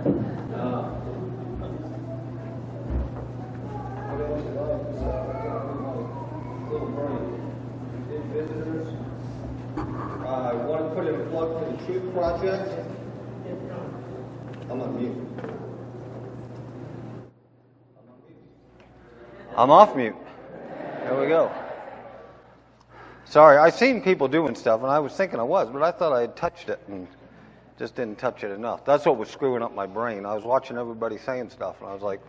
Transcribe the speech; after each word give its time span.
I 0.00 0.04
want 10.54 10.88
to 10.88 10.94
put 10.94 11.06
in 11.06 11.14
a 11.14 11.24
plug 11.26 11.58
for 11.58 11.70
the 11.70 11.76
Truth 11.84 12.14
Project. 12.14 12.72
I'm 14.70 14.80
on 14.80 14.96
mute. 14.96 15.16
I'm 19.56 19.70
off 19.70 19.94
mute. 19.94 20.16
There 21.02 21.20
we 21.20 21.26
go. 21.26 21.52
Sorry, 23.26 23.58
I've 23.58 23.74
seen 23.74 24.00
people 24.00 24.28
doing 24.28 24.54
stuff, 24.54 24.80
and 24.80 24.90
I 24.90 24.98
was 24.98 25.12
thinking 25.12 25.38
I 25.38 25.42
was, 25.42 25.68
but 25.70 25.82
I 25.82 25.90
thought 25.90 26.14
I 26.14 26.22
had 26.22 26.36
touched 26.36 26.70
it 26.70 26.80
and 26.88 27.06
just 27.80 27.94
didn't 27.94 28.18
touch 28.18 28.44
it 28.44 28.50
enough. 28.50 28.84
That's 28.84 29.06
what 29.06 29.16
was 29.16 29.30
screwing 29.30 29.62
up 29.62 29.74
my 29.74 29.86
brain. 29.86 30.26
I 30.26 30.34
was 30.34 30.44
watching 30.44 30.76
everybody 30.76 31.16
saying 31.16 31.48
stuff, 31.48 31.80
and 31.80 31.88
I 31.88 31.94
was 31.94 32.02
like, 32.02 32.20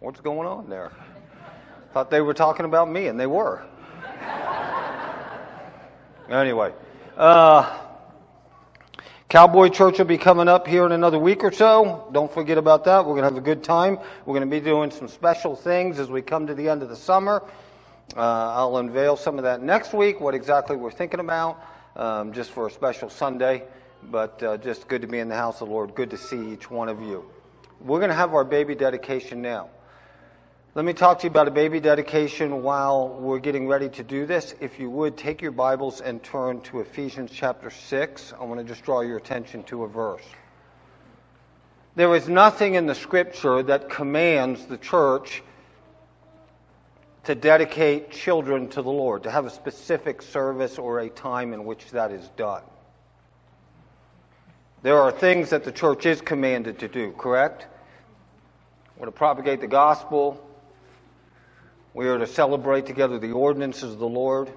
what's 0.00 0.18
going 0.18 0.48
on 0.48 0.68
there? 0.68 0.90
Thought 1.94 2.10
they 2.10 2.20
were 2.20 2.34
talking 2.34 2.66
about 2.66 2.90
me, 2.90 3.06
and 3.06 3.18
they 3.18 3.28
were. 3.28 3.64
anyway, 6.28 6.72
uh, 7.16 7.78
Cowboy 9.28 9.68
Church 9.68 9.98
will 9.98 10.04
be 10.04 10.18
coming 10.18 10.48
up 10.48 10.66
here 10.66 10.84
in 10.84 10.90
another 10.90 11.20
week 11.20 11.44
or 11.44 11.52
so. 11.52 12.10
Don't 12.12 12.34
forget 12.34 12.58
about 12.58 12.82
that. 12.86 13.06
We're 13.06 13.12
going 13.12 13.22
to 13.22 13.30
have 13.30 13.36
a 13.36 13.40
good 13.40 13.62
time. 13.62 14.00
We're 14.24 14.34
going 14.34 14.50
to 14.50 14.50
be 14.50 14.58
doing 14.58 14.90
some 14.90 15.06
special 15.06 15.54
things 15.54 16.00
as 16.00 16.10
we 16.10 16.22
come 16.22 16.48
to 16.48 16.54
the 16.54 16.68
end 16.68 16.82
of 16.82 16.88
the 16.88 16.96
summer. 16.96 17.44
Uh, 18.16 18.20
I'll 18.20 18.78
unveil 18.78 19.16
some 19.16 19.38
of 19.38 19.44
that 19.44 19.62
next 19.62 19.94
week, 19.94 20.20
what 20.20 20.34
exactly 20.34 20.74
we're 20.74 20.90
thinking 20.90 21.20
about, 21.20 21.64
um, 21.94 22.32
just 22.32 22.50
for 22.50 22.66
a 22.66 22.70
special 22.72 23.08
Sunday. 23.08 23.62
But 24.10 24.42
uh, 24.42 24.56
just 24.58 24.88
good 24.88 25.02
to 25.02 25.08
be 25.08 25.18
in 25.18 25.28
the 25.28 25.36
house 25.36 25.60
of 25.60 25.68
the 25.68 25.74
Lord. 25.74 25.94
Good 25.94 26.10
to 26.10 26.16
see 26.16 26.52
each 26.52 26.70
one 26.70 26.88
of 26.88 27.02
you. 27.02 27.24
We're 27.80 27.98
going 27.98 28.10
to 28.10 28.16
have 28.16 28.34
our 28.34 28.44
baby 28.44 28.74
dedication 28.74 29.42
now. 29.42 29.68
Let 30.74 30.84
me 30.84 30.92
talk 30.92 31.20
to 31.20 31.24
you 31.24 31.30
about 31.30 31.48
a 31.48 31.52
baby 31.52 31.80
dedication 31.80 32.62
while 32.62 33.08
we're 33.08 33.38
getting 33.38 33.66
ready 33.66 33.88
to 33.88 34.02
do 34.02 34.26
this. 34.26 34.54
If 34.60 34.78
you 34.78 34.90
would, 34.90 35.16
take 35.16 35.40
your 35.40 35.50
Bibles 35.50 36.02
and 36.02 36.22
turn 36.22 36.60
to 36.62 36.80
Ephesians 36.80 37.30
chapter 37.32 37.70
6. 37.70 38.34
I 38.38 38.44
want 38.44 38.60
to 38.60 38.64
just 38.64 38.84
draw 38.84 39.00
your 39.00 39.16
attention 39.16 39.62
to 39.64 39.84
a 39.84 39.88
verse. 39.88 40.24
There 41.94 42.14
is 42.14 42.28
nothing 42.28 42.74
in 42.74 42.84
the 42.84 42.94
scripture 42.94 43.62
that 43.62 43.88
commands 43.88 44.66
the 44.66 44.76
church 44.76 45.42
to 47.24 47.34
dedicate 47.34 48.10
children 48.10 48.68
to 48.68 48.82
the 48.82 48.90
Lord, 48.90 49.22
to 49.22 49.30
have 49.30 49.46
a 49.46 49.50
specific 49.50 50.20
service 50.20 50.78
or 50.78 51.00
a 51.00 51.08
time 51.08 51.54
in 51.54 51.64
which 51.64 51.90
that 51.92 52.12
is 52.12 52.28
done. 52.36 52.62
There 54.86 55.02
are 55.02 55.10
things 55.10 55.50
that 55.50 55.64
the 55.64 55.72
church 55.72 56.06
is 56.06 56.20
commanded 56.20 56.78
to 56.78 56.86
do, 56.86 57.10
correct? 57.10 57.66
We're 58.96 59.06
to 59.06 59.10
propagate 59.10 59.60
the 59.60 59.66
gospel, 59.66 60.40
we 61.92 62.06
are 62.06 62.18
to 62.18 62.26
celebrate 62.28 62.86
together 62.86 63.18
the 63.18 63.32
ordinances 63.32 63.94
of 63.94 63.98
the 63.98 64.06
Lord, 64.06 64.48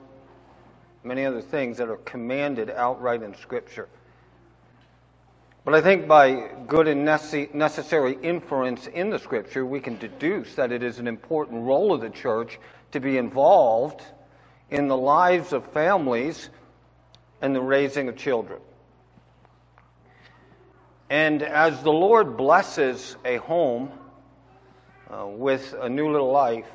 many 1.04 1.26
other 1.26 1.42
things 1.42 1.78
that 1.78 1.90
are 1.90 1.98
commanded 1.98 2.70
outright 2.70 3.24
in 3.24 3.36
Scripture. 3.38 3.90
But 5.66 5.74
I 5.74 5.82
think 5.82 6.08
by 6.08 6.52
good 6.68 6.88
and 6.88 7.06
necessary 7.06 8.16
inference 8.22 8.86
in 8.86 9.10
the 9.10 9.18
Scripture, 9.18 9.66
we 9.66 9.80
can 9.80 9.98
deduce 9.98 10.54
that 10.54 10.72
it 10.72 10.84
is 10.84 11.00
an 11.00 11.08
important 11.08 11.64
role 11.64 11.92
of 11.92 12.02
the 12.02 12.12
church 12.12 12.60
to 12.92 13.00
be 13.00 13.18
involved 13.18 14.04
in 14.70 14.90
the 14.90 14.98
lives 14.98 15.54
of 15.54 15.66
families 15.72 16.52
and 17.42 17.56
the 17.56 17.62
raising 17.62 18.10
of 18.10 18.16
children. 18.16 18.60
And 21.10 21.42
as 21.42 21.82
the 21.82 21.92
Lord 21.92 22.38
blesses 22.38 23.16
a 23.26 23.38
home 23.38 23.92
uh, 25.10 25.26
with 25.26 25.74
a 25.80 25.90
new 25.90 26.12
little 26.12 26.32
life, 26.32 26.68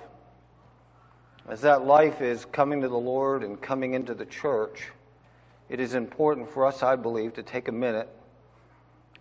as 1.48 1.60
that 1.60 1.86
life 1.86 2.20
is 2.20 2.44
coming 2.46 2.80
to 2.80 2.88
the 2.88 2.96
Lord 2.96 3.44
and 3.44 3.60
coming 3.60 3.94
into 3.94 4.12
the 4.12 4.26
church, 4.26 4.90
it 5.68 5.78
is 5.78 5.94
important 5.94 6.50
for 6.50 6.66
us, 6.66 6.82
I 6.82 6.96
believe, 6.96 7.34
to 7.34 7.44
take 7.44 7.68
a 7.68 7.72
minute 7.72 8.08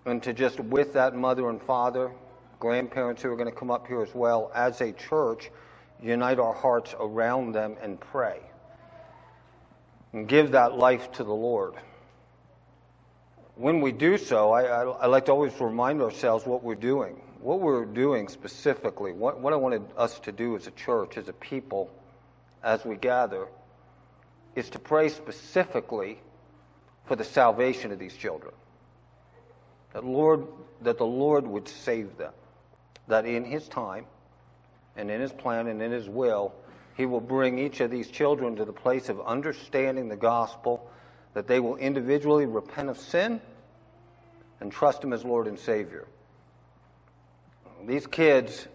and 0.05 0.21
to 0.23 0.33
just, 0.33 0.59
with 0.59 0.93
that 0.93 1.15
mother 1.15 1.47
and 1.49 1.61
father, 1.61 2.11
grandparents 2.59 3.21
who 3.21 3.31
are 3.31 3.35
going 3.35 3.49
to 3.49 3.55
come 3.55 3.69
up 3.69 3.87
here 3.87 4.01
as 4.01 4.15
well, 4.15 4.51
as 4.55 4.81
a 4.81 4.91
church, 4.93 5.51
unite 6.01 6.39
our 6.39 6.53
hearts 6.53 6.95
around 6.99 7.53
them 7.53 7.75
and 7.81 7.99
pray. 7.99 8.39
And 10.11 10.27
give 10.27 10.51
that 10.51 10.75
life 10.75 11.11
to 11.13 11.23
the 11.23 11.33
Lord. 11.33 11.75
When 13.55 13.81
we 13.81 13.91
do 13.91 14.17
so, 14.17 14.51
I, 14.51 14.63
I, 14.63 14.83
I 14.83 15.05
like 15.07 15.25
to 15.25 15.31
always 15.31 15.59
remind 15.59 16.01
ourselves 16.01 16.45
what 16.45 16.63
we're 16.63 16.75
doing. 16.75 17.21
What 17.39 17.59
we're 17.59 17.85
doing 17.85 18.29
specifically, 18.29 19.11
what, 19.11 19.39
what 19.39 19.53
I 19.53 19.57
wanted 19.57 19.83
us 19.97 20.17
to 20.21 20.31
do 20.31 20.55
as 20.55 20.65
a 20.65 20.71
church, 20.71 21.17
as 21.17 21.27
a 21.27 21.33
people, 21.33 21.91
as 22.63 22.83
we 22.85 22.95
gather 22.95 23.47
is 24.55 24.69
to 24.71 24.79
pray 24.79 25.09
specifically 25.09 26.19
for 27.05 27.15
the 27.15 27.23
salvation 27.23 27.91
of 27.91 27.99
these 27.99 28.15
children. 28.15 28.53
That 29.93 30.05
Lord 30.05 30.47
that 30.81 30.97
the 30.97 31.05
Lord 31.05 31.47
would 31.47 31.67
save 31.67 32.17
them. 32.17 32.33
That 33.07 33.25
in 33.25 33.45
his 33.45 33.67
time 33.67 34.05
and 34.95 35.09
in 35.09 35.21
his 35.21 35.31
plan 35.31 35.67
and 35.67 35.81
in 35.81 35.91
his 35.91 36.07
will, 36.07 36.53
he 36.95 37.05
will 37.05 37.21
bring 37.21 37.59
each 37.59 37.79
of 37.79 37.89
these 37.91 38.09
children 38.09 38.55
to 38.57 38.65
the 38.65 38.73
place 38.73 39.09
of 39.09 39.19
understanding 39.21 40.09
the 40.09 40.15
gospel, 40.15 40.89
that 41.33 41.47
they 41.47 41.59
will 41.59 41.75
individually 41.77 42.45
repent 42.45 42.89
of 42.89 42.97
sin 42.97 43.41
and 44.59 44.71
trust 44.71 45.03
him 45.03 45.13
as 45.13 45.23
Lord 45.23 45.47
and 45.47 45.59
Savior. 45.59 46.07
These 47.85 48.07
kids 48.07 48.67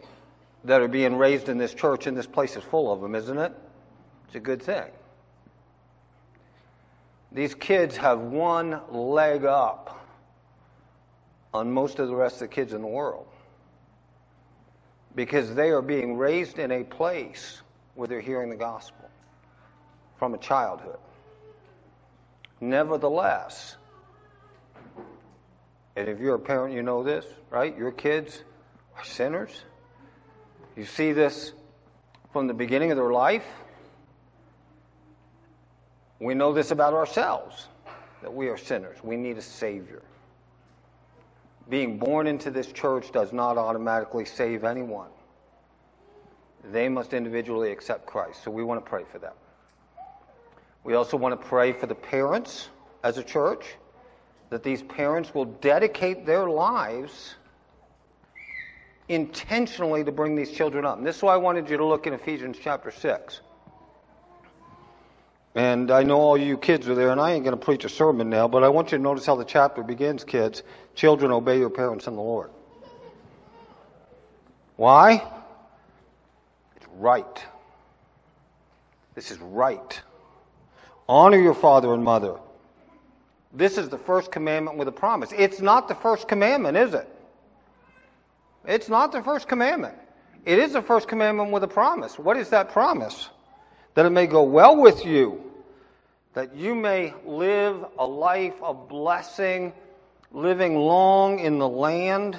that 0.65 0.83
are 0.83 0.89
being 0.89 1.17
raised 1.17 1.49
in 1.49 1.57
this 1.57 1.73
church, 1.73 2.07
and 2.07 2.17
this 2.17 2.27
place 2.27 2.57
is 2.57 2.65
full 2.65 2.93
of 2.93 3.01
them, 3.01 3.15
isn't 3.15 3.39
it? 3.39 3.53
It's 4.27 4.35
a 4.35 4.41
good 4.41 4.63
thing. 4.63 4.91
These 7.33 7.55
kids 7.55 7.97
have 7.97 8.21
one 8.21 8.81
leg 8.91 9.45
up 9.45 10.07
on 11.55 11.73
most 11.73 11.99
of 11.99 12.09
the 12.09 12.15
rest 12.15 12.37
of 12.37 12.41
the 12.41 12.49
kids 12.49 12.73
in 12.73 12.83
the 12.83 12.89
world 12.89 13.27
because 15.15 15.55
they 15.55 15.71
are 15.71 15.83
being 15.83 16.17
raised 16.17 16.59
in 16.59 16.71
a 16.71 16.85
place 16.85 17.61
where 17.95 18.07
they're 18.07 18.21
hearing 18.21 18.51
the 18.51 18.57
gospel 18.57 19.09
from 20.19 20.35
a 20.35 20.39
childhood. 20.39 20.99
Nevertheless, 22.61 23.77
and 25.97 26.09
if 26.09 26.21
you're 26.21 26.37
a 26.37 26.41
parent, 26.41 26.75
you 26.75 26.83
know 26.83 27.03
this, 27.03 27.27
right? 27.51 27.77
Your 27.77 27.91
kids 27.91 28.45
are 28.97 29.05
sinners. 29.05 29.63
You 30.77 30.85
see 30.85 31.13
this 31.13 31.53
from 32.33 32.47
the 32.47 32.55
beginning 32.55 32.93
of 32.93 32.97
their 32.97 33.13
life. 33.13 33.45
We 36.21 36.35
know 36.35 36.53
this 36.53 36.71
about 36.71 36.95
ourselves 36.95 37.67
that 38.23 38.33
we 38.33 38.49
are 38.49 38.57
sinners. 38.57 38.99
We 39.03 39.17
need 39.17 39.39
a 39.39 39.43
Savior. 39.43 40.03
Being 41.69 41.99
born 41.99 42.27
into 42.27 42.51
this 42.51 42.71
church 42.73 43.13
does 43.13 43.33
not 43.33 43.59
automatically 43.59 44.25
save 44.25 44.65
anyone. 44.65 45.11
They 46.73 46.89
must 46.89 47.13
individually 47.13 47.73
accept 47.73 48.07
Christ. 48.07 48.43
So 48.43 48.51
we 48.51 48.63
want 48.63 48.85
to 48.85 48.89
pray 48.89 49.05
for 49.11 49.19
them. 49.19 49.35
We 50.85 50.95
also 50.95 51.17
want 51.17 51.41
to 51.41 51.47
pray 51.49 51.73
for 51.73 51.87
the 51.87 51.95
parents 51.95 52.69
as 53.03 53.19
a 53.19 53.23
church, 53.23 53.65
that 54.51 54.63
these 54.63 54.83
parents 54.83 55.35
will 55.35 55.45
dedicate 55.45 56.25
their 56.25 56.49
lives 56.49 57.35
intentionally 59.09 60.05
to 60.05 60.13
bring 60.13 60.35
these 60.35 60.51
children 60.51 60.85
up. 60.85 60.99
And 60.99 61.07
this 61.07 61.17
is 61.17 61.23
why 61.23 61.35
I 61.35 61.39
wanted 61.39 61.69
you 61.71 61.77
to 61.77 61.85
look 61.85 62.07
in 62.07 62.13
Ephesians 62.13 62.59
chapter 62.61 62.91
6. 62.91 63.41
And 65.55 65.91
I 65.91 66.03
know 66.03 66.21
all 66.21 66.37
you 66.37 66.57
kids 66.57 66.89
are 66.89 66.95
there, 66.95 67.11
and 67.11 67.21
I 67.21 67.33
ain't 67.33 67.45
going 67.45 67.59
to 67.59 67.65
preach 67.65 67.85
a 67.85 67.89
sermon 67.89 68.31
now, 68.31 68.47
but 68.47 68.63
I 68.63 68.69
want 68.69 68.93
you 68.93 68.99
to 68.99 69.03
notice 69.03 69.27
how 69.27 69.35
the 69.35 69.45
chapter 69.45 69.83
begins, 69.83 70.25
kids. 70.25 70.63
Children, 70.95 71.33
obey 71.33 71.59
your 71.59 71.71
parents 71.71 72.07
in 72.07 72.15
the 72.15 72.23
Lord. 72.23 72.51
Why? 74.77 75.27
It's 76.77 76.87
right. 76.99 77.45
This 79.15 79.31
is 79.31 79.39
right. 79.39 80.01
Honor 81.09 81.39
your 81.39 81.55
father 81.55 81.95
and 81.95 82.05
mother. 82.05 82.37
This 83.53 83.79
is 83.79 83.89
the 83.89 83.99
first 83.99 84.31
commandment 84.31 84.77
with 84.77 84.89
a 84.89 84.93
promise. 84.93 85.33
It's 85.37 85.61
not 85.61 85.89
the 85.89 85.95
first 85.95 86.29
commandment, 86.29 86.77
is 86.77 86.95
it? 86.95 87.09
It's 88.67 88.89
not 88.89 89.13
the 89.13 89.23
first 89.23 89.49
commandment. 89.49 89.95
It 90.45 90.59
is 90.59 90.73
the 90.73 90.83
first 90.83 91.09
commandment 91.09 91.51
with 91.51 91.65
a 91.65 91.69
promise. 91.69 92.19
What 92.19 92.37
is 92.37 92.51
that 92.51 92.71
promise? 92.73 93.31
that 93.99 94.07
it 94.07 94.11
may 94.11 94.29
go 94.29 94.45
well 94.45 94.77
with 94.77 95.05
you, 95.05 95.43
that 96.35 96.55
you 96.55 96.73
may 96.73 97.13
live 97.27 97.85
a 97.99 98.07
life 98.07 98.55
of 98.63 98.89
blessing, 98.89 99.73
living 100.31 100.77
long 100.77 101.41
in 101.41 101.59
the 101.59 101.69
land. 101.69 102.39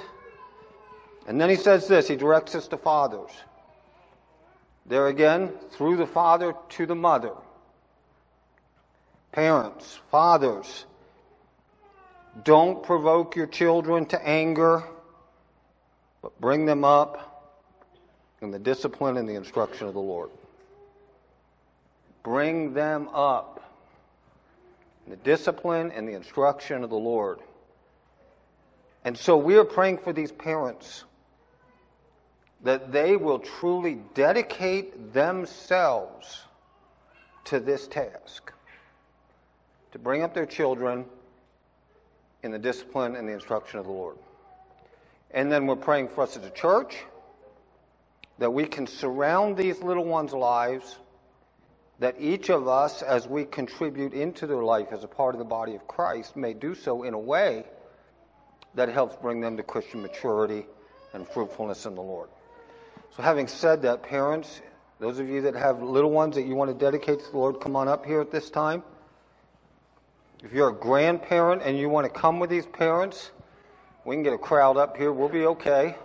And 1.28 1.42
then 1.42 1.50
he 1.50 1.58
says 1.58 1.86
this 1.90 2.08
he 2.08 2.16
directs 2.16 2.56
us 2.56 2.70
to 2.70 2.78
fathers. 2.78 3.32
There 4.86 5.08
again, 5.08 5.52
through 5.72 5.98
the 5.98 6.08
father 6.08 6.54
to 6.70 6.86
the 6.86 6.96
mother. 6.96 7.34
Parents, 9.32 10.00
fathers, 10.12 10.86
don't 12.44 12.84
provoke 12.84 13.36
your 13.36 13.48
children 13.48 14.06
to 14.08 14.28
anger 14.28 14.84
but 16.22 16.40
bring 16.40 16.66
them 16.66 16.84
up 16.84 17.58
in 18.42 18.52
the 18.52 18.60
discipline 18.60 19.18
and 19.18 19.28
the 19.28 19.36
instruction 19.36 19.88
of 19.88 19.94
the 19.94 20.00
Lord. 20.00 20.30
Bring 22.24 22.74
them 22.74 23.10
up 23.14 23.64
in 25.06 25.12
the 25.12 25.18
discipline 25.18 25.92
and 25.92 26.08
the 26.08 26.14
instruction 26.14 26.84
of 26.84 26.90
the 26.90 26.98
Lord. 26.98 27.40
And 29.06 29.18
so 29.18 29.38
we 29.38 29.56
are 29.58 29.66
praying 29.66 30.00
for 30.00 30.12
these 30.12 30.32
parents 30.32 31.06
that 32.64 32.92
they 32.92 33.16
will 33.16 33.40
truly 33.40 34.00
dedicate 34.14 35.14
themselves 35.14 36.44
to 37.46 37.60
this 37.60 37.88
task 37.88 38.52
to 39.92 40.00
bring 40.00 40.24
up 40.24 40.34
their 40.34 40.46
children 40.46 41.06
in 42.44 42.52
the 42.52 42.60
discipline 42.60 43.16
and 43.16 43.28
the 43.28 43.34
instruction 43.34 43.80
of 43.80 43.86
the 43.86 43.92
Lord. 43.92 44.18
And 45.32 45.52
then 45.52 45.68
we're 45.68 45.76
praying 45.76 46.10
for 46.10 46.22
us 46.22 46.38
as 46.38 46.46
a 46.46 46.50
church 46.50 46.96
that 48.40 48.52
we 48.52 48.66
can 48.66 48.88
surround 48.88 49.58
these 49.58 49.82
little 49.82 50.06
ones' 50.06 50.34
lives, 50.34 50.98
that 52.00 52.16
each 52.20 52.50
of 52.50 52.68
us, 52.68 53.02
as 53.02 53.28
we 53.28 53.46
contribute 53.46 54.14
into 54.14 54.48
their 54.48 54.64
life 54.64 54.88
as 54.92 55.04
a 55.04 55.08
part 55.08 55.36
of 55.36 55.40
the 55.40 55.46
body 55.46 55.76
of 55.76 55.88
Christ, 55.88 56.38
may 56.38 56.54
do 56.54 56.74
so 56.74 57.04
in 57.04 57.14
a 57.14 57.20
way 57.20 57.66
that 58.76 58.90
helps 58.90 59.16
bring 59.18 59.42
them 59.42 59.58
to 59.58 59.64
Christian 59.64 60.02
maturity 60.02 60.66
and 61.14 61.28
fruitfulness 61.28 61.86
in 61.86 61.96
the 61.96 62.02
Lord. 62.02 62.30
So, 63.18 63.24
having 63.24 63.48
said 63.48 63.82
that, 63.82 64.04
parents, 64.04 64.62
those 65.00 65.20
of 65.20 65.28
you 65.28 65.42
that 65.42 65.56
have 65.56 65.82
little 65.82 66.12
ones 66.12 66.36
that 66.36 66.44
you 66.44 66.56
want 66.56 66.70
to 66.72 66.78
dedicate 66.78 67.20
to 67.20 67.32
the 67.32 67.38
Lord, 67.38 67.60
come 67.60 67.76
on 67.76 67.88
up 67.88 68.06
here 68.06 68.22
at 68.22 68.32
this 68.32 68.50
time. 68.50 68.84
If 70.42 70.54
you're 70.54 70.70
a 70.70 70.74
grandparent 70.74 71.64
and 71.64 71.78
you 71.78 71.90
want 71.90 72.06
to 72.06 72.20
come 72.20 72.40
with 72.40 72.50
these 72.50 72.66
parents, 72.66 73.32
we 74.06 74.16
can 74.16 74.24
get 74.24 74.32
a 74.32 74.38
crowd 74.38 74.78
up 74.78 74.96
here. 74.96 75.12
We'll 75.12 75.28
be 75.28 75.46
okay. 75.46 75.96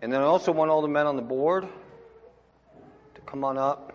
And 0.00 0.10
then 0.10 0.22
I 0.22 0.24
also 0.24 0.52
want 0.52 0.70
all 0.70 0.80
the 0.80 0.88
men 0.88 1.06
on 1.06 1.16
the 1.16 1.22
board 1.22 1.68
to 3.14 3.20
come 3.22 3.44
on 3.44 3.58
up. 3.58 3.92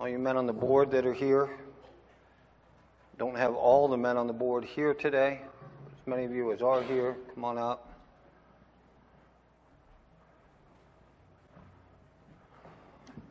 All 0.00 0.08
you 0.08 0.18
men 0.18 0.36
on 0.36 0.46
the 0.46 0.52
board 0.52 0.90
that 0.92 1.04
are 1.04 1.12
here. 1.12 1.50
Don't 3.18 3.36
have 3.36 3.54
all 3.54 3.88
the 3.88 3.96
men 3.96 4.16
on 4.16 4.26
the 4.26 4.32
board 4.32 4.64
here 4.64 4.94
today. 4.94 5.40
As 6.00 6.06
many 6.06 6.24
of 6.24 6.32
you 6.32 6.50
as 6.52 6.62
are 6.62 6.82
here, 6.82 7.16
come 7.34 7.44
on 7.44 7.58
up. 7.58 7.83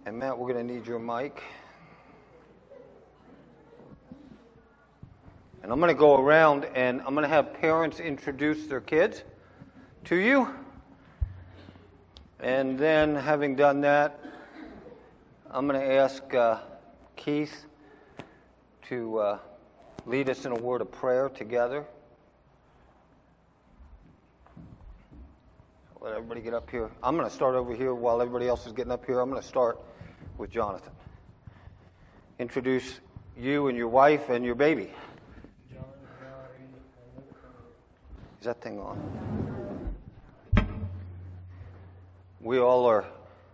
And 0.05 0.19
Matt, 0.19 0.37
we're 0.37 0.51
going 0.51 0.67
to 0.67 0.73
need 0.73 0.85
your 0.85 0.99
mic. 0.99 1.41
And 5.61 5.71
I'm 5.71 5.79
going 5.79 5.95
to 5.95 5.97
go 5.97 6.17
around 6.17 6.65
and 6.75 6.99
I'm 6.99 7.15
going 7.15 7.23
to 7.23 7.29
have 7.29 7.53
parents 7.53 8.01
introduce 8.01 8.67
their 8.67 8.81
kids 8.81 9.23
to 10.05 10.17
you. 10.17 10.49
And 12.41 12.77
then, 12.77 13.15
having 13.15 13.55
done 13.55 13.79
that, 13.81 14.19
I'm 15.49 15.69
going 15.69 15.79
to 15.79 15.93
ask 15.93 16.33
uh, 16.33 16.57
Keith 17.15 17.65
to 18.89 19.17
uh, 19.19 19.37
lead 20.05 20.29
us 20.29 20.43
in 20.43 20.51
a 20.51 20.55
word 20.55 20.81
of 20.81 20.91
prayer 20.91 21.29
together. 21.29 21.85
Let 26.01 26.11
everybody 26.11 26.41
get 26.41 26.53
up 26.53 26.69
here. 26.69 26.91
I'm 27.01 27.15
going 27.15 27.29
to 27.29 27.33
start 27.33 27.55
over 27.55 27.73
here 27.73 27.95
while 27.95 28.21
everybody 28.21 28.49
else 28.49 28.67
is 28.67 28.73
getting 28.73 28.91
up 28.91 29.05
here. 29.05 29.21
I'm 29.21 29.29
going 29.29 29.41
to 29.41 29.47
start 29.47 29.79
with 30.37 30.51
Jonathan. 30.51 30.93
Introduce 32.39 32.99
you 33.37 33.67
and 33.67 33.77
your 33.77 33.87
wife 33.87 34.29
and 34.29 34.43
your 34.45 34.55
baby. 34.55 34.91
Is 38.39 38.45
that 38.45 38.61
thing 38.61 38.77
on? 38.77 39.95
We 42.41 42.59
all 42.59 42.85
are 42.85 43.05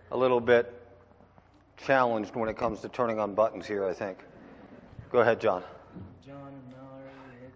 a 0.09 0.17
little 0.17 0.39
bit 0.39 0.73
challenged 1.77 2.35
when 2.35 2.49
it 2.49 2.57
comes 2.57 2.81
to 2.81 2.89
turning 2.89 3.19
on 3.19 3.35
buttons 3.35 3.67
here, 3.67 3.85
I 3.85 3.93
think. 3.93 4.17
Go 5.11 5.19
ahead, 5.19 5.39
John. 5.39 5.63
John 6.25 6.37
and 6.47 6.75
Mallory, 6.75 7.11
Rick, 7.39 7.53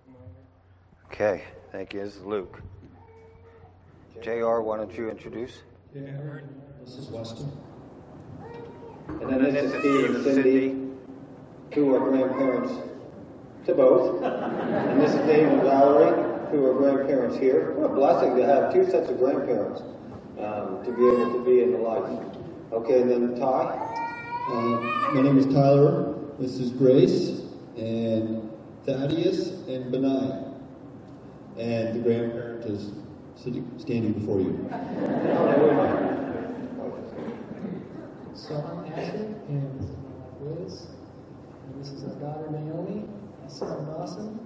Okay, 1.11 1.43
thank 1.71 1.93
you. 1.93 2.03
This 2.03 2.15
is 2.15 2.21
Luke. 2.23 2.61
JR, 4.21 4.59
why 4.59 4.77
don't 4.77 4.95
you 4.95 5.09
introduce? 5.09 5.63
Yeah, 5.95 6.11
this 6.83 6.97
is 6.97 7.07
Weston. 7.09 7.51
And 9.07 9.29
then 9.29 9.53
this 9.53 9.71
is 9.71 9.79
Steve 9.79 10.15
and 10.15 10.23
Cindy, 10.23 10.89
who 11.73 11.95
are 11.95 11.99
grandparents 11.99 12.73
to 13.65 13.73
both. 13.73 14.23
And 14.23 15.01
this 15.01 15.13
is 15.13 15.25
Dave 15.25 15.47
and 15.47 15.61
Valerie, 15.61 16.49
who 16.51 16.65
are 16.65 16.73
grandparents 16.73 17.37
here. 17.37 17.73
What 17.73 17.91
a 17.91 17.93
blessing 17.93 18.35
to 18.37 18.45
have 18.45 18.73
two 18.73 18.89
sets 18.89 19.09
of 19.09 19.19
grandparents 19.19 19.81
um, 20.39 20.83
to 20.85 20.91
be 20.91 21.07
able 21.07 21.33
to 21.33 21.43
be 21.45 21.61
in 21.61 21.71
the 21.73 21.79
life. 21.79 22.19
Okay, 22.71 23.01
and 23.01 23.11
then 23.11 23.39
Ty. 23.39 23.93
Uh, 24.49 25.11
my 25.13 25.21
name 25.21 25.37
is 25.37 25.45
Tyler. 25.53 26.15
This 26.39 26.59
is 26.59 26.71
Grace 26.71 27.41
and 27.77 28.49
Thaddeus 28.85 29.49
and 29.67 29.93
Benai. 29.93 30.51
And 31.57 31.95
the 31.95 31.99
grandparent 31.99 32.65
is 32.65 32.91
sitting, 33.35 33.69
standing 33.77 34.13
before 34.13 34.39
you. 34.39 34.69
So 38.35 38.82
I'm 38.95 38.99
and 39.49 39.79
this 39.79 39.89
is 39.89 39.95
my 39.97 40.11
wife 40.11 40.59
Liz, 40.59 40.87
and 41.65 41.81
this 41.81 41.91
is 41.91 42.03
our 42.03 42.15
daughter 42.15 42.49
Naomi, 42.51 43.05
my 43.41 43.47
son 43.47 43.85
Dawson, 43.85 44.39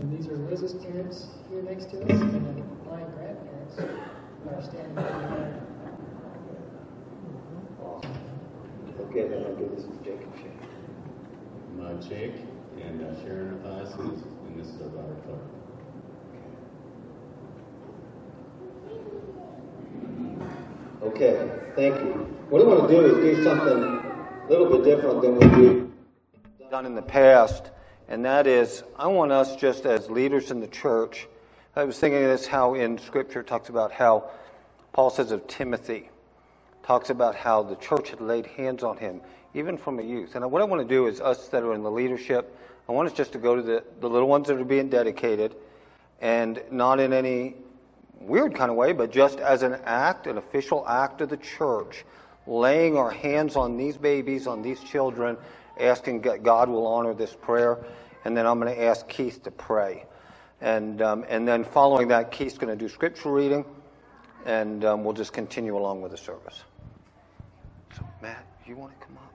and 0.00 0.18
these 0.18 0.26
are 0.28 0.36
Liz's 0.36 0.74
parents 0.84 1.28
here 1.50 1.62
next 1.62 1.90
to 1.90 2.02
us, 2.02 2.20
and 2.20 2.32
then 2.34 2.64
my 2.86 3.00
grandparents 3.14 3.78
are 3.78 4.62
standing 4.62 4.94
there. 4.94 5.60
Okay, 9.00 9.28
then 9.28 9.44
I'll 9.44 9.54
give 9.56 9.70
this 9.76 9.84
to 9.84 9.90
Jake 10.04 10.20
and 10.22 10.34
Shane. 10.36 10.58
I'm 11.78 11.86
uh, 11.98 12.02
Jake, 12.02 12.34
and 12.82 13.02
uh, 13.02 13.22
Sharon 13.22 13.52
with 13.54 13.66
us, 13.66 13.94
and 13.96 14.10
this- 14.12 14.22
and 14.22 14.60
this 14.60 14.68
is 14.68 14.80
our 14.82 14.88
daughter 14.88 15.16
Clark. 15.26 15.40
Okay, 21.04 21.50
thank 21.76 21.96
you. 21.96 22.12
What 22.48 22.62
I 22.62 22.64
want 22.64 22.88
to 22.88 22.94
do 22.94 23.04
is 23.04 23.36
do 23.36 23.44
something 23.44 23.68
a 23.68 24.46
little 24.48 24.70
bit 24.70 24.84
different 24.84 25.20
than 25.20 25.36
what 25.36 25.58
we've 25.58 25.90
done 26.70 26.86
in 26.86 26.94
the 26.94 27.02
past, 27.02 27.70
and 28.08 28.24
that 28.24 28.46
is 28.46 28.82
I 28.98 29.08
want 29.08 29.30
us 29.30 29.54
just 29.54 29.84
as 29.84 30.08
leaders 30.08 30.50
in 30.50 30.60
the 30.60 30.66
church. 30.66 31.28
I 31.76 31.84
was 31.84 31.98
thinking 31.98 32.22
of 32.22 32.30
this 32.30 32.46
how 32.46 32.72
in 32.72 32.96
Scripture 32.96 33.42
talks 33.42 33.68
about 33.68 33.92
how 33.92 34.30
Paul 34.94 35.10
says 35.10 35.30
of 35.30 35.46
Timothy, 35.46 36.08
talks 36.82 37.10
about 37.10 37.34
how 37.34 37.62
the 37.62 37.76
church 37.76 38.08
had 38.08 38.22
laid 38.22 38.46
hands 38.46 38.82
on 38.82 38.96
him, 38.96 39.20
even 39.52 39.76
from 39.76 39.98
a 39.98 40.02
youth. 40.02 40.36
And 40.36 40.50
what 40.50 40.62
I 40.62 40.64
want 40.64 40.80
to 40.80 40.88
do 40.88 41.06
is 41.06 41.20
us 41.20 41.48
that 41.48 41.62
are 41.62 41.74
in 41.74 41.82
the 41.82 41.90
leadership, 41.90 42.56
I 42.88 42.92
want 42.92 43.10
us 43.10 43.14
just 43.14 43.32
to 43.32 43.38
go 43.38 43.54
to 43.56 43.62
the, 43.62 43.84
the 44.00 44.08
little 44.08 44.28
ones 44.28 44.48
that 44.48 44.58
are 44.58 44.64
being 44.64 44.88
dedicated, 44.88 45.54
and 46.22 46.62
not 46.70 46.98
in 46.98 47.12
any 47.12 47.56
weird 48.20 48.54
kind 48.54 48.70
of 48.70 48.76
way, 48.76 48.92
but 48.92 49.10
just 49.10 49.38
as 49.40 49.62
an 49.62 49.78
act, 49.84 50.26
an 50.26 50.38
official 50.38 50.86
act 50.88 51.20
of 51.20 51.28
the 51.28 51.36
church, 51.36 52.04
laying 52.46 52.96
our 52.96 53.10
hands 53.10 53.56
on 53.56 53.76
these 53.76 53.96
babies, 53.96 54.46
on 54.46 54.62
these 54.62 54.80
children, 54.80 55.36
asking 55.78 56.20
God 56.20 56.68
will 56.68 56.86
honor 56.86 57.14
this 57.14 57.34
prayer. 57.34 57.78
And 58.24 58.36
then 58.36 58.46
I'm 58.46 58.58
going 58.58 58.74
to 58.74 58.82
ask 58.82 59.06
Keith 59.08 59.42
to 59.42 59.50
pray. 59.50 60.04
And, 60.60 61.02
um, 61.02 61.24
and 61.28 61.46
then 61.46 61.64
following 61.64 62.08
that, 62.08 62.30
Keith's 62.30 62.56
going 62.56 62.76
to 62.76 62.82
do 62.82 62.88
scripture 62.88 63.30
reading, 63.30 63.66
and 64.46 64.84
um, 64.84 65.04
we'll 65.04 65.12
just 65.12 65.32
continue 65.32 65.76
along 65.76 66.00
with 66.00 66.12
the 66.12 66.16
service. 66.16 66.62
So, 67.96 68.02
Matt, 68.22 68.46
you 68.66 68.76
want 68.76 68.98
to 68.98 69.06
come 69.06 69.16
up? 69.18 69.34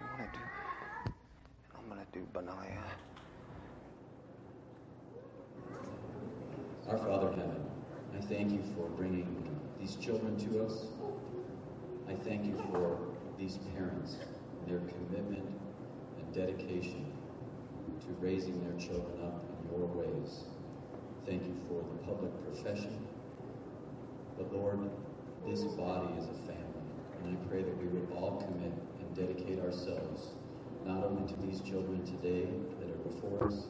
You 0.00 0.06
want 0.18 0.32
to 0.32 0.38
do? 0.38 1.12
I'm 1.78 1.88
going 1.88 2.04
to 2.04 2.18
do 2.18 2.26
Benaiah. 2.32 2.81
Our 6.92 6.98
Father 6.98 7.28
in 7.28 7.38
heaven, 7.38 7.70
I 8.14 8.20
thank 8.20 8.52
you 8.52 8.62
for 8.76 8.86
bringing 8.90 9.48
these 9.80 9.96
children 9.96 10.36
to 10.36 10.66
us. 10.66 10.88
I 12.06 12.12
thank 12.12 12.44
you 12.44 12.54
for 12.70 12.98
these 13.38 13.56
parents, 13.74 14.16
their 14.66 14.80
commitment 14.80 15.48
and 16.18 16.34
dedication 16.34 17.06
to 18.02 18.06
raising 18.20 18.62
their 18.62 18.78
children 18.78 19.24
up 19.24 19.42
in 19.48 19.70
your 19.70 19.86
ways. 19.86 20.44
Thank 21.24 21.44
you 21.44 21.56
for 21.66 21.82
the 21.82 22.12
public 22.12 22.30
profession. 22.44 23.06
But 24.36 24.52
Lord, 24.52 24.90
this 25.48 25.62
body 25.62 26.12
is 26.18 26.24
a 26.24 26.38
family, 26.44 26.84
and 27.24 27.38
I 27.38 27.48
pray 27.48 27.62
that 27.62 27.76
we 27.78 27.86
would 27.86 28.06
all 28.14 28.36
commit 28.36 28.74
and 29.00 29.16
dedicate 29.16 29.60
ourselves 29.60 30.32
not 30.84 31.02
only 31.06 31.26
to 31.32 31.40
these 31.40 31.62
children 31.62 32.04
today 32.04 32.50
that 32.80 32.90
are 32.90 33.08
before 33.08 33.48
us, 33.48 33.62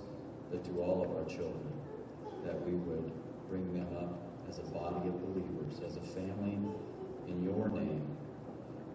but 0.50 0.64
to 0.64 0.83
all 0.83 1.05
of 1.05 1.17
our 1.17 1.25
children 1.26 1.82
that 2.44 2.61
we 2.66 2.72
would 2.72 3.11
bring 3.49 3.72
them 3.75 3.87
up 3.99 4.20
as 4.49 4.58
a 4.58 4.62
body 4.72 5.08
of 5.08 5.20
believers, 5.22 5.80
as 5.87 5.96
a 5.96 6.06
family 6.14 6.58
in 7.28 7.42
your 7.44 7.68
name, 7.68 8.06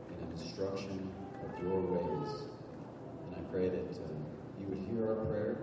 in 0.09 0.31
instruction 0.31 1.09
of 1.43 1.63
your 1.63 1.81
ways. 1.81 2.43
And 3.27 3.35
I 3.37 3.51
pray 3.51 3.69
that 3.69 3.91
uh, 3.97 4.07
you 4.59 4.67
would 4.69 4.79
hear 4.89 5.09
our 5.09 5.25
prayer, 5.25 5.57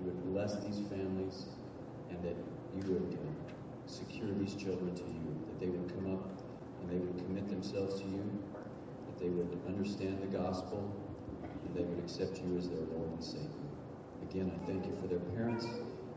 you 0.00 0.06
would 0.06 0.32
bless 0.32 0.56
these 0.64 0.80
families. 0.88 1.46
and 2.10 2.22
that 2.24 2.36
you 2.76 2.92
would 2.92 3.14
uh, 3.14 3.18
secure 3.86 4.30
these 4.38 4.54
children 4.54 4.94
to 4.94 5.02
you, 5.02 5.26
that 5.48 5.60
they 5.60 5.68
would 5.68 5.88
come 5.94 6.14
up 6.14 6.24
and 6.80 6.90
they 6.90 6.96
would 6.98 7.16
commit 7.26 7.48
themselves 7.48 8.00
to 8.00 8.06
you, 8.06 8.24
that 9.06 9.18
they 9.22 9.28
would 9.30 9.58
understand 9.66 10.20
the 10.22 10.38
gospel, 10.38 10.90
and 11.42 11.74
they 11.74 11.82
would 11.82 11.98
accept 11.98 12.40
you 12.42 12.56
as 12.58 12.68
their 12.68 12.84
Lord 12.94 13.10
and 13.12 13.24
Savior. 13.24 13.66
Again, 14.30 14.52
I 14.54 14.66
thank 14.66 14.86
you 14.86 14.96
for 15.00 15.08
their 15.08 15.20
parents 15.34 15.66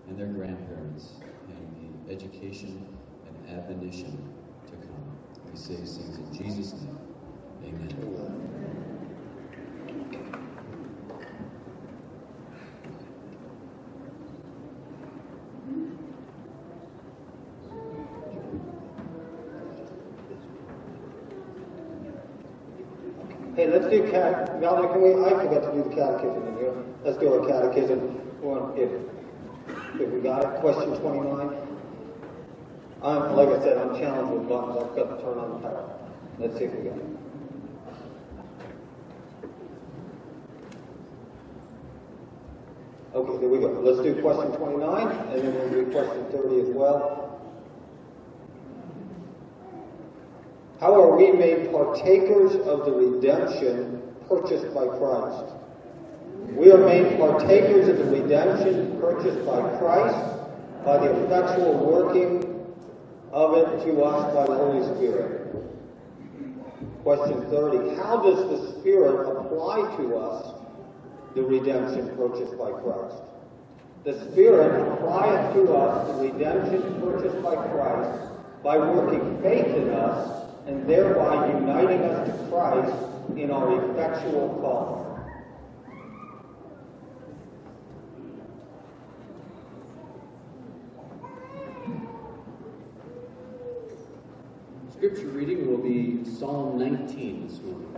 and 0.09 0.17
their 0.17 0.27
grandparents 0.27 1.13
and 1.47 2.07
the 2.07 2.11
education 2.13 2.83
and 3.27 3.59
admonition 3.59 4.17
to 4.65 4.73
come. 4.87 5.17
We 5.51 5.57
say 5.57 5.75
these 5.75 5.97
things 5.97 6.17
in 6.17 6.33
Jesus' 6.33 6.73
name. 6.73 6.97
Amen. 7.63 8.25
Hey, 23.55 23.67
let's 23.67 23.87
do 23.87 24.09
cat. 24.09 24.59
Melvin, 24.59 24.89
can 24.89 25.01
we? 25.01 25.13
I 25.25 25.29
forgot 25.31 25.63
to 25.63 25.71
do 25.73 25.83
the 25.83 25.95
catechism 25.95 26.47
in 26.47 26.57
here. 26.57 26.73
Let's 27.03 27.17
do 27.17 27.33
our 27.33 27.45
catechism. 27.47 27.99
One, 28.41 28.77
if 28.77 28.89
if 30.01 30.09
we 30.09 30.21
got 30.21 30.43
it. 30.43 30.61
Question 30.61 30.95
twenty-nine. 30.99 31.57
I'm 33.01 33.35
like 33.35 33.49
I 33.49 33.59
said, 33.63 33.77
I'm 33.77 33.97
challenged 33.99 34.31
with 34.33 34.49
buttons. 34.49 34.77
I've 34.77 34.95
got 34.95 35.15
to 35.15 35.21
turn 35.23 35.37
on 35.37 35.51
the 35.51 35.67
power. 35.67 35.89
Let's 36.37 36.57
see 36.57 36.65
if 36.65 36.73
we 36.73 36.89
got 36.89 36.97
it. 36.97 37.05
Okay, 43.15 43.37
there 43.39 43.49
we 43.49 43.59
go. 43.59 43.67
Let's 43.81 44.01
do 44.03 44.21
question 44.21 44.51
twenty-nine, 44.57 45.07
and 45.07 45.41
then 45.41 45.53
we'll 45.55 45.69
do 45.69 45.91
question 45.91 46.25
thirty 46.31 46.61
as 46.61 46.69
well. 46.75 47.41
How 50.79 50.93
are 50.93 51.17
we 51.17 51.31
made 51.31 51.71
partakers 51.71 52.55
of 52.65 52.85
the 52.85 52.91
redemption 52.91 54.01
purchased 54.29 54.73
by 54.73 54.85
Christ? 54.85 55.53
We 56.55 56.71
are 56.71 56.77
made 56.77 57.17
partakers 57.17 57.87
of 57.87 57.97
the 57.97 58.05
redemption 58.05 58.99
purchased 58.99 59.45
by 59.45 59.77
Christ 59.77 60.39
by 60.83 60.97
the 60.97 61.23
effectual 61.23 61.85
working 61.85 62.43
of 63.31 63.55
it 63.57 63.85
to 63.85 64.03
us 64.03 64.33
by 64.33 64.45
the 64.45 64.55
Holy 64.57 64.95
Spirit. 64.95 65.55
Question 67.03 67.49
30. 67.49 67.95
How 67.95 68.17
does 68.17 68.49
the 68.49 68.79
Spirit 68.79 69.29
apply 69.37 69.95
to 69.97 70.15
us 70.15 70.53
the 71.35 71.43
redemption 71.43 72.15
purchased 72.17 72.57
by 72.57 72.71
Christ? 72.71 73.15
The 74.03 74.31
Spirit 74.31 74.81
applieth 74.93 75.53
to 75.53 75.73
us 75.73 76.07
the 76.07 76.29
redemption 76.29 77.01
purchased 77.01 77.41
by 77.43 77.55
Christ 77.55 78.31
by 78.63 78.77
working 78.77 79.41
faith 79.41 79.67
in 79.75 79.89
us 79.91 80.45
and 80.67 80.87
thereby 80.87 81.47
uniting 81.47 82.01
us 82.03 82.27
to 82.27 82.47
Christ 82.49 82.95
in 83.37 83.51
our 83.51 83.91
effectual 83.91 84.57
calling. 84.61 85.09
Scripture 94.99 95.28
reading 95.39 95.71
will 95.71 95.77
be 95.77 96.21
Psalm 96.25 96.77
19 96.77 97.47
this 97.47 97.61
morning. 97.61 97.95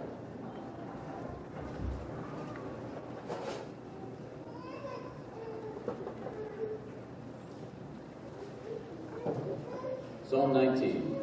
Psalm 10.29 10.53
19. 10.53 11.17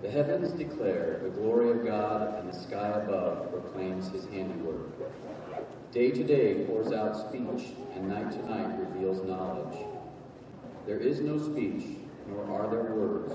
The 0.00 0.10
heavens 0.10 0.52
declare 0.52 1.20
the 1.22 1.28
glory 1.28 1.72
of 1.72 1.84
God, 1.84 2.38
and 2.38 2.50
the 2.50 2.58
sky 2.58 2.88
above 2.88 3.50
proclaims 3.50 4.08
his 4.08 4.24
handiwork. 4.24 4.88
Day 5.92 6.10
to 6.10 6.24
day 6.24 6.64
pours 6.64 6.90
out 6.90 7.28
speech, 7.28 7.74
and 7.94 8.08
night 8.08 8.32
to 8.32 8.50
night 8.50 8.80
reveals 8.80 9.22
knowledge. 9.28 9.76
There 10.86 11.00
is 11.00 11.20
no 11.20 11.36
speech, 11.36 11.98
nor 12.30 12.44
are 12.50 12.70
there 12.70 12.94
words, 12.94 13.34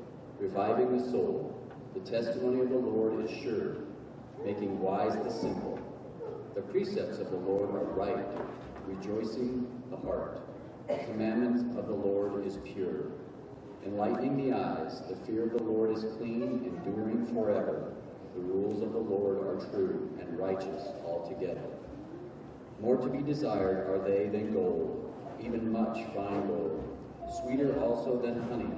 reviving 0.41 0.97
the 0.97 1.11
soul. 1.11 1.55
The 1.93 1.99
testimony 1.99 2.61
of 2.61 2.69
the 2.69 2.77
Lord 2.77 3.23
is 3.23 3.31
sure, 3.43 3.77
making 4.43 4.79
wise 4.79 5.13
the 5.23 5.29
simple. 5.29 5.79
The 6.55 6.61
precepts 6.61 7.19
of 7.19 7.29
the 7.29 7.37
Lord 7.37 7.69
are 7.69 7.85
right, 7.93 8.25
rejoicing 8.87 9.67
the 9.91 9.97
heart. 9.97 10.41
The 10.87 10.97
commandment 11.05 11.77
of 11.77 11.87
the 11.87 11.93
Lord 11.93 12.45
is 12.45 12.57
pure 12.65 13.11
enlightening 13.85 14.37
the 14.37 14.55
eyes. 14.55 15.01
The 15.09 15.15
fear 15.25 15.43
of 15.43 15.53
the 15.53 15.63
Lord 15.63 15.91
is 15.97 16.05
clean, 16.17 16.43
enduring 16.43 17.25
forever. 17.33 17.93
The 18.35 18.41
rules 18.41 18.83
of 18.83 18.93
the 18.93 18.99
Lord 18.99 19.37
are 19.39 19.65
true 19.71 20.09
and 20.19 20.37
righteous 20.37 20.83
altogether. 21.03 21.65
More 22.79 22.97
to 22.97 23.07
be 23.07 23.23
desired 23.23 23.89
are 23.89 24.07
they 24.07 24.29
than 24.29 24.53
gold, 24.53 25.11
even 25.43 25.71
much 25.71 25.97
fine 26.15 26.47
gold, 26.47 26.97
sweeter 27.41 27.79
also 27.79 28.19
than 28.21 28.41
honey 28.49 28.77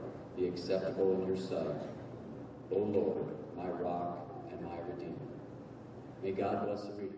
be 0.37 0.47
acceptable 0.47 1.13
in 1.21 1.27
your 1.27 1.37
sight. 1.37 1.75
O 2.71 2.77
Lord, 2.77 3.25
my 3.57 3.67
rock 3.67 4.27
and 4.51 4.61
my 4.61 4.77
redeemer. 4.89 5.15
May 6.23 6.31
God 6.31 6.65
bless 6.65 6.83
the 6.83 6.93
reading. 6.93 7.17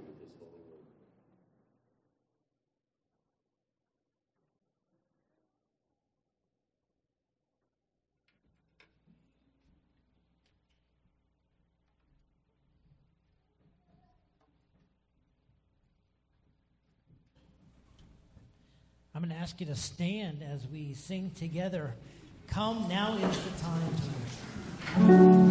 I'm 19.15 19.22
going 19.22 19.29
to 19.29 19.36
ask 19.36 19.60
you 19.60 19.67
to 19.67 19.75
stand 19.75 20.43
as 20.43 20.67
we 20.67 20.96
sing 20.96 21.32
together. 21.36 21.93
Come, 22.53 22.88
now 22.88 23.15
is 23.15 23.43
the 23.45 23.50
time 23.63 23.89
to 25.07 25.42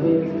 Take 0.00 0.40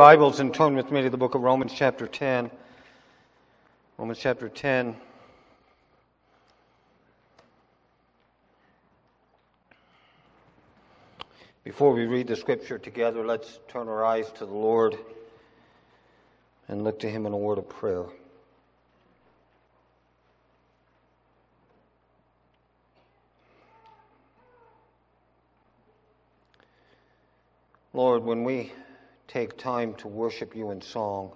Bibles 0.00 0.40
and 0.40 0.54
turn 0.54 0.76
with 0.76 0.90
me 0.90 1.02
to 1.02 1.10
the 1.10 1.18
book 1.18 1.34
of 1.34 1.42
Romans, 1.42 1.74
chapter 1.76 2.06
10. 2.06 2.50
Romans, 3.98 4.18
chapter 4.18 4.48
10. 4.48 4.96
Before 11.64 11.92
we 11.92 12.06
read 12.06 12.28
the 12.28 12.36
scripture 12.36 12.78
together, 12.78 13.26
let's 13.26 13.58
turn 13.68 13.88
our 13.88 14.02
eyes 14.02 14.32
to 14.38 14.46
the 14.46 14.54
Lord 14.54 14.96
and 16.66 16.82
look 16.82 17.00
to 17.00 17.10
Him 17.10 17.26
in 17.26 17.34
a 17.34 17.36
word 17.36 17.58
of 17.58 17.68
prayer. 17.68 18.06
Lord, 27.92 28.24
when 28.24 28.44
we 28.44 28.72
take 29.30 29.56
time 29.56 29.94
to 29.94 30.08
worship 30.08 30.56
you 30.56 30.72
in 30.72 30.80
song, 30.80 31.30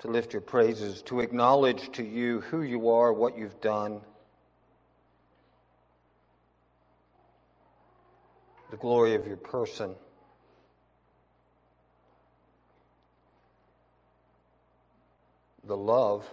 to 0.00 0.08
lift 0.08 0.34
your 0.34 0.42
praises, 0.42 1.00
to 1.02 1.20
acknowledge 1.20 1.90
to 1.92 2.02
you 2.02 2.40
who 2.42 2.60
you 2.60 2.90
are, 2.90 3.10
what 3.10 3.38
you've 3.38 3.58
done, 3.62 4.02
the 8.70 8.76
glory 8.76 9.14
of 9.14 9.26
your 9.26 9.38
person. 9.38 9.94
The 15.66 15.76
love, 15.76 16.28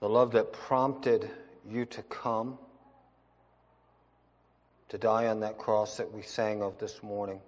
the 0.00 0.08
love 0.08 0.32
that 0.32 0.52
prompted 0.52 1.30
you 1.66 1.86
to 1.86 2.02
come 2.02 2.58
to 4.88 4.98
die 4.98 5.26
on 5.26 5.40
that 5.40 5.58
cross 5.58 5.96
that 5.96 6.12
we 6.12 6.22
sang 6.22 6.62
of 6.62 6.78
this 6.78 7.02
morning. 7.02 7.40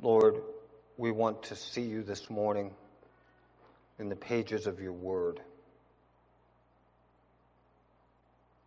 Lord, 0.00 0.36
we 0.96 1.10
want 1.10 1.42
to 1.44 1.56
see 1.56 1.82
you 1.82 2.02
this 2.02 2.30
morning 2.30 2.70
in 3.98 4.08
the 4.08 4.16
pages 4.16 4.66
of 4.66 4.80
your 4.80 4.92
word. 4.92 5.40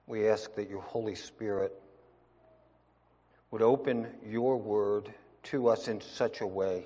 We 0.08 0.28
ask 0.28 0.54
that 0.56 0.70
your 0.70 0.82
Holy 0.82 1.16
Spirit 1.16 1.74
would 3.50 3.62
open 3.62 4.08
your 4.26 4.58
word 4.58 5.14
to 5.44 5.70
us 5.70 5.88
in 5.88 6.02
such 6.02 6.42
a 6.42 6.48
way 6.48 6.86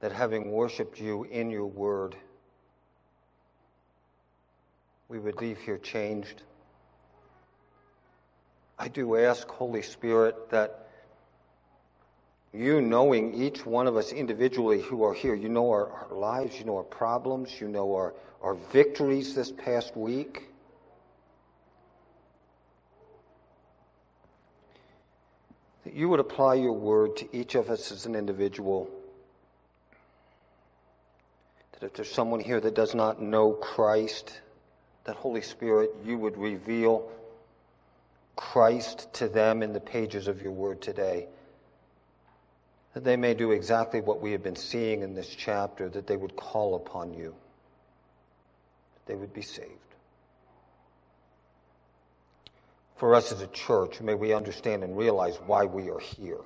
that 0.00 0.12
having 0.12 0.50
worshiped 0.50 1.00
you 1.00 1.24
in 1.24 1.50
your 1.50 1.66
word, 1.66 2.16
we 5.08 5.18
would 5.18 5.40
leave 5.40 5.58
here 5.58 5.78
changed. 5.78 6.42
I 8.78 8.88
do 8.88 9.16
ask, 9.16 9.48
Holy 9.48 9.82
Spirit, 9.82 10.50
that 10.50 10.88
you, 12.52 12.80
knowing 12.80 13.34
each 13.34 13.64
one 13.64 13.86
of 13.86 13.96
us 13.96 14.12
individually 14.12 14.80
who 14.80 15.04
are 15.04 15.14
here, 15.14 15.34
you 15.34 15.48
know 15.48 15.70
our, 15.70 15.90
our 15.90 16.16
lives, 16.16 16.58
you 16.58 16.64
know 16.64 16.76
our 16.76 16.82
problems, 16.82 17.60
you 17.60 17.68
know 17.68 17.94
our, 17.94 18.14
our 18.42 18.54
victories 18.54 19.34
this 19.34 19.52
past 19.52 19.96
week. 19.96 20.48
That 25.84 25.94
you 25.94 26.08
would 26.08 26.20
apply 26.20 26.54
your 26.54 26.72
word 26.72 27.16
to 27.18 27.36
each 27.36 27.54
of 27.54 27.70
us 27.70 27.92
as 27.92 28.06
an 28.06 28.14
individual. 28.14 28.90
That 31.72 31.86
if 31.86 31.94
there's 31.94 32.10
someone 32.10 32.40
here 32.40 32.60
that 32.60 32.74
does 32.74 32.94
not 32.94 33.20
know 33.20 33.52
Christ, 33.52 34.40
that 35.06 35.16
Holy 35.16 35.40
Spirit, 35.40 35.90
you 36.04 36.18
would 36.18 36.36
reveal 36.36 37.08
Christ 38.34 39.12
to 39.14 39.28
them 39.28 39.62
in 39.62 39.72
the 39.72 39.80
pages 39.80 40.28
of 40.28 40.42
your 40.42 40.52
word 40.52 40.82
today. 40.82 41.26
That 42.94 43.04
they 43.04 43.16
may 43.16 43.34
do 43.34 43.52
exactly 43.52 44.00
what 44.00 44.20
we 44.20 44.32
have 44.32 44.42
been 44.42 44.56
seeing 44.56 45.02
in 45.02 45.14
this 45.14 45.28
chapter, 45.28 45.88
that 45.88 46.06
they 46.06 46.16
would 46.16 46.36
call 46.36 46.74
upon 46.74 47.14
you, 47.14 47.34
that 48.94 49.12
they 49.12 49.14
would 49.14 49.32
be 49.32 49.42
saved. 49.42 49.70
For 52.96 53.14
us 53.14 53.30
as 53.32 53.42
a 53.42 53.46
church, 53.48 54.00
may 54.00 54.14
we 54.14 54.32
understand 54.32 54.82
and 54.82 54.96
realize 54.96 55.36
why 55.46 55.64
we 55.66 55.90
are 55.90 55.98
here. 55.98 56.40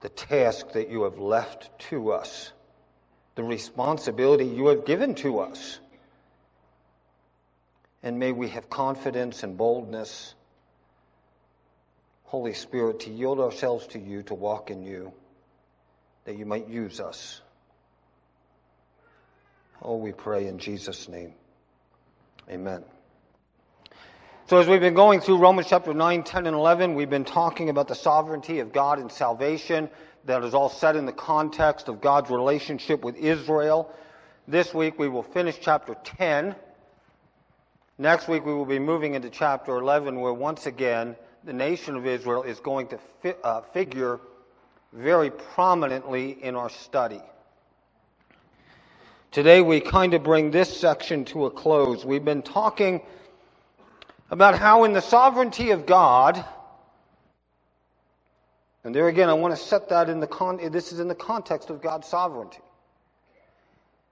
The 0.00 0.08
task 0.08 0.72
that 0.72 0.90
you 0.90 1.04
have 1.04 1.18
left 1.18 1.70
to 1.90 2.12
us, 2.12 2.52
the 3.36 3.44
responsibility 3.44 4.44
you 4.44 4.66
have 4.66 4.84
given 4.84 5.14
to 5.16 5.38
us. 5.38 5.78
And 8.02 8.18
may 8.18 8.32
we 8.32 8.48
have 8.48 8.68
confidence 8.68 9.42
and 9.42 9.56
boldness, 9.56 10.34
Holy 12.24 12.54
Spirit, 12.54 13.00
to 13.00 13.10
yield 13.10 13.38
ourselves 13.38 13.86
to 13.88 13.98
you, 13.98 14.22
to 14.24 14.34
walk 14.34 14.70
in 14.70 14.82
you, 14.82 15.12
that 16.24 16.36
you 16.36 16.44
might 16.44 16.68
use 16.68 16.98
us. 16.98 17.40
Oh, 19.80 19.96
we 19.96 20.12
pray 20.12 20.46
in 20.46 20.58
Jesus' 20.58 21.08
name. 21.08 21.34
Amen. 22.48 22.84
So, 24.46 24.58
as 24.58 24.66
we've 24.66 24.80
been 24.80 24.94
going 24.94 25.20
through 25.20 25.38
Romans 25.38 25.68
chapter 25.68 25.94
9, 25.94 26.24
10, 26.24 26.46
and 26.46 26.56
11, 26.56 26.94
we've 26.94 27.08
been 27.08 27.24
talking 27.24 27.68
about 27.68 27.88
the 27.88 27.94
sovereignty 27.94 28.58
of 28.58 28.72
God 28.72 28.98
in 28.98 29.08
salvation. 29.10 29.88
That 30.24 30.44
is 30.44 30.54
all 30.54 30.68
set 30.68 30.94
in 30.94 31.06
the 31.06 31.12
context 31.12 31.88
of 31.88 32.00
God's 32.00 32.30
relationship 32.30 33.02
with 33.02 33.16
Israel. 33.16 33.92
This 34.46 34.74
week 34.74 34.98
we 34.98 35.08
will 35.08 35.22
finish 35.22 35.56
chapter 35.60 35.96
10. 36.04 36.54
Next 37.98 38.26
week 38.26 38.46
we 38.46 38.54
will 38.54 38.64
be 38.64 38.78
moving 38.78 39.14
into 39.14 39.28
chapter 39.28 39.76
11, 39.76 40.18
where 40.18 40.32
once 40.32 40.64
again 40.66 41.14
the 41.44 41.52
nation 41.52 41.94
of 41.94 42.06
Israel 42.06 42.42
is 42.42 42.58
going 42.58 42.86
to 42.88 42.98
fi- 43.22 43.34
uh, 43.44 43.60
figure 43.60 44.18
very 44.94 45.30
prominently 45.30 46.42
in 46.42 46.56
our 46.56 46.70
study. 46.70 47.20
Today 49.30 49.60
we 49.60 49.80
kind 49.80 50.14
of 50.14 50.22
bring 50.22 50.50
this 50.50 50.74
section 50.74 51.26
to 51.26 51.44
a 51.46 51.50
close. 51.50 52.04
We've 52.04 52.24
been 52.24 52.42
talking 52.42 53.02
about 54.30 54.58
how 54.58 54.84
in 54.84 54.94
the 54.94 55.02
sovereignty 55.02 55.70
of 55.70 55.84
God, 55.84 56.42
and 58.84 58.94
there 58.94 59.08
again, 59.08 59.28
I 59.28 59.34
want 59.34 59.54
to 59.54 59.62
set 59.62 59.90
that 59.90 60.08
in 60.08 60.18
the 60.18 60.26
con, 60.26 60.58
this 60.72 60.92
is 60.92 60.98
in 60.98 61.08
the 61.08 61.14
context 61.14 61.68
of 61.68 61.82
God's 61.82 62.08
sovereignty. 62.08 62.61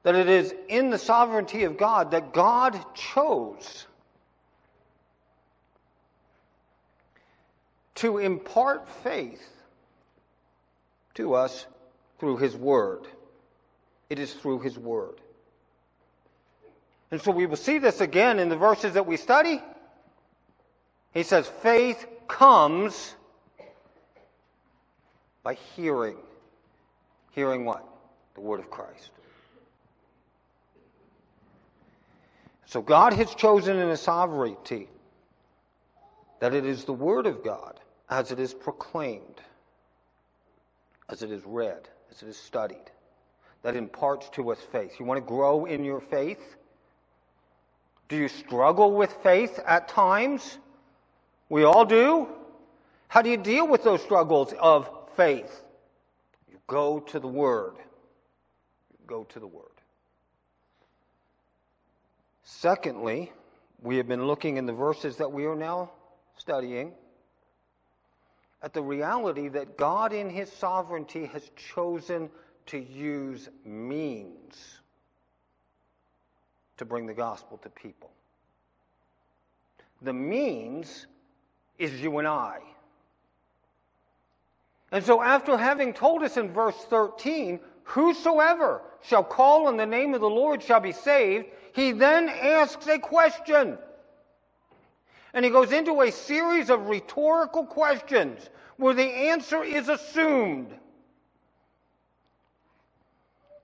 That 0.03 0.15
it 0.15 0.29
is 0.29 0.55
in 0.69 0.91
the 0.91 0.99
sovereignty 0.99 1.65
of 1.65 1.77
God 1.77 2.13
that 2.13 2.33
God 2.33 2.79
chose 2.95 3.87
to 7.97 8.19
impart 8.19 8.89
faith 9.03 9.47
to 11.15 11.35
us 11.35 11.67
through 12.19 12.39
His 12.39 12.57
Word. 12.57 13.07
It 14.09 14.19
is 14.19 14.33
through 14.33 14.61
His 14.61 14.79
Word. 14.79 15.21
And 17.11 17.21
so 17.21 17.31
we 17.31 17.45
will 17.45 17.57
see 17.57 17.79
this 17.79 18.01
again 18.01 18.39
in 18.39 18.49
the 18.49 18.57
verses 18.57 18.95
that 18.95 19.07
we 19.07 19.19
study. 19.19 19.61
He 21.13 21.25
says, 21.25 21.47
faith 21.63 22.07
comes 22.27 23.15
by 25.43 25.55
hearing. 25.77 26.17
Hearing 27.33 27.65
what? 27.65 27.85
The 28.35 28.41
Word 28.41 28.61
of 28.61 28.71
Christ. 28.71 29.11
So 32.71 32.81
God 32.81 33.15
has 33.15 33.35
chosen 33.35 33.81
in 33.81 33.89
His 33.89 34.01
sovereignty 34.01 34.89
that 36.39 36.55
it 36.55 36.65
is 36.65 36.85
the 36.85 36.93
Word 36.93 37.27
of 37.27 37.43
God 37.43 37.81
as 38.09 38.31
it 38.31 38.39
is 38.39 38.55
proclaimed, 38.55 39.41
as 41.09 41.25
it 41.25 41.33
is 41.33 41.43
read, 41.45 41.89
as 42.13 42.23
it 42.23 42.29
is 42.29 42.37
studied, 42.37 42.89
that 43.65 43.75
imparts 43.75 44.29
to 44.35 44.53
us 44.53 44.59
faith. 44.71 45.01
You 45.01 45.05
want 45.05 45.19
to 45.19 45.29
grow 45.29 45.65
in 45.65 45.83
your 45.85 46.01
faith? 46.01 46.39
Do 48.09 48.15
you 48.15 48.29
struggle 48.29 48.93
with 48.93 49.13
faith 49.21 49.59
at 49.67 49.89
times? 49.89 50.59
We 51.49 51.65
all 51.65 51.85
do. 51.85 52.29
How 53.09 53.21
do 53.21 53.31
you 53.31 53.37
deal 53.37 53.67
with 53.67 53.83
those 53.83 54.01
struggles 54.01 54.55
of 54.61 54.89
faith? 55.17 55.65
You 56.49 56.59
go 56.69 57.01
to 57.01 57.19
the 57.19 57.27
Word. 57.27 57.75
You 58.93 58.99
go 59.09 59.25
to 59.25 59.41
the 59.41 59.49
Word. 59.49 59.80
Secondly, 62.59 63.33
we 63.81 63.97
have 63.97 64.09
been 64.09 64.27
looking 64.27 64.57
in 64.57 64.67
the 64.67 64.73
verses 64.73 65.17
that 65.17 65.31
we 65.31 65.47
are 65.47 65.55
now 65.55 65.93
studying 66.37 66.93
at 68.61 68.75
the 68.75 68.83
reality 68.83 69.49
that 69.49 69.79
God, 69.79 70.13
in 70.13 70.29
His 70.29 70.51
sovereignty, 70.53 71.27
has 71.27 71.49
chosen 71.75 72.29
to 72.67 72.79
use 72.79 73.49
means 73.65 74.81
to 76.77 76.85
bring 76.85 77.07
the 77.07 77.15
gospel 77.15 77.57
to 77.59 77.71
people. 77.71 78.11
The 80.03 80.13
means 80.13 81.07
is 81.79 82.03
you 82.03 82.19
and 82.19 82.27
I. 82.27 82.59
And 84.91 85.05
so, 85.05 85.23
after 85.23 85.57
having 85.57 85.95
told 85.95 86.25
us 86.25 86.37
in 86.37 86.53
verse 86.53 86.77
13, 86.91 87.61
whosoever 87.85 88.83
shall 89.03 89.25
call 89.25 89.69
on 89.69 89.77
the 89.77 89.87
name 89.87 90.15
of 90.15 90.21
the 90.21 90.29
Lord 90.29 90.63
shall 90.63 90.81
be 90.81 90.93
saved, 90.93 91.47
he 91.75 91.93
then 91.93 92.29
asks 92.29 92.87
a 92.87 92.99
question. 92.99 93.79
And 95.33 95.45
he 95.45 95.51
goes 95.51 95.73
into 95.73 96.01
a 96.01 96.11
series 96.11 96.71
of 96.71 96.89
rhetorical 96.89 97.65
questions 97.65 98.41
where 98.77 98.95
the 98.95 99.05
answer 99.05 99.63
is 99.63 99.89
assumed. 99.89 100.75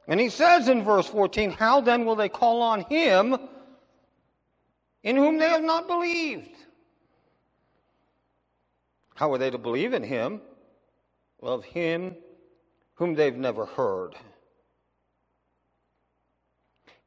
And 0.08 0.20
he 0.20 0.28
says 0.28 0.68
in 0.68 0.84
verse 0.84 1.08
14, 1.08 1.50
How 1.50 1.80
then 1.80 2.04
will 2.04 2.14
they 2.14 2.28
call 2.28 2.62
on 2.62 2.82
him 2.82 3.36
in 5.02 5.16
whom 5.16 5.38
they 5.38 5.48
have 5.48 5.64
not 5.64 5.88
believed? 5.88 6.56
How 9.16 9.32
are 9.32 9.38
they 9.38 9.50
to 9.50 9.58
believe 9.58 9.94
in 9.94 10.04
him? 10.04 10.40
Of 11.42 11.64
him 11.64 12.14
whom 12.94 13.14
they've 13.14 13.34
never 13.34 13.66
heard. 13.66 14.14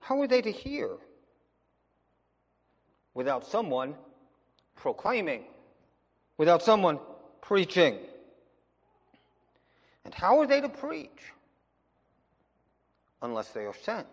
How 0.10 0.20
are 0.22 0.28
they 0.28 0.42
to 0.42 0.52
hear 0.52 0.90
without 3.14 3.46
someone 3.46 3.94
proclaiming, 4.76 5.44
without 6.36 6.64
someone 6.64 6.98
preaching? 7.42 8.00
And 10.04 10.12
how 10.12 10.40
are 10.40 10.48
they 10.48 10.62
to 10.62 10.70
preach 10.70 11.32
unless 13.22 13.50
they 13.50 13.66
are 13.66 13.76
sent? 13.84 14.08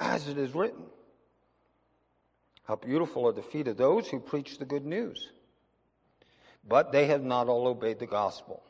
As 0.00 0.26
it 0.26 0.38
is 0.38 0.54
written. 0.54 0.86
How 2.64 2.76
beautiful 2.76 3.26
are 3.26 3.32
the 3.32 3.42
feet 3.42 3.68
of 3.68 3.76
those 3.76 4.08
who 4.08 4.20
preach 4.20 4.56
the 4.56 4.64
good 4.64 4.86
news. 4.86 5.28
But 6.66 6.92
they 6.92 7.08
have 7.08 7.22
not 7.22 7.48
all 7.48 7.66
obeyed 7.66 7.98
the 7.98 8.06
gospel. 8.06 8.62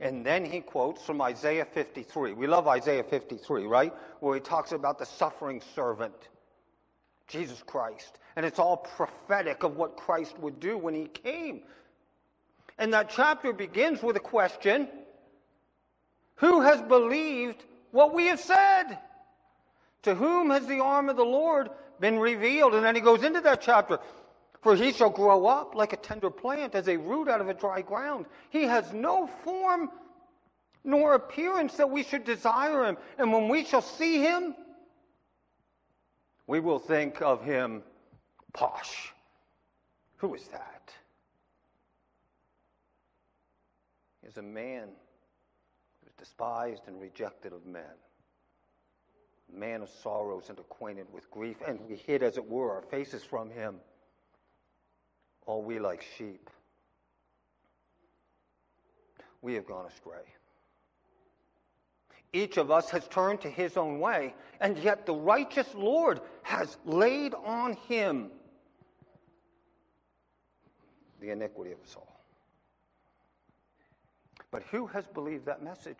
And 0.00 0.24
then 0.24 0.44
he 0.44 0.60
quotes 0.60 1.02
from 1.02 1.20
Isaiah 1.20 1.64
53. 1.64 2.32
We 2.32 2.46
love 2.46 2.68
Isaiah 2.68 3.02
53, 3.02 3.66
right? 3.66 3.92
Where 4.20 4.34
he 4.34 4.40
talks 4.40 4.72
about 4.72 4.98
the 4.98 5.06
suffering 5.06 5.60
servant, 5.74 6.14
Jesus 7.26 7.62
Christ. 7.66 8.18
And 8.36 8.46
it's 8.46 8.60
all 8.60 8.76
prophetic 8.76 9.64
of 9.64 9.76
what 9.76 9.96
Christ 9.96 10.38
would 10.38 10.60
do 10.60 10.78
when 10.78 10.94
he 10.94 11.06
came. 11.06 11.62
And 12.78 12.92
that 12.94 13.10
chapter 13.10 13.52
begins 13.52 14.00
with 14.02 14.16
a 14.16 14.20
question 14.20 14.88
Who 16.36 16.60
has 16.60 16.80
believed 16.82 17.64
what 17.90 18.14
we 18.14 18.26
have 18.26 18.38
said? 18.38 18.98
To 20.02 20.14
whom 20.14 20.50
has 20.50 20.64
the 20.66 20.78
arm 20.78 21.08
of 21.08 21.16
the 21.16 21.24
Lord 21.24 21.70
been 21.98 22.20
revealed. 22.20 22.74
And 22.74 22.84
then 22.84 22.94
he 22.94 23.00
goes 23.00 23.24
into 23.24 23.40
that 23.40 23.60
chapter. 23.60 23.98
For 24.62 24.74
he 24.74 24.92
shall 24.92 25.10
grow 25.10 25.46
up 25.46 25.74
like 25.74 25.92
a 25.92 25.96
tender 25.96 26.30
plant, 26.30 26.74
as 26.74 26.88
a 26.88 26.96
root 26.96 27.28
out 27.28 27.40
of 27.40 27.48
a 27.48 27.54
dry 27.54 27.82
ground. 27.82 28.26
He 28.50 28.64
has 28.64 28.92
no 28.92 29.28
form 29.44 29.90
nor 30.84 31.14
appearance 31.14 31.76
that 31.76 31.90
we 31.90 32.02
should 32.02 32.24
desire 32.24 32.84
him. 32.84 32.96
And 33.18 33.32
when 33.32 33.48
we 33.48 33.64
shall 33.64 33.82
see 33.82 34.20
him, 34.20 34.54
we 36.46 36.60
will 36.60 36.78
think 36.78 37.22
of 37.22 37.44
him 37.44 37.82
posh. 38.52 39.12
Who 40.16 40.34
is 40.34 40.46
that? 40.48 40.92
He 44.22 44.28
is 44.28 44.38
a 44.38 44.42
man 44.42 44.88
who 46.00 46.06
is 46.08 46.14
despised 46.18 46.82
and 46.88 47.00
rejected 47.00 47.52
of 47.52 47.64
men 47.64 47.84
man 49.52 49.82
of 49.82 49.88
sorrows 50.02 50.48
and 50.48 50.58
acquainted 50.58 51.06
with 51.12 51.30
grief, 51.30 51.56
and 51.66 51.80
we 51.88 51.96
hid, 51.96 52.22
as 52.22 52.36
it 52.36 52.48
were, 52.48 52.72
our 52.72 52.82
faces 52.82 53.24
from 53.24 53.50
him. 53.50 53.76
All 55.48 55.62
we 55.62 55.78
like 55.78 56.04
sheep, 56.18 56.50
we 59.40 59.54
have 59.54 59.66
gone 59.66 59.86
astray. 59.86 60.20
Each 62.34 62.58
of 62.58 62.70
us 62.70 62.90
has 62.90 63.08
turned 63.08 63.40
to 63.40 63.48
his 63.48 63.78
own 63.78 63.98
way, 63.98 64.34
and 64.60 64.76
yet 64.78 65.06
the 65.06 65.14
righteous 65.14 65.66
Lord 65.74 66.20
has 66.42 66.76
laid 66.84 67.32
on 67.32 67.72
him 67.88 68.30
the 71.20 71.30
iniquity 71.30 71.72
of 71.72 71.78
us 71.82 71.96
all. 71.96 72.20
But 74.50 74.62
who 74.64 74.86
has 74.88 75.06
believed 75.06 75.46
that 75.46 75.62
message? 75.62 75.96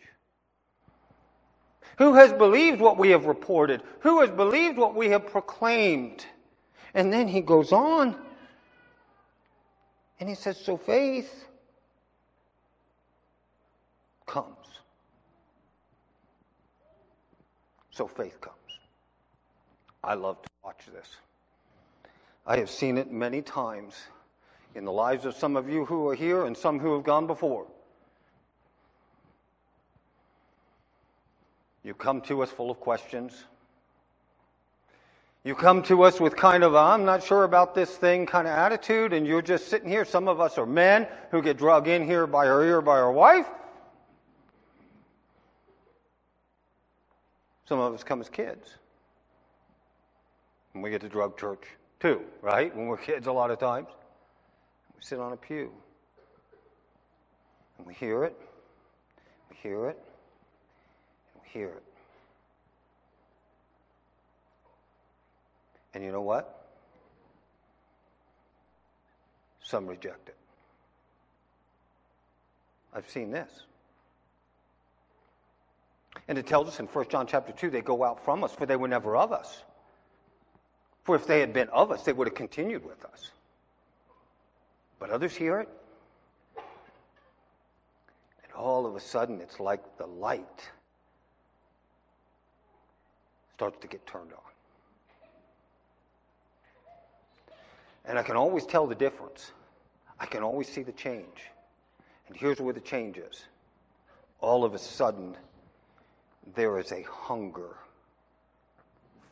Who 1.96 2.14
has 2.14 2.34
believed 2.34 2.80
what 2.82 2.98
we 2.98 3.08
have 3.10 3.24
reported? 3.24 3.82
Who 4.00 4.20
has 4.20 4.30
believed 4.30 4.76
what 4.76 4.94
we 4.94 5.08
have 5.08 5.26
proclaimed? 5.26 6.26
And 6.92 7.10
then 7.10 7.28
he 7.28 7.40
goes 7.40 7.72
on 7.72 8.14
and 10.20 10.28
he 10.28 10.34
says, 10.34 10.56
So 10.58 10.76
faith 10.76 11.46
comes. 14.26 14.56
So 17.90 18.06
faith 18.06 18.40
comes. 18.40 18.54
I 20.04 20.14
love 20.14 20.40
to 20.42 20.48
watch 20.64 20.86
this. 20.92 21.08
I 22.46 22.56
have 22.58 22.70
seen 22.70 22.96
it 22.96 23.10
many 23.10 23.42
times 23.42 23.94
in 24.74 24.84
the 24.84 24.92
lives 24.92 25.24
of 25.24 25.34
some 25.34 25.56
of 25.56 25.68
you 25.68 25.84
who 25.84 26.08
are 26.08 26.14
here 26.14 26.46
and 26.46 26.56
some 26.56 26.78
who 26.78 26.94
have 26.94 27.04
gone 27.04 27.26
before. 27.26 27.66
You 31.82 31.94
come 31.94 32.20
to 32.22 32.42
us 32.42 32.50
full 32.50 32.70
of 32.70 32.80
questions. 32.80 33.44
You 35.44 35.54
come 35.54 35.82
to 35.84 36.02
us 36.02 36.20
with 36.20 36.36
kind 36.36 36.64
of, 36.64 36.74
I'm 36.74 37.04
not 37.04 37.22
sure 37.22 37.44
about 37.44 37.74
this 37.74 37.90
thing 37.90 38.26
kind 38.26 38.46
of 38.46 38.52
attitude, 38.52 39.12
and 39.12 39.26
you're 39.26 39.42
just 39.42 39.68
sitting 39.68 39.88
here. 39.88 40.04
Some 40.04 40.28
of 40.28 40.40
us 40.40 40.58
are 40.58 40.66
men 40.66 41.06
who 41.30 41.40
get 41.42 41.56
drug 41.56 41.88
in 41.88 42.04
here 42.04 42.26
by 42.26 42.48
our 42.48 42.64
ear 42.64 42.80
by 42.80 42.98
our 42.98 43.12
wife. 43.12 43.46
Some 47.68 47.78
of 47.78 47.94
us 47.94 48.02
come 48.02 48.20
as 48.20 48.28
kids. 48.28 48.74
And 50.74 50.82
we 50.82 50.90
get 50.90 51.02
to 51.02 51.08
drug 51.08 51.38
church 51.38 51.64
too, 52.00 52.22
right? 52.40 52.74
When 52.74 52.86
we're 52.86 52.96
kids, 52.96 53.26
a 53.26 53.32
lot 53.32 53.50
of 53.50 53.58
times. 53.58 53.88
We 54.96 55.02
sit 55.02 55.20
on 55.20 55.32
a 55.32 55.36
pew. 55.36 55.70
And 57.76 57.86
we 57.86 57.94
hear 57.94 58.24
it. 58.24 58.36
We 59.50 59.56
hear 59.62 59.86
it. 59.86 59.98
And 61.34 61.42
we 61.42 61.48
hear 61.60 61.68
it. 61.68 61.87
And 65.94 66.04
you 66.04 66.12
know 66.12 66.22
what? 66.22 66.66
Some 69.62 69.86
reject 69.86 70.28
it. 70.28 70.36
I've 72.94 73.08
seen 73.08 73.30
this. 73.30 73.50
And 76.26 76.38
it 76.38 76.46
tells 76.46 76.68
us 76.68 76.80
in 76.80 76.86
1 76.86 77.08
John 77.08 77.26
chapter 77.26 77.52
2, 77.52 77.70
they 77.70 77.80
go 77.80 78.04
out 78.04 78.24
from 78.24 78.44
us, 78.44 78.52
for 78.52 78.66
they 78.66 78.76
were 78.76 78.88
never 78.88 79.16
of 79.16 79.32
us. 79.32 79.62
For 81.04 81.14
if 81.16 81.26
they 81.26 81.40
had 81.40 81.52
been 81.52 81.68
of 81.68 81.90
us, 81.90 82.02
they 82.02 82.12
would 82.12 82.26
have 82.26 82.34
continued 82.34 82.84
with 82.84 83.04
us. 83.04 83.30
But 84.98 85.10
others 85.10 85.34
hear 85.34 85.60
it, 85.60 85.68
and 88.42 88.52
all 88.54 88.84
of 88.84 88.96
a 88.96 89.00
sudden 89.00 89.40
it's 89.40 89.60
like 89.60 89.96
the 89.96 90.06
light 90.06 90.68
starts 93.54 93.78
to 93.80 93.86
get 93.86 94.06
turned 94.06 94.32
on. 94.32 94.47
And 98.08 98.18
I 98.18 98.22
can 98.22 98.36
always 98.36 98.64
tell 98.64 98.86
the 98.86 98.94
difference. 98.94 99.52
I 100.18 100.24
can 100.24 100.42
always 100.42 100.66
see 100.66 100.82
the 100.82 100.92
change. 100.92 101.44
And 102.26 102.36
here's 102.36 102.58
where 102.58 102.72
the 102.72 102.80
change 102.80 103.18
is. 103.18 103.44
All 104.40 104.64
of 104.64 104.74
a 104.74 104.78
sudden, 104.78 105.36
there 106.54 106.78
is 106.78 106.90
a 106.90 107.02
hunger 107.02 107.76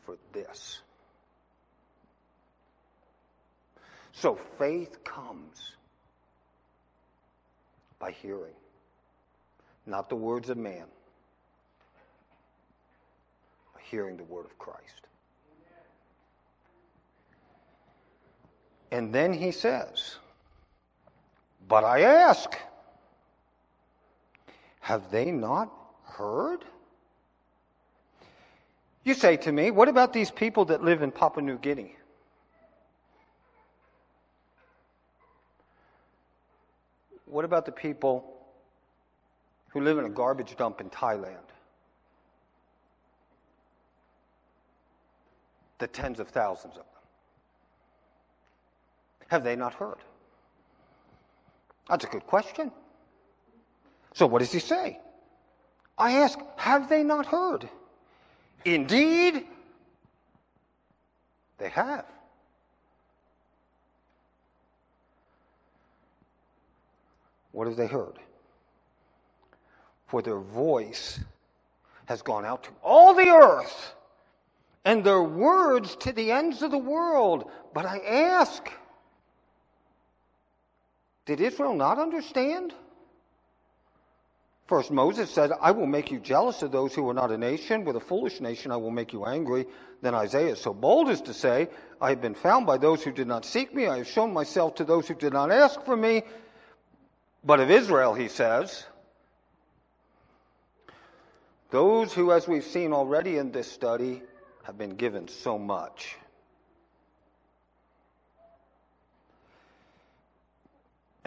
for 0.05 0.17
this. 0.31 0.79
So 4.13 4.39
faith 4.57 5.03
comes 5.03 5.75
by 7.99 8.11
hearing, 8.11 8.53
not 9.85 10.09
the 10.09 10.15
words 10.15 10.49
of 10.49 10.57
man, 10.57 10.85
but 13.73 13.81
hearing 13.89 14.17
the 14.17 14.23
word 14.23 14.45
of 14.45 14.57
Christ. 14.59 15.07
And 18.91 19.13
then 19.13 19.33
he 19.33 19.51
says, 19.51 20.17
But 21.67 21.83
I 21.83 22.01
ask, 22.01 22.57
have 24.79 25.11
they 25.11 25.31
not 25.31 25.71
heard? 26.05 26.63
You 29.03 29.13
say 29.13 29.37
to 29.37 29.51
me, 29.51 29.71
What 29.71 29.89
about 29.89 30.13
these 30.13 30.31
people 30.31 30.65
that 30.65 30.83
live 30.83 31.01
in 31.01 31.11
Papua 31.11 31.43
New 31.45 31.57
Guinea? 31.57 31.95
What 37.25 37.43
about 37.43 37.65
the 37.65 37.71
people 37.73 38.33
who 39.69 39.81
live 39.81 39.97
in 39.97 40.05
a 40.05 40.09
garbage 40.09 40.55
dump 40.55 40.79
in 40.79 40.89
Thailand? 40.89 41.35
The 45.79 45.87
tens 45.87 46.19
of 46.19 46.29
thousands 46.29 46.77
of 46.77 46.83
them. 46.83 46.96
Have 49.27 49.43
they 49.43 49.55
not 49.55 49.73
heard? 49.73 49.97
That's 51.89 52.05
a 52.05 52.07
good 52.07 52.25
question. 52.27 52.71
So, 54.13 54.25
what 54.25 54.39
does 54.39 54.51
he 54.51 54.59
say? 54.59 54.99
I 55.97 56.17
ask, 56.19 56.39
have 56.57 56.89
they 56.89 57.03
not 57.03 57.25
heard? 57.25 57.69
Indeed, 58.65 59.45
they 61.57 61.69
have. 61.69 62.05
What 67.51 67.67
have 67.67 67.77
they 67.77 67.87
heard? 67.87 68.19
For 70.07 70.21
their 70.21 70.39
voice 70.39 71.19
has 72.05 72.21
gone 72.21 72.45
out 72.45 72.63
to 72.63 72.69
all 72.83 73.13
the 73.13 73.29
earth, 73.29 73.93
and 74.85 75.03
their 75.03 75.23
words 75.23 75.95
to 75.97 76.11
the 76.11 76.31
ends 76.31 76.61
of 76.61 76.71
the 76.71 76.77
world. 76.77 77.49
But 77.73 77.85
I 77.85 77.99
ask, 77.99 78.69
did 81.27 81.41
Israel 81.41 81.75
not 81.75 81.99
understand? 81.99 82.73
First, 84.65 84.91
Moses 84.91 85.29
said, 85.29 85.51
I 85.61 85.71
will 85.71 85.85
make 85.85 86.09
you 86.09 86.19
jealous 86.19 86.61
of 86.61 86.71
those 86.71 86.93
who 86.95 87.07
are 87.09 87.13
not 87.13 87.31
a 87.31 87.37
nation. 87.37 87.85
With 87.85 87.95
a 87.95 88.01
foolish 88.01 88.41
nation, 88.41 88.71
I 88.71 88.77
will 88.77 88.91
make 88.91 89.13
you 89.13 89.25
angry. 89.25 89.65
Then 90.01 90.15
Isaiah 90.15 90.53
is 90.53 90.61
so 90.61 90.73
bold 90.73 91.09
as 91.09 91.21
to 91.21 91.33
say, 91.33 91.69
I 92.01 92.09
have 92.09 92.21
been 92.21 92.35
found 92.35 92.65
by 92.65 92.77
those 92.77 93.03
who 93.03 93.11
did 93.11 93.27
not 93.27 93.45
seek 93.45 93.73
me. 93.73 93.87
I 93.87 93.97
have 93.99 94.07
shown 94.07 94.33
myself 94.33 94.75
to 94.75 94.83
those 94.83 95.07
who 95.07 95.15
did 95.15 95.33
not 95.33 95.51
ask 95.51 95.83
for 95.83 95.95
me. 95.95 96.23
But 97.43 97.59
of 97.59 97.71
Israel, 97.71 98.13
he 98.13 98.27
says, 98.27 98.85
those 101.71 102.13
who, 102.13 102.31
as 102.31 102.47
we've 102.47 102.63
seen 102.63 102.93
already 102.93 103.37
in 103.37 103.51
this 103.51 103.71
study, 103.71 104.21
have 104.63 104.77
been 104.77 104.95
given 104.95 105.27
so 105.27 105.57
much. 105.57 106.17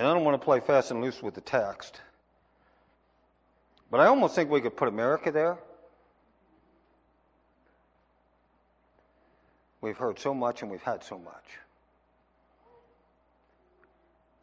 And 0.01 0.09
I 0.09 0.15
don't 0.15 0.25
want 0.25 0.41
to 0.41 0.43
play 0.43 0.61
fast 0.61 0.93
and 0.93 1.03
loose 1.03 1.23
with 1.23 1.35
the 1.35 1.43
text, 1.43 2.01
but 3.91 4.01
I 4.01 4.07
almost 4.07 4.35
think 4.35 4.51
we 4.51 4.63
could 4.63 4.75
put 4.75 4.89
America 4.89 5.31
there. 5.31 5.59
We've 9.83 9.99
heard 9.99 10.19
so 10.19 10.33
much 10.33 10.63
and 10.63 10.71
we've 10.71 10.83
had 10.83 11.05
so 11.05 11.19
much. 11.19 11.45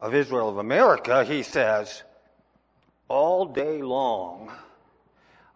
Of 0.00 0.14
Israel 0.14 0.48
of 0.48 0.58
America, 0.58 1.24
he 1.24 1.42
says, 1.42 2.04
All 3.08 3.44
day 3.44 3.82
long 3.82 4.52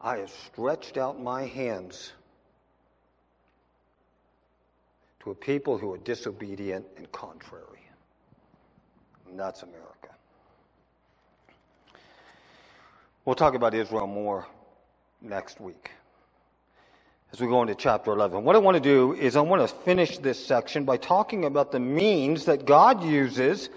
I 0.01 0.17
have 0.17 0.33
stretched 0.47 0.97
out 0.97 1.23
my 1.23 1.45
hands 1.45 2.13
to 5.21 5.31
a 5.31 5.35
people 5.37 5.79
who 5.79 5.93
are 5.93 5.99
disobedient 5.99 6.87
and 6.97 7.13
contrary. 7.13 7.87
And 9.33 9.39
that's 9.39 9.63
America. 9.63 9.92
We'll 13.25 13.37
talk 13.37 13.55
about 13.55 13.73
Israel 13.73 14.09
more 14.09 14.49
next 15.21 15.61
week 15.61 15.93
as 17.33 17.41
we 17.41 17.47
go 17.47 17.63
into 17.63 17.77
chapter 17.77 18.11
11. 18.11 18.43
What 18.43 18.57
I 18.57 18.59
want 18.59 18.75
to 18.77 18.81
do 18.81 19.15
is 19.15 19.37
I 19.37 19.41
want 19.43 19.63
to 19.63 19.73
finish 19.85 20.19
this 20.19 20.45
section 20.45 20.85
by 20.85 20.97
talking 20.97 21.45
about 21.45 21.71
the 21.71 21.79
means 21.79 22.47
that 22.47 22.67
God 22.67 23.05
uses 23.05 23.71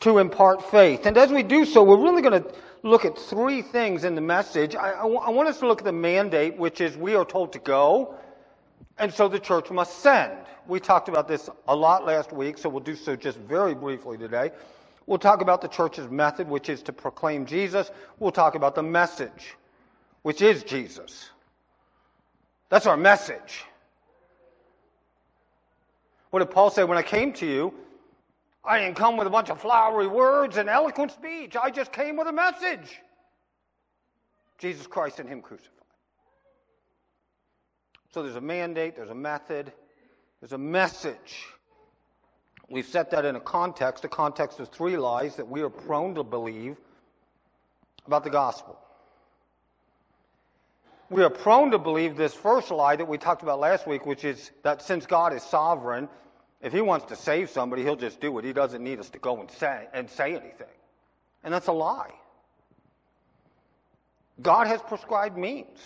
to 0.00 0.18
impart 0.18 0.68
faith. 0.72 1.06
And 1.06 1.16
as 1.16 1.30
we 1.30 1.44
do 1.44 1.64
so, 1.64 1.84
we're 1.84 2.02
really 2.02 2.20
going 2.20 2.42
to 2.42 2.52
look 2.82 3.04
at 3.04 3.16
three 3.16 3.62
things 3.62 4.02
in 4.02 4.16
the 4.16 4.20
message. 4.20 4.74
I, 4.74 4.90
I, 4.90 5.06
I 5.06 5.30
want 5.30 5.48
us 5.48 5.60
to 5.60 5.68
look 5.68 5.78
at 5.78 5.84
the 5.84 5.92
mandate, 5.92 6.56
which 6.56 6.80
is 6.80 6.96
we 6.96 7.14
are 7.14 7.24
told 7.24 7.52
to 7.52 7.60
go. 7.60 8.16
And 8.98 9.14
so 9.14 9.28
the 9.28 9.38
church 9.38 9.70
must 9.70 10.00
send. 10.00 10.32
We 10.66 10.80
talked 10.80 11.08
about 11.08 11.28
this 11.28 11.48
a 11.68 11.76
lot 11.76 12.04
last 12.04 12.32
week, 12.32 12.58
so 12.58 12.68
we'll 12.68 12.80
do 12.80 12.96
so 12.96 13.14
just 13.14 13.38
very 13.38 13.76
briefly 13.76 14.18
today. 14.18 14.50
We'll 15.06 15.18
talk 15.18 15.40
about 15.40 15.60
the 15.60 15.68
church's 15.68 16.08
method, 16.08 16.48
which 16.48 16.68
is 16.68 16.82
to 16.84 16.92
proclaim 16.92 17.46
Jesus. 17.46 17.90
We'll 18.18 18.32
talk 18.32 18.54
about 18.54 18.74
the 18.74 18.82
message, 18.82 19.56
which 20.22 20.42
is 20.42 20.62
Jesus. 20.62 21.30
That's 22.68 22.86
our 22.86 22.96
message. 22.96 23.64
What 26.30 26.38
did 26.38 26.50
Paul 26.50 26.70
say? 26.70 26.84
When 26.84 26.96
I 26.96 27.02
came 27.02 27.32
to 27.34 27.46
you, 27.46 27.74
I 28.64 28.78
didn't 28.78 28.96
come 28.96 29.16
with 29.16 29.26
a 29.26 29.30
bunch 29.30 29.50
of 29.50 29.60
flowery 29.60 30.06
words 30.06 30.56
and 30.56 30.68
eloquent 30.68 31.12
speech. 31.12 31.56
I 31.56 31.70
just 31.70 31.92
came 31.92 32.16
with 32.16 32.28
a 32.28 32.32
message 32.32 33.00
Jesus 34.58 34.86
Christ 34.86 35.18
and 35.18 35.28
Him 35.28 35.42
crucified. 35.42 35.70
So 38.12 38.22
there's 38.22 38.36
a 38.36 38.40
mandate, 38.40 38.94
there's 38.94 39.10
a 39.10 39.14
method, 39.14 39.72
there's 40.40 40.52
a 40.52 40.58
message. 40.58 41.46
We've 42.72 42.86
set 42.86 43.10
that 43.10 43.26
in 43.26 43.36
a 43.36 43.40
context, 43.40 44.02
a 44.06 44.08
context 44.08 44.58
of 44.58 44.70
three 44.70 44.96
lies 44.96 45.36
that 45.36 45.46
we 45.46 45.60
are 45.60 45.68
prone 45.68 46.14
to 46.14 46.24
believe 46.24 46.78
about 48.06 48.24
the 48.24 48.30
gospel. 48.30 48.78
We 51.10 51.22
are 51.22 51.28
prone 51.28 51.72
to 51.72 51.78
believe 51.78 52.16
this 52.16 52.32
first 52.32 52.70
lie 52.70 52.96
that 52.96 53.06
we 53.06 53.18
talked 53.18 53.42
about 53.42 53.60
last 53.60 53.86
week, 53.86 54.06
which 54.06 54.24
is 54.24 54.50
that 54.62 54.80
since 54.80 55.04
God 55.04 55.34
is 55.34 55.42
sovereign, 55.42 56.08
if 56.62 56.72
He 56.72 56.80
wants 56.80 57.04
to 57.06 57.16
save 57.16 57.50
somebody, 57.50 57.82
He'll 57.82 57.94
just 57.94 58.22
do 58.22 58.38
it. 58.38 58.44
He 58.46 58.54
doesn't 58.54 58.82
need 58.82 59.00
us 59.00 59.10
to 59.10 59.18
go 59.18 59.38
and 59.38 59.50
say, 59.50 59.86
and 59.92 60.08
say 60.08 60.30
anything. 60.30 60.66
And 61.44 61.52
that's 61.52 61.66
a 61.66 61.72
lie. 61.72 62.14
God 64.40 64.66
has 64.66 64.80
prescribed 64.80 65.36
means 65.36 65.78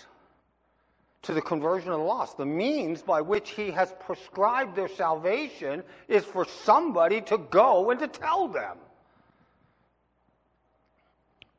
to 1.23 1.33
the 1.33 1.41
conversion 1.41 1.91
of 1.91 1.99
the 1.99 2.05
lost. 2.05 2.37
The 2.37 2.45
means 2.45 3.01
by 3.01 3.21
which 3.21 3.51
he 3.51 3.71
has 3.71 3.93
prescribed 3.99 4.75
their 4.75 4.87
salvation 4.87 5.83
is 6.07 6.23
for 6.23 6.45
somebody 6.45 7.21
to 7.21 7.37
go 7.37 7.89
and 7.89 7.99
to 7.99 8.07
tell 8.07 8.47
them. 8.47 8.77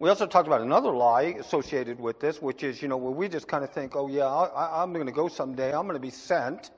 We 0.00 0.08
also 0.08 0.26
talked 0.26 0.46
about 0.46 0.60
another 0.60 0.92
lie 0.92 1.34
associated 1.40 1.98
with 1.98 2.20
this, 2.20 2.40
which 2.40 2.62
is, 2.62 2.80
you 2.80 2.86
know, 2.86 2.96
where 2.96 3.10
we 3.10 3.28
just 3.28 3.48
kind 3.48 3.64
of 3.64 3.70
think, 3.70 3.96
oh, 3.96 4.06
yeah, 4.06 4.26
I, 4.26 4.82
am 4.82 4.92
going 4.92 5.06
to 5.06 5.12
go 5.12 5.26
someday, 5.26 5.74
I'm 5.74 5.82
going 5.82 5.94
to 5.94 6.00
be 6.00 6.10
sent, 6.10 6.70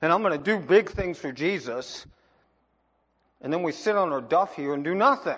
and 0.00 0.12
I'm 0.12 0.22
going 0.22 0.38
to 0.38 0.44
do 0.44 0.58
big 0.58 0.88
things 0.88 1.18
for 1.18 1.32
Jesus. 1.32 2.06
And 3.40 3.52
then 3.52 3.64
we 3.64 3.72
sit 3.72 3.96
on 3.96 4.12
our 4.12 4.20
duff 4.20 4.54
here 4.54 4.74
and 4.74 4.84
do 4.84 4.94
nothing. 4.94 5.34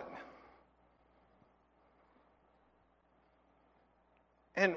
And 4.55 4.77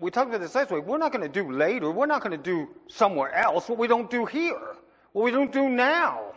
we 0.00 0.10
talked 0.10 0.34
about 0.34 0.40
this 0.40 0.70
week. 0.70 0.84
We're 0.84 0.98
not 0.98 1.12
going 1.12 1.30
to 1.30 1.42
do 1.42 1.52
later. 1.52 1.90
We're 1.90 2.06
not 2.06 2.22
going 2.22 2.36
to 2.36 2.42
do 2.42 2.68
somewhere 2.88 3.32
else 3.32 3.68
what 3.68 3.78
we 3.78 3.86
don't 3.86 4.10
do 4.10 4.24
here, 4.24 4.76
what 5.12 5.24
we 5.24 5.30
don't 5.30 5.52
do 5.52 5.68
now. 5.68 6.32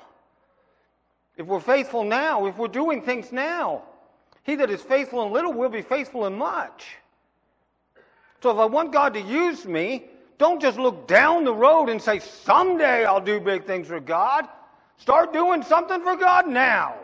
If 1.37 1.47
we're 1.47 1.61
faithful 1.61 2.03
now, 2.03 2.45
if 2.45 2.57
we're 2.57 2.67
doing 2.67 3.01
things 3.01 3.31
now, 3.31 3.83
he 4.43 4.55
that 4.55 4.69
is 4.69 4.81
faithful 4.81 5.25
in 5.25 5.31
little 5.31 5.53
will 5.53 5.69
be 5.69 5.81
faithful 5.81 6.25
in 6.25 6.37
much. 6.37 6.97
So 8.41 8.51
if 8.51 8.57
I 8.57 8.65
want 8.65 8.91
God 8.91 9.13
to 9.13 9.21
use 9.21 9.65
me, 9.65 10.05
don't 10.37 10.61
just 10.61 10.77
look 10.77 11.07
down 11.07 11.45
the 11.45 11.53
road 11.53 11.87
and 11.87 12.01
say, 12.01 12.19
someday 12.19 13.05
I'll 13.05 13.21
do 13.21 13.39
big 13.39 13.65
things 13.65 13.87
for 13.87 14.01
God. 14.01 14.45
Start 14.97 15.31
doing 15.31 15.63
something 15.63 16.01
for 16.01 16.17
God 16.17 16.47
now. 16.47 16.95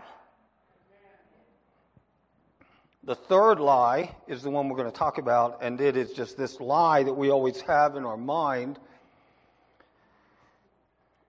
The 3.03 3.15
third 3.15 3.59
lie 3.59 4.15
is 4.27 4.43
the 4.43 4.49
one 4.49 4.67
we're 4.67 4.77
going 4.77 4.91
to 4.91 4.97
talk 4.97 5.17
about, 5.17 5.59
and 5.61 5.79
it 5.79 5.95
is 5.95 6.11
just 6.11 6.37
this 6.37 6.59
lie 6.59 7.03
that 7.03 7.13
we 7.13 7.31
always 7.31 7.61
have 7.61 7.95
in 7.95 8.05
our 8.05 8.17
mind, 8.17 8.77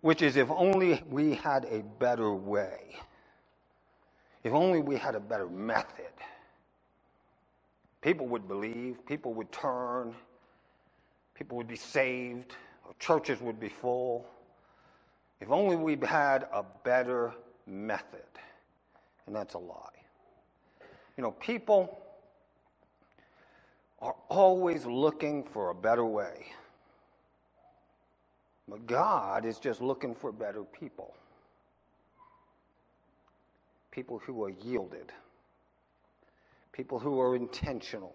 which 0.01 0.21
is 0.21 0.37
if 0.37 0.51
only 0.51 1.03
we 1.09 1.35
had 1.35 1.67
a 1.71 1.83
better 1.99 2.33
way, 2.33 2.97
if 4.43 4.53
only 4.53 4.81
we 4.81 4.97
had 4.97 5.15
a 5.15 5.21
better 5.21 5.49
method, 5.49 6.13
people 8.01 8.27
would 8.27 8.49
believe, 8.49 9.07
people 9.07 9.33
would 9.35 9.53
turn, 9.53 10.15
people 11.35 11.57
would 11.57 11.69
be 11.69 11.77
saved, 11.77 12.57
churches 12.99 13.41
would 13.41 13.61
be 13.61 13.69
full. 13.69 14.27
If 15.41 15.51
only 15.51 15.77
we 15.77 15.97
had 16.07 16.47
a 16.53 16.65
better 16.85 17.33
method. 17.67 18.21
And 19.27 19.35
that's 19.35 19.55
a 19.55 19.59
lie. 19.59 20.00
You 21.17 21.23
know, 21.23 21.33
people 21.33 22.01
are 24.01 24.15
always 24.29 24.87
looking 24.87 25.45
for 25.45 25.71
a 25.71 25.75
better 25.75 26.05
way. 26.05 26.47
But 28.69 28.87
God 28.87 29.45
is 29.45 29.59
just 29.59 29.81
looking 29.81 30.15
for 30.15 30.33
better 30.33 30.63
people. 30.63 31.15
People 33.91 34.19
who 34.19 34.45
are 34.45 34.51
yielded. 34.51 35.13
People 36.73 36.99
who 36.99 37.21
are 37.21 37.35
intentional. 37.35 38.15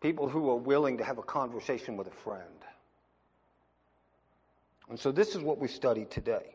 People 0.00 0.28
who 0.28 0.48
are 0.50 0.56
willing 0.56 0.98
to 0.98 1.04
have 1.04 1.18
a 1.18 1.22
conversation 1.22 1.96
with 1.96 2.06
a 2.06 2.16
friend. 2.24 2.46
And 4.88 4.98
so 4.98 5.10
this 5.10 5.34
is 5.34 5.42
what 5.42 5.58
we 5.58 5.68
study 5.68 6.04
today. 6.04 6.54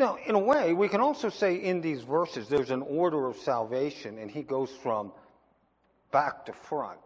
Now, 0.00 0.16
in 0.24 0.34
a 0.34 0.38
way, 0.38 0.72
we 0.72 0.88
can 0.88 1.02
also 1.02 1.28
say 1.28 1.56
in 1.56 1.82
these 1.82 2.00
verses 2.00 2.48
there's 2.48 2.70
an 2.70 2.80
order 2.80 3.26
of 3.26 3.36
salvation, 3.36 4.16
and 4.16 4.30
he 4.30 4.42
goes 4.42 4.70
from 4.82 5.12
back 6.10 6.46
to 6.46 6.54
front. 6.54 6.98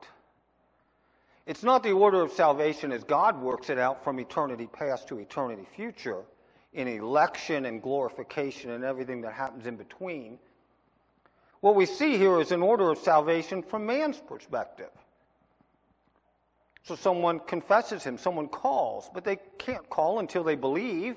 It's 1.45 1.65
not 1.65 1.83
the 1.83 1.91
order 1.91 2.23
of 2.23 2.31
salvation 2.31 2.93
as 2.93 3.03
God 3.03 3.43
works 3.43 3.69
it 3.69 3.81
out 3.81 4.05
from 4.05 4.21
eternity 4.21 4.69
past 4.69 5.09
to 5.09 5.19
eternity 5.19 5.67
future 5.75 6.23
in 6.73 6.87
election 6.87 7.67
and 7.67 7.83
glorification 7.83 8.71
and 8.71 8.85
everything 8.85 9.23
that 9.23 9.33
happens 9.33 9.67
in 9.67 9.75
between. 9.75 10.39
What 11.63 11.75
we 11.75 11.87
see 11.87 12.17
here 12.17 12.41
is 12.41 12.53
an 12.53 12.63
order 12.63 12.93
of 12.93 12.99
salvation 12.99 13.65
from 13.65 13.87
man's 13.87 14.19
perspective. 14.19 14.91
So 16.85 16.95
someone 16.95 17.41
confesses 17.41 18.05
him, 18.05 18.19
someone 18.19 18.47
calls, 18.47 19.11
but 19.13 19.25
they 19.25 19.39
can't 19.59 19.91
call 19.91 20.21
until 20.21 20.45
they 20.45 20.55
believe 20.55 21.17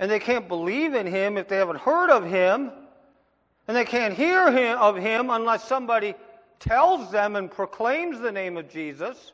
and 0.00 0.10
they 0.10 0.18
can't 0.18 0.48
believe 0.48 0.94
in 0.94 1.06
him 1.06 1.36
if 1.36 1.46
they 1.46 1.58
haven't 1.58 1.78
heard 1.78 2.08
of 2.08 2.24
him, 2.24 2.72
and 3.68 3.76
they 3.76 3.84
can't 3.84 4.14
hear 4.14 4.50
him, 4.50 4.78
of 4.78 4.96
him 4.96 5.28
unless 5.28 5.62
somebody 5.68 6.14
tells 6.58 7.12
them 7.12 7.36
and 7.36 7.50
proclaims 7.50 8.18
the 8.18 8.32
name 8.32 8.56
of 8.56 8.70
Jesus. 8.70 9.32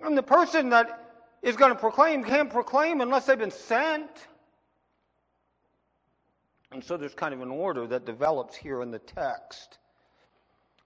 And 0.00 0.16
the 0.16 0.22
person 0.22 0.70
that 0.70 1.14
is 1.42 1.56
going 1.56 1.72
to 1.72 1.78
proclaim 1.78 2.24
can't 2.24 2.48
proclaim 2.48 3.02
unless 3.02 3.26
they've 3.26 3.38
been 3.38 3.50
sent. 3.50 4.10
And 6.72 6.82
so 6.82 6.96
there's 6.96 7.14
kind 7.14 7.34
of 7.34 7.42
an 7.42 7.50
order 7.50 7.86
that 7.88 8.06
develops 8.06 8.56
here 8.56 8.80
in 8.80 8.90
the 8.90 8.98
text. 8.98 9.76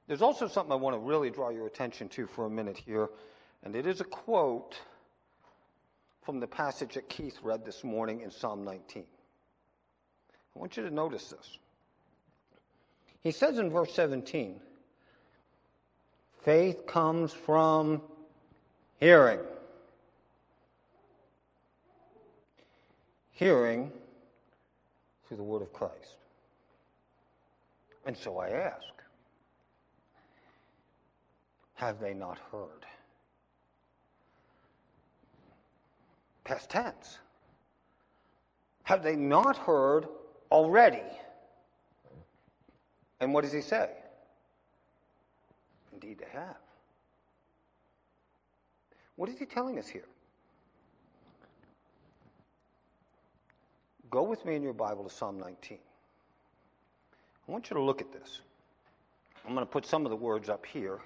There's 0.09 0.22
also 0.22 0.49
something 0.49 0.72
I 0.72 0.77
want 0.77 0.97
to 0.97 1.01
really 1.01 1.31
draw 1.31 1.51
your 1.51 1.68
attention 1.68 2.09
to 2.11 2.27
for 2.27 2.47
a 2.47 2.51
minute 2.51 2.77
here, 2.77 3.09
and 3.62 3.77
it 3.77 3.87
is 3.87 4.01
a 4.01 4.05
quote 4.05 4.77
from 6.27 6.41
the 6.41 6.47
passage 6.47 6.95
that 6.95 7.09
Keith 7.09 7.39
read 7.45 7.64
this 7.64 7.85
morning 7.85 8.20
in 8.20 8.33
Psalm 8.33 8.64
19. 8.64 9.05
I 9.05 10.59
want 10.59 10.77
you 10.77 10.83
to 10.83 10.91
notice 10.91 11.29
this. 11.29 11.59
He 13.22 13.31
says 13.31 13.59
in 13.59 13.70
verse 13.70 13.95
17, 13.95 14.57
faith 16.45 16.85
comes 16.85 17.33
from 17.33 18.03
hearing. 18.99 19.39
Hearing 23.31 23.93
through 25.29 25.37
the 25.37 25.45
word 25.45 25.62
of 25.62 25.72
Christ. 25.72 25.95
And 28.05 28.16
so 28.16 28.39
I 28.39 28.49
ask, 28.51 28.83
have 31.74 32.01
they 32.01 32.14
not 32.14 32.39
heard? 32.51 32.85
Past 36.47 36.70
tense. 36.70 37.18
Have 38.84 39.03
they 39.03 39.16
not 39.16 39.57
heard 39.57 40.07
already? 40.53 41.03
And 43.18 43.34
what 43.34 43.42
does 43.42 43.53
he 43.53 43.61
say? 43.61 43.90
Indeed, 45.92 46.20
they 46.20 46.38
have. 46.38 46.57
What 49.16 49.28
is 49.28 49.36
he 49.38 49.44
telling 49.44 49.76
us 49.76 49.88
here? 49.88 50.05
Go 54.09 54.22
with 54.22 54.44
me 54.44 54.55
in 54.55 54.62
your 54.62 54.72
Bible 54.72 55.03
to 55.03 55.11
Psalm 55.11 55.40
19. 55.40 55.78
I 57.49 57.51
want 57.51 57.70
you 57.70 57.74
to 57.74 57.82
look 57.82 58.01
at 58.01 58.12
this. 58.12 58.40
I'm 59.44 59.53
going 59.53 59.66
to 59.66 59.70
put 59.70 59.84
some 59.84 60.07
of 60.07 60.11
the 60.11 60.16
words 60.16 60.49
up 60.49 60.64
here, 60.64 61.01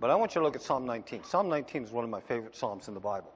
but 0.00 0.08
I 0.08 0.14
want 0.14 0.34
you 0.34 0.40
to 0.40 0.46
look 0.46 0.56
at 0.56 0.62
Psalm 0.62 0.86
19. 0.86 1.24
Psalm 1.24 1.50
19 1.50 1.84
is 1.84 1.90
one 1.90 2.04
of 2.04 2.10
my 2.10 2.20
favorite 2.20 2.56
Psalms 2.56 2.88
in 2.88 2.94
the 2.94 3.00
Bible. 3.00 3.34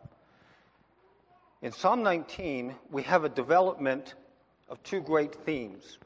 In 1.63 1.73
Psalm 1.73 2.03
19, 2.03 2.75
we 2.91 3.03
have 3.05 3.25
a 3.25 3.31
development 3.31 4.15
of 4.69 4.83
two 4.83 5.01
great 5.01 5.35
themes. 5.47 5.99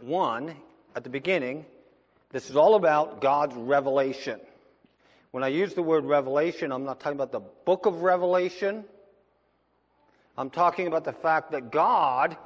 One, 0.00 0.56
at 0.96 1.04
the 1.04 1.10
beginning, 1.10 1.66
this 2.30 2.48
is 2.48 2.56
all 2.56 2.74
about 2.74 3.20
God's 3.20 3.54
revelation. 3.54 4.40
When 5.30 5.44
I 5.44 5.48
use 5.48 5.74
the 5.74 5.82
word 5.82 6.06
revelation, 6.06 6.72
I'm 6.72 6.84
not 6.84 7.00
talking 7.00 7.18
about 7.18 7.32
the 7.32 7.42
book 7.66 7.84
of 7.84 8.02
Revelation. 8.02 8.84
I'm 10.38 10.48
talking 10.48 10.86
about 10.86 11.04
the 11.04 11.12
fact 11.12 11.52
that 11.52 11.70
God 11.70 12.36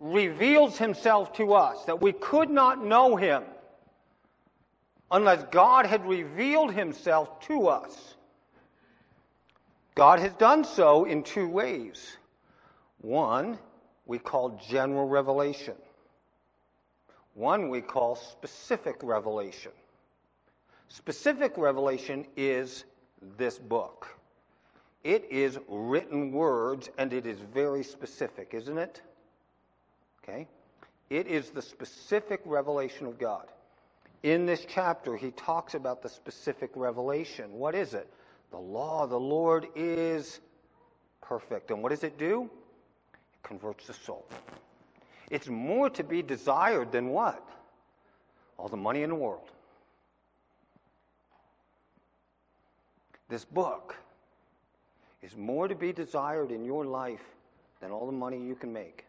reveals 0.00 0.76
himself 0.76 1.34
to 1.34 1.54
us, 1.54 1.84
that 1.84 2.02
we 2.02 2.12
could 2.12 2.50
not 2.50 2.84
know 2.84 3.14
him 3.14 3.44
unless 5.10 5.44
God 5.52 5.86
had 5.86 6.04
revealed 6.04 6.72
himself 6.72 7.38
to 7.42 7.68
us. 7.68 8.16
God 9.94 10.20
has 10.20 10.32
done 10.34 10.64
so 10.64 11.04
in 11.04 11.22
two 11.22 11.48
ways. 11.48 12.16
One, 13.00 13.58
we 14.06 14.18
call 14.18 14.60
general 14.68 15.06
revelation. 15.06 15.74
One 17.34 17.68
we 17.68 17.80
call 17.80 18.16
specific 18.16 18.96
revelation. 19.02 19.72
Specific 20.88 21.56
revelation 21.56 22.26
is 22.36 22.84
this 23.38 23.58
book. 23.58 24.08
It 25.04 25.26
is 25.30 25.58
written 25.68 26.32
words 26.32 26.90
and 26.98 27.12
it 27.12 27.26
is 27.26 27.38
very 27.52 27.82
specific, 27.82 28.50
isn't 28.52 28.78
it? 28.78 29.00
Okay? 30.22 30.46
It 31.10 31.26
is 31.26 31.50
the 31.50 31.62
specific 31.62 32.40
revelation 32.44 33.06
of 33.06 33.18
God. 33.18 33.46
In 34.22 34.46
this 34.46 34.64
chapter, 34.68 35.16
he 35.16 35.32
talks 35.32 35.74
about 35.74 36.02
the 36.02 36.08
specific 36.08 36.70
revelation. 36.76 37.52
What 37.52 37.74
is 37.74 37.94
it? 37.94 38.08
The 38.52 38.58
law 38.58 39.04
of 39.04 39.10
the 39.10 39.18
Lord 39.18 39.66
is 39.74 40.40
perfect. 41.20 41.70
And 41.70 41.82
what 41.82 41.88
does 41.88 42.04
it 42.04 42.18
do? 42.18 42.50
It 43.14 43.42
converts 43.42 43.86
the 43.86 43.94
soul. 43.94 44.26
It's 45.30 45.48
more 45.48 45.88
to 45.90 46.04
be 46.04 46.22
desired 46.22 46.92
than 46.92 47.08
what? 47.08 47.42
All 48.58 48.68
the 48.68 48.76
money 48.76 49.02
in 49.02 49.08
the 49.08 49.16
world. 49.16 49.50
This 53.30 53.46
book 53.46 53.96
is 55.22 55.34
more 55.34 55.66
to 55.66 55.74
be 55.74 55.90
desired 55.90 56.50
in 56.50 56.64
your 56.66 56.84
life 56.84 57.24
than 57.80 57.90
all 57.90 58.04
the 58.04 58.12
money 58.12 58.38
you 58.38 58.54
can 58.54 58.70
make. 58.72 59.06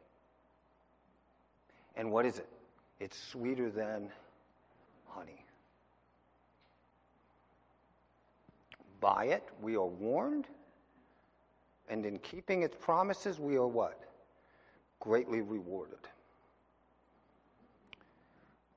And 1.98 2.10
what 2.10 2.26
is 2.26 2.40
it? 2.40 2.48
It's 3.02 3.22
sweeter 3.22 3.70
than 3.70 4.10
honey. 5.10 5.43
By 9.04 9.26
it, 9.26 9.44
we 9.62 9.76
are 9.76 9.86
warned, 9.86 10.48
and 11.90 12.06
in 12.06 12.18
keeping 12.20 12.64
its 12.64 12.76
promises, 12.80 13.38
we 13.38 13.58
are 13.58 13.68
what? 13.68 14.00
Greatly 15.02 15.42
rewarded. 15.42 16.00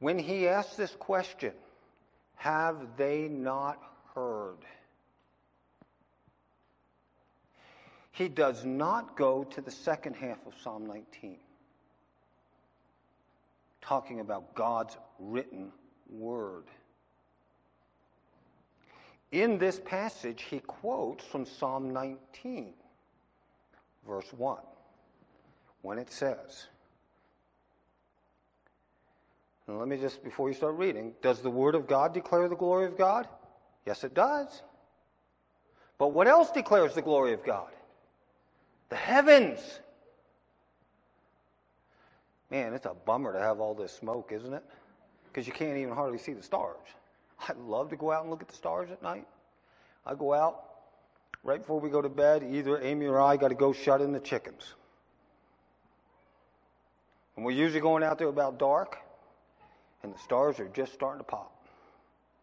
When 0.01 0.19
he 0.19 0.49
asks 0.49 0.75
this 0.75 0.95
question, 0.97 1.53
have 2.35 2.97
they 2.97 3.29
not 3.29 3.81
heard? 4.15 4.59
he 8.17 8.29
does 8.29 8.65
not 8.65 9.15
go 9.15 9.45
to 9.45 9.61
the 9.61 9.71
second 9.71 10.15
half 10.15 10.39
of 10.47 10.55
Psalm 10.63 10.87
19, 10.87 11.37
talking 13.83 14.21
about 14.21 14.55
God's 14.55 14.97
written 15.19 15.71
word. 16.09 16.65
In 19.33 19.59
this 19.59 19.81
passage, 19.85 20.43
he 20.43 20.61
quotes 20.61 21.25
from 21.25 21.45
Psalm 21.45 21.93
19, 21.93 22.73
verse 24.07 24.33
1, 24.37 24.59
when 25.83 25.99
it 25.99 26.13
says, 26.13 26.69
and 29.67 29.79
let 29.79 29.89
me 29.89 29.97
just, 29.97 30.23
before 30.23 30.49
you 30.49 30.55
start 30.55 30.77
reading, 30.77 31.13
does 31.23 31.41
the 31.41 31.51
Word 31.51 31.75
of 31.75 31.89
God 31.89 32.15
declare 32.15 32.49
the 32.49 32.55
glory 32.55 32.87
of 32.87 32.97
God? 32.97 33.27
Yes, 33.85 34.05
it 34.05 34.15
does. 34.15 34.63
But 35.99 36.09
what 36.09 36.29
else 36.29 36.51
declares 36.51 36.95
the 36.95 37.03
glory 37.03 37.33
of 37.33 37.45
God? 37.45 37.69
The 38.91 38.97
heavens. 38.97 39.81
Man, 42.51 42.75
it's 42.75 42.87
a 42.87 42.95
bummer 42.95 43.33
to 43.33 43.41
have 43.41 43.59
all 43.59 43.75
this 43.75 43.93
smoke, 43.93 44.31
isn't 44.33 44.53
it? 44.53 44.63
Because 45.27 45.49
you 45.49 45.53
can't 45.53 45.77
even 45.77 45.95
hardly 45.95 46.19
see 46.19 46.33
the 46.33 46.43
stars. 46.43 46.77
I'd 47.49 47.59
love 47.59 47.91
to 47.91 47.97
go 47.97 48.13
out 48.13 48.23
and 48.23 48.31
look 48.31 48.43
at 48.43 48.49
the 48.49 48.57
stars 48.57 48.91
at 48.91 49.03
night. 49.03 49.27
I 50.05 50.15
go 50.15 50.33
out 50.33 50.65
right 51.43 51.59
before 51.59 51.81
we 51.81 51.91
go 51.91 52.01
to 52.01 52.09
bed. 52.09 52.43
Either 52.43 52.81
Amy 52.81 53.07
or 53.07 53.21
I 53.21 53.37
got 53.37 53.49
to 53.49 53.55
go 53.55 53.73
shut 53.73 54.01
in 54.01 54.13
the 54.13 54.21
chickens. 54.21 54.75
And 57.37 57.45
we're 57.45 57.53
usually 57.53 57.81
going 57.81 58.03
out 58.03 58.19
there 58.19 58.29
about 58.29 58.59
dark, 58.59 58.99
and 60.03 60.15
the 60.15 60.19
stars 60.19 60.59
are 60.59 60.69
just 60.69 60.95
starting 60.95 61.19
to 61.19 61.25
pop. 61.25 61.53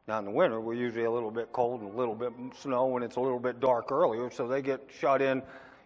Now, 0.08 0.20
in 0.20 0.26
the 0.26 0.32
winter, 0.32 0.60
we're 0.60 0.74
usually 0.76 1.06
a 1.06 1.12
little 1.12 1.32
bit 1.32 1.52
cold 1.52 1.82
and 1.82 1.92
a 1.92 1.98
little 1.98 2.14
bit 2.14 2.34
snow, 2.60 2.96
and 2.96 3.04
it's 3.04 3.16
a 3.16 3.20
little 3.20 3.40
bit 3.40 3.60
dark 3.60 3.92
earlier, 3.92 4.30
so 4.30 4.48
they 4.48 4.62
get 4.62 4.82
shut 5.00 5.22
in 5.22 5.42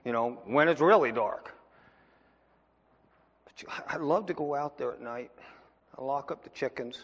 you 0.07 0.13
know, 0.13 0.39
when 0.45 0.69
it's 0.69 0.79
really 0.79 1.11
dark. 1.11 1.53
But 3.43 3.83
I 3.89 3.97
love 3.97 4.25
to 4.27 4.33
go 4.33 4.55
out 4.55 4.77
there 4.77 4.93
at 4.93 5.01
night. 5.01 5.31
I 5.97 6.01
lock 6.01 6.31
up 6.31 6.45
the 6.45 6.49
chickens. 6.51 7.03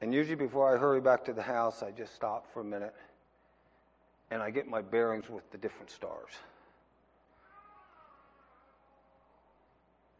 And 0.00 0.14
usually 0.14 0.36
before 0.36 0.72
I 0.72 0.78
hurry 0.78 1.00
back 1.00 1.24
to 1.24 1.32
the 1.32 1.42
house, 1.42 1.82
I 1.82 1.90
just 1.90 2.14
stop 2.14 2.46
for 2.52 2.60
a 2.60 2.64
minute 2.64 2.94
and 4.30 4.42
I 4.42 4.50
get 4.50 4.68
my 4.68 4.82
bearings 4.82 5.28
with 5.28 5.50
the 5.50 5.58
different 5.58 5.90
stars. 5.90 6.32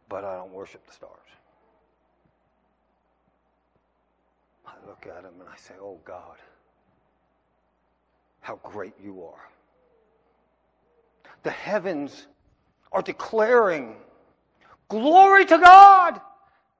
But 0.09 0.25
I 0.25 0.35
don't 0.35 0.51
worship 0.51 0.85
the 0.87 0.93
stars. 0.93 1.13
I 4.65 4.73
look 4.87 5.05
at 5.07 5.23
them 5.23 5.33
and 5.39 5.47
I 5.47 5.55
say, 5.57 5.75
Oh 5.79 5.99
God, 6.03 6.37
how 8.41 8.59
great 8.63 8.93
you 9.01 9.23
are 9.23 9.49
the 11.43 11.51
heavens 11.51 12.27
are 12.91 13.01
declaring, 13.01 13.95
Glory 14.87 15.45
to 15.45 15.57
God! 15.57 16.19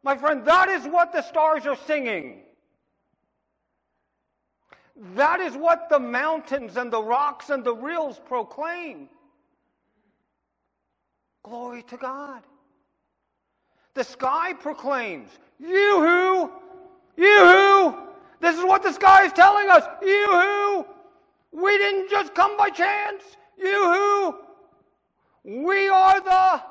My 0.02 0.18
friend, 0.18 0.44
that 0.46 0.70
is 0.70 0.86
what 0.86 1.12
the 1.12 1.22
stars 1.22 1.68
are 1.68 1.78
singing. 1.86 2.42
That 5.16 5.40
is 5.40 5.56
what 5.56 5.90
the 5.90 6.00
mountains 6.00 6.76
and 6.76 6.92
the 6.92 7.02
rocks 7.02 7.50
and 7.50 7.64
the 7.64 7.74
rills 7.74 8.20
proclaim. 8.26 9.08
Glory 11.44 11.84
to 11.84 11.98
God. 11.98 12.44
The 13.94 14.04
sky 14.04 14.54
proclaims, 14.54 15.30
Yoo-hoo! 15.60 16.52
Yoo-hoo! 17.16 17.98
This 18.42 18.58
is 18.58 18.64
what 18.64 18.84
the 18.84 18.92
sky 18.92 19.26
is 19.26 19.34
telling 19.34 19.70
us. 19.70 19.84
Yoo-hoo! 20.02 20.86
We 21.52 21.78
didn't 21.78 22.10
just 22.10 22.36
come 22.36 22.58
by 22.58 22.70
chance. 22.70 23.24
Yoo-hoo! 23.58 24.36
We 25.44 25.88
are 25.90 26.22
the 26.22 26.62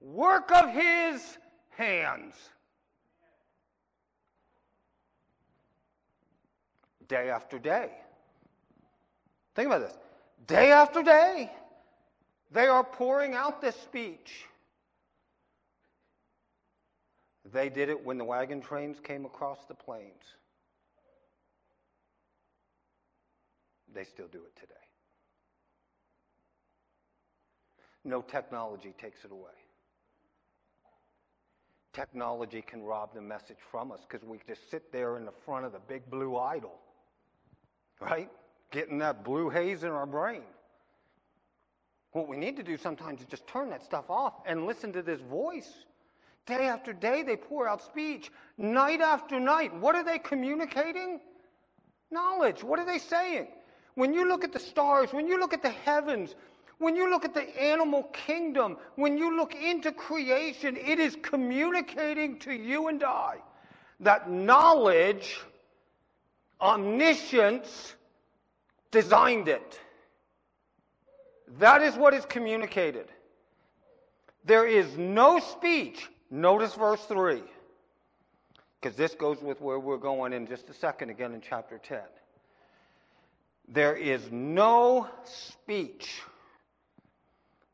work 0.00 0.52
of 0.52 0.70
his 0.70 1.38
hands. 1.70 2.34
Day 7.08 7.30
after 7.30 7.58
day. 7.58 7.90
Think 9.54 9.66
about 9.66 9.80
this. 9.80 9.96
Day 10.46 10.72
after 10.72 11.02
day, 11.02 11.50
they 12.52 12.66
are 12.66 12.84
pouring 12.84 13.34
out 13.34 13.60
this 13.60 13.76
speech. 13.76 14.46
They 17.52 17.68
did 17.68 17.88
it 17.88 18.04
when 18.04 18.18
the 18.18 18.24
wagon 18.24 18.60
trains 18.60 18.98
came 19.02 19.24
across 19.24 19.58
the 19.68 19.74
plains. 19.74 20.22
They 23.94 24.04
still 24.04 24.26
do 24.28 24.38
it 24.38 24.56
today. 24.58 24.74
No 28.04 28.22
technology 28.22 28.92
takes 29.00 29.24
it 29.24 29.30
away. 29.30 29.52
Technology 31.92 32.60
can 32.60 32.82
rob 32.82 33.14
the 33.14 33.22
message 33.22 33.58
from 33.70 33.92
us 33.92 34.00
because 34.08 34.26
we 34.26 34.40
just 34.48 34.68
sit 34.68 34.92
there 34.92 35.16
in 35.16 35.24
the 35.24 35.32
front 35.44 35.64
of 35.64 35.72
the 35.72 35.78
big 35.78 36.10
blue 36.10 36.36
idol, 36.36 36.80
right? 38.00 38.30
Getting 38.70 38.98
that 38.98 39.24
blue 39.24 39.50
haze 39.50 39.84
in 39.84 39.90
our 39.90 40.06
brain. 40.06 40.42
What 42.12 42.28
we 42.28 42.36
need 42.36 42.56
to 42.56 42.62
do 42.62 42.76
sometimes 42.76 43.20
is 43.20 43.26
just 43.26 43.46
turn 43.46 43.70
that 43.70 43.84
stuff 43.84 44.08
off 44.08 44.34
and 44.46 44.66
listen 44.66 44.92
to 44.92 45.02
this 45.02 45.20
voice. 45.20 45.70
Day 46.46 46.66
after 46.66 46.92
day, 46.92 47.22
they 47.22 47.36
pour 47.36 47.68
out 47.68 47.82
speech. 47.82 48.30
Night 48.58 49.00
after 49.00 49.40
night, 49.40 49.74
what 49.74 49.94
are 49.96 50.04
they 50.04 50.18
communicating? 50.18 51.20
Knowledge. 52.10 52.62
What 52.62 52.78
are 52.78 52.86
they 52.86 52.98
saying? 52.98 53.48
When 53.94 54.12
you 54.12 54.28
look 54.28 54.44
at 54.44 54.52
the 54.52 54.60
stars, 54.60 55.12
when 55.12 55.26
you 55.26 55.40
look 55.40 55.54
at 55.54 55.62
the 55.62 55.70
heavens, 55.70 56.34
when 56.78 56.96
you 56.96 57.10
look 57.10 57.24
at 57.24 57.34
the 57.34 57.62
animal 57.62 58.04
kingdom, 58.04 58.76
when 58.96 59.16
you 59.16 59.36
look 59.36 59.54
into 59.54 59.90
creation, 59.90 60.76
it 60.76 60.98
is 60.98 61.16
communicating 61.22 62.38
to 62.40 62.52
you 62.52 62.88
and 62.88 63.02
I 63.02 63.38
that 64.00 64.30
knowledge, 64.30 65.40
omniscience, 66.64 67.94
designed 68.90 69.48
it. 69.48 69.78
That 71.58 71.82
is 71.82 71.94
what 71.94 72.14
is 72.14 72.24
communicated. 72.24 73.06
There 74.44 74.66
is 74.66 74.96
no 74.96 75.38
speech. 75.38 76.08
Notice 76.30 76.74
verse 76.74 77.04
3. 77.04 77.42
Because 78.80 78.96
this 78.96 79.14
goes 79.14 79.40
with 79.40 79.60
where 79.60 79.78
we're 79.78 79.98
going 79.98 80.32
in 80.32 80.46
just 80.46 80.68
a 80.70 80.74
second 80.74 81.10
again 81.10 81.32
in 81.32 81.40
chapter 81.40 81.78
10. 81.78 82.00
There 83.68 83.96
is 83.96 84.22
no 84.30 85.08
speech. 85.24 86.20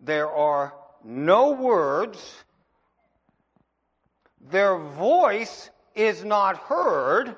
There 0.01 0.31
are 0.31 0.75
no 1.05 1.53
words. 1.53 2.19
Their 4.51 4.79
voice 4.79 5.71
is 5.95 6.25
not 6.25 6.57
heard. 6.57 7.37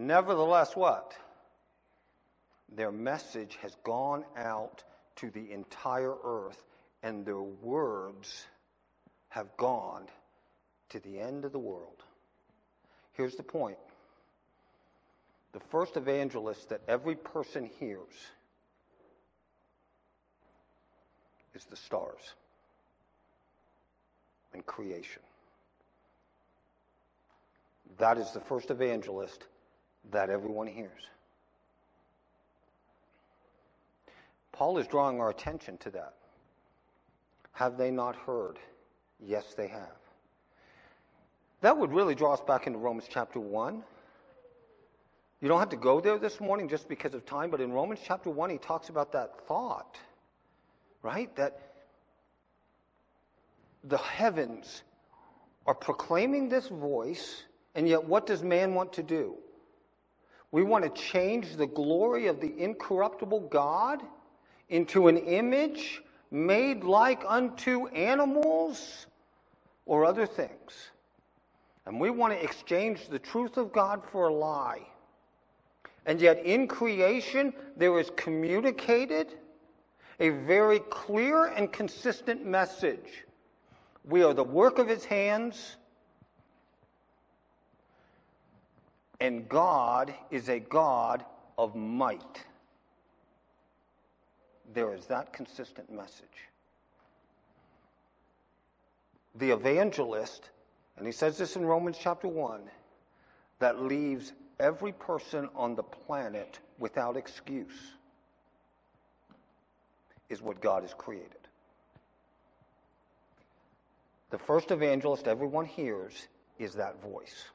Nevertheless, 0.00 0.74
what? 0.74 1.14
Their 2.74 2.90
message 2.90 3.58
has 3.60 3.76
gone 3.84 4.24
out 4.34 4.82
to 5.16 5.30
the 5.30 5.52
entire 5.52 6.14
earth, 6.24 6.64
and 7.02 7.26
their 7.26 7.42
words 7.42 8.46
have 9.28 9.54
gone 9.58 10.06
to 10.88 11.00
the 11.00 11.20
end 11.20 11.44
of 11.44 11.52
the 11.52 11.58
world. 11.58 12.02
Here's 13.12 13.34
the 13.34 13.42
point 13.42 13.76
the 15.52 15.60
first 15.70 15.98
evangelist 15.98 16.70
that 16.70 16.80
every 16.88 17.16
person 17.16 17.68
hears 17.78 18.14
is 21.54 21.64
the 21.66 21.76
stars 21.76 22.22
and 24.54 24.64
creation. 24.64 25.20
That 27.98 28.16
is 28.16 28.30
the 28.30 28.40
first 28.40 28.70
evangelist 28.70 29.44
that 30.10 30.30
everyone 30.30 30.66
hears. 30.66 31.02
Paul 34.52 34.78
is 34.78 34.86
drawing 34.86 35.20
our 35.20 35.30
attention 35.30 35.78
to 35.78 35.90
that. 35.90 36.14
Have 37.52 37.76
they 37.78 37.90
not 37.90 38.16
heard? 38.16 38.58
Yes, 39.18 39.54
they 39.56 39.68
have. 39.68 39.96
That 41.60 41.76
would 41.76 41.92
really 41.92 42.14
draw 42.14 42.34
us 42.34 42.40
back 42.40 42.66
into 42.66 42.78
Romans 42.78 43.06
chapter 43.08 43.38
1. 43.38 43.82
You 45.40 45.48
don't 45.48 45.58
have 45.58 45.70
to 45.70 45.76
go 45.76 46.00
there 46.00 46.18
this 46.18 46.40
morning 46.40 46.68
just 46.68 46.88
because 46.88 47.14
of 47.14 47.24
time, 47.24 47.50
but 47.50 47.60
in 47.60 47.72
Romans 47.72 48.00
chapter 48.04 48.30
1, 48.30 48.50
he 48.50 48.58
talks 48.58 48.88
about 48.88 49.12
that 49.12 49.46
thought, 49.46 49.98
right? 51.02 51.34
That 51.36 51.58
the 53.84 53.98
heavens 53.98 54.82
are 55.66 55.74
proclaiming 55.74 56.48
this 56.48 56.68
voice, 56.68 57.44
and 57.74 57.88
yet 57.88 58.04
what 58.04 58.26
does 58.26 58.42
man 58.42 58.74
want 58.74 58.92
to 58.94 59.02
do? 59.02 59.36
We 60.52 60.62
want 60.62 60.84
to 60.84 61.02
change 61.02 61.56
the 61.56 61.66
glory 61.66 62.26
of 62.26 62.40
the 62.40 62.52
incorruptible 62.58 63.40
God 63.48 64.02
into 64.68 65.08
an 65.08 65.16
image 65.16 66.02
made 66.30 66.84
like 66.84 67.22
unto 67.26 67.86
animals 67.88 69.06
or 69.86 70.04
other 70.04 70.26
things. 70.26 70.90
And 71.86 72.00
we 72.00 72.10
want 72.10 72.32
to 72.32 72.42
exchange 72.42 73.08
the 73.08 73.18
truth 73.18 73.56
of 73.56 73.72
God 73.72 74.02
for 74.12 74.28
a 74.28 74.32
lie. 74.32 74.86
And 76.06 76.20
yet, 76.20 76.44
in 76.44 76.66
creation, 76.66 77.52
there 77.76 77.98
is 77.98 78.10
communicated 78.16 79.34
a 80.18 80.30
very 80.30 80.80
clear 80.80 81.46
and 81.46 81.72
consistent 81.72 82.44
message. 82.44 83.24
We 84.04 84.22
are 84.22 84.34
the 84.34 84.44
work 84.44 84.78
of 84.78 84.88
his 84.88 85.04
hands, 85.04 85.76
and 89.20 89.48
God 89.48 90.14
is 90.30 90.48
a 90.48 90.58
God 90.58 91.24
of 91.58 91.74
might. 91.74 92.44
There 94.72 94.94
is 94.94 95.06
that 95.06 95.32
consistent 95.32 95.92
message. 95.92 96.26
The 99.36 99.50
evangelist, 99.50 100.50
and 100.96 101.06
he 101.06 101.12
says 101.12 101.38
this 101.38 101.56
in 101.56 101.64
Romans 101.64 101.98
chapter 102.00 102.28
1, 102.28 102.62
that 103.58 103.82
leaves 103.82 104.32
every 104.58 104.92
person 104.92 105.48
on 105.54 105.74
the 105.74 105.82
planet 105.82 106.58
without 106.78 107.16
excuse 107.16 107.94
is 110.28 110.40
what 110.40 110.60
God 110.60 110.82
has 110.82 110.94
created. 110.94 111.30
The 114.30 114.38
first 114.38 114.70
evangelist 114.70 115.26
everyone 115.26 115.66
hears 115.66 116.28
is 116.58 116.74
that 116.74 117.02
voice. 117.02 117.50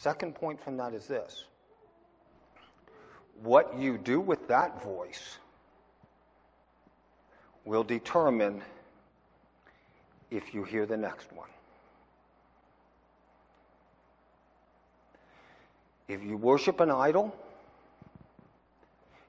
Second 0.00 0.36
point 0.36 0.62
from 0.62 0.76
that 0.76 0.94
is 0.94 1.06
this 1.06 1.44
what 3.42 3.76
you 3.78 3.98
do 3.98 4.20
with 4.20 4.48
that 4.48 4.82
voice 4.82 5.38
will 7.64 7.84
determine 7.84 8.62
if 10.30 10.54
you 10.54 10.64
hear 10.64 10.86
the 10.86 10.96
next 10.96 11.32
one. 11.32 11.48
If 16.06 16.22
you 16.22 16.36
worship 16.36 16.80
an 16.80 16.90
idol 16.90 17.34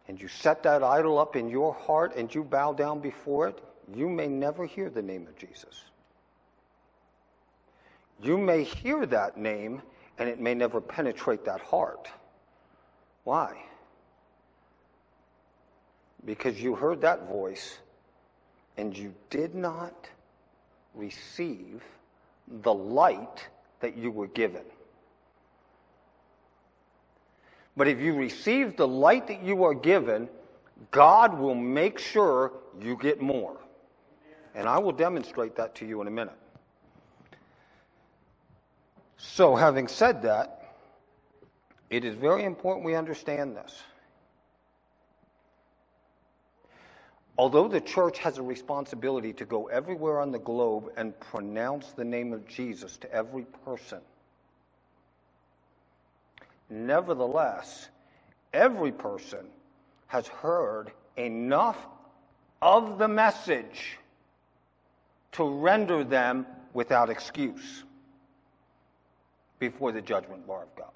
and 0.07 0.19
you 0.19 0.27
set 0.27 0.63
that 0.63 0.81
idol 0.81 1.17
up 1.17 1.35
in 1.35 1.49
your 1.49 1.73
heart 1.73 2.15
and 2.15 2.33
you 2.33 2.43
bow 2.43 2.73
down 2.73 2.99
before 2.99 3.47
it, 3.47 3.59
you 3.93 4.07
may 4.07 4.27
never 4.27 4.65
hear 4.65 4.89
the 4.89 5.01
name 5.01 5.27
of 5.27 5.35
Jesus. 5.37 5.83
You 8.21 8.37
may 8.37 8.63
hear 8.63 9.05
that 9.07 9.37
name 9.37 9.81
and 10.19 10.27
it 10.27 10.39
may 10.39 10.53
never 10.53 10.81
penetrate 10.81 11.45
that 11.45 11.61
heart. 11.61 12.09
Why? 13.23 13.57
Because 16.25 16.61
you 16.61 16.75
heard 16.75 17.01
that 17.01 17.27
voice 17.27 17.79
and 18.77 18.95
you 18.95 19.13
did 19.29 19.55
not 19.55 20.09
receive 20.93 21.81
the 22.61 22.73
light 22.73 23.47
that 23.79 23.97
you 23.97 24.11
were 24.11 24.27
given. 24.27 24.63
But 27.77 27.87
if 27.87 27.99
you 27.99 28.13
receive 28.13 28.75
the 28.75 28.87
light 28.87 29.27
that 29.27 29.41
you 29.41 29.63
are 29.63 29.73
given, 29.73 30.27
God 30.91 31.37
will 31.37 31.55
make 31.55 31.97
sure 31.97 32.51
you 32.81 32.97
get 32.97 33.21
more. 33.21 33.55
And 34.53 34.67
I 34.67 34.79
will 34.79 34.91
demonstrate 34.91 35.55
that 35.55 35.75
to 35.75 35.85
you 35.85 36.01
in 36.01 36.07
a 36.07 36.11
minute. 36.11 36.35
So, 39.21 39.53
having 39.53 39.89
said 39.89 40.21
that, 40.21 40.63
it 41.89 42.05
is 42.05 42.15
very 42.15 42.45
important 42.45 42.85
we 42.85 42.95
understand 42.95 43.55
this. 43.55 43.83
Although 47.37 47.67
the 47.67 47.81
church 47.81 48.19
has 48.19 48.37
a 48.37 48.41
responsibility 48.41 49.33
to 49.33 49.45
go 49.45 49.67
everywhere 49.67 50.21
on 50.21 50.31
the 50.31 50.39
globe 50.39 50.91
and 50.95 51.17
pronounce 51.19 51.91
the 51.91 52.05
name 52.05 52.31
of 52.31 52.47
Jesus 52.47 52.97
to 52.97 53.13
every 53.13 53.43
person, 53.65 53.99
nevertheless, 56.69 57.89
every 58.53 58.91
person 58.93 59.47
has 60.07 60.27
heard 60.27 60.91
enough 61.17 61.77
of 62.61 62.97
the 62.97 63.07
message 63.07 63.97
to 65.33 65.43
render 65.43 66.05
them 66.05 66.45
without 66.73 67.09
excuse 67.09 67.83
before 69.59 69.91
the 69.91 70.01
judgment 70.01 70.47
bar 70.47 70.63
of 70.63 70.75
God. 70.75 70.91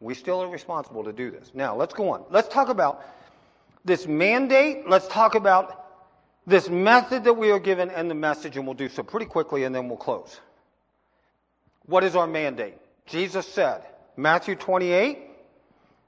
We 0.00 0.14
still 0.14 0.42
are 0.42 0.48
responsible 0.48 1.04
to 1.04 1.12
do 1.12 1.30
this. 1.30 1.52
Now, 1.54 1.76
let's 1.76 1.94
go 1.94 2.10
on. 2.10 2.24
Let's 2.30 2.48
talk 2.48 2.68
about 2.68 3.04
this 3.84 4.06
mandate. 4.06 4.88
Let's 4.88 5.08
talk 5.08 5.34
about 5.34 5.80
this 6.46 6.68
method 6.68 7.24
that 7.24 7.34
we 7.34 7.50
are 7.50 7.58
given 7.58 7.90
and 7.90 8.10
the 8.10 8.14
message, 8.14 8.56
and 8.56 8.66
we'll 8.66 8.74
do 8.74 8.88
so 8.88 9.02
pretty 9.02 9.26
quickly 9.26 9.64
and 9.64 9.74
then 9.74 9.88
we'll 9.88 9.96
close. 9.96 10.40
What 11.86 12.04
is 12.04 12.16
our 12.16 12.26
mandate? 12.26 12.74
Jesus 13.06 13.46
said, 13.46 13.82
Matthew 14.16 14.56
28, 14.56 15.18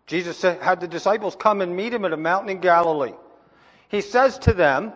Jesus 0.07 0.37
said, 0.37 0.61
had 0.61 0.81
the 0.81 0.89
disciples 0.89 1.37
come 1.37 1.61
and 1.61 1.75
meet 1.75 1.93
him 1.93 2.05
at 2.05 2.13
a 2.13 2.17
mountain 2.17 2.51
in 2.51 2.61
Galilee. 2.61 3.15
He 3.89 4.01
says 4.01 4.39
to 4.41 4.53
them, 4.53 4.93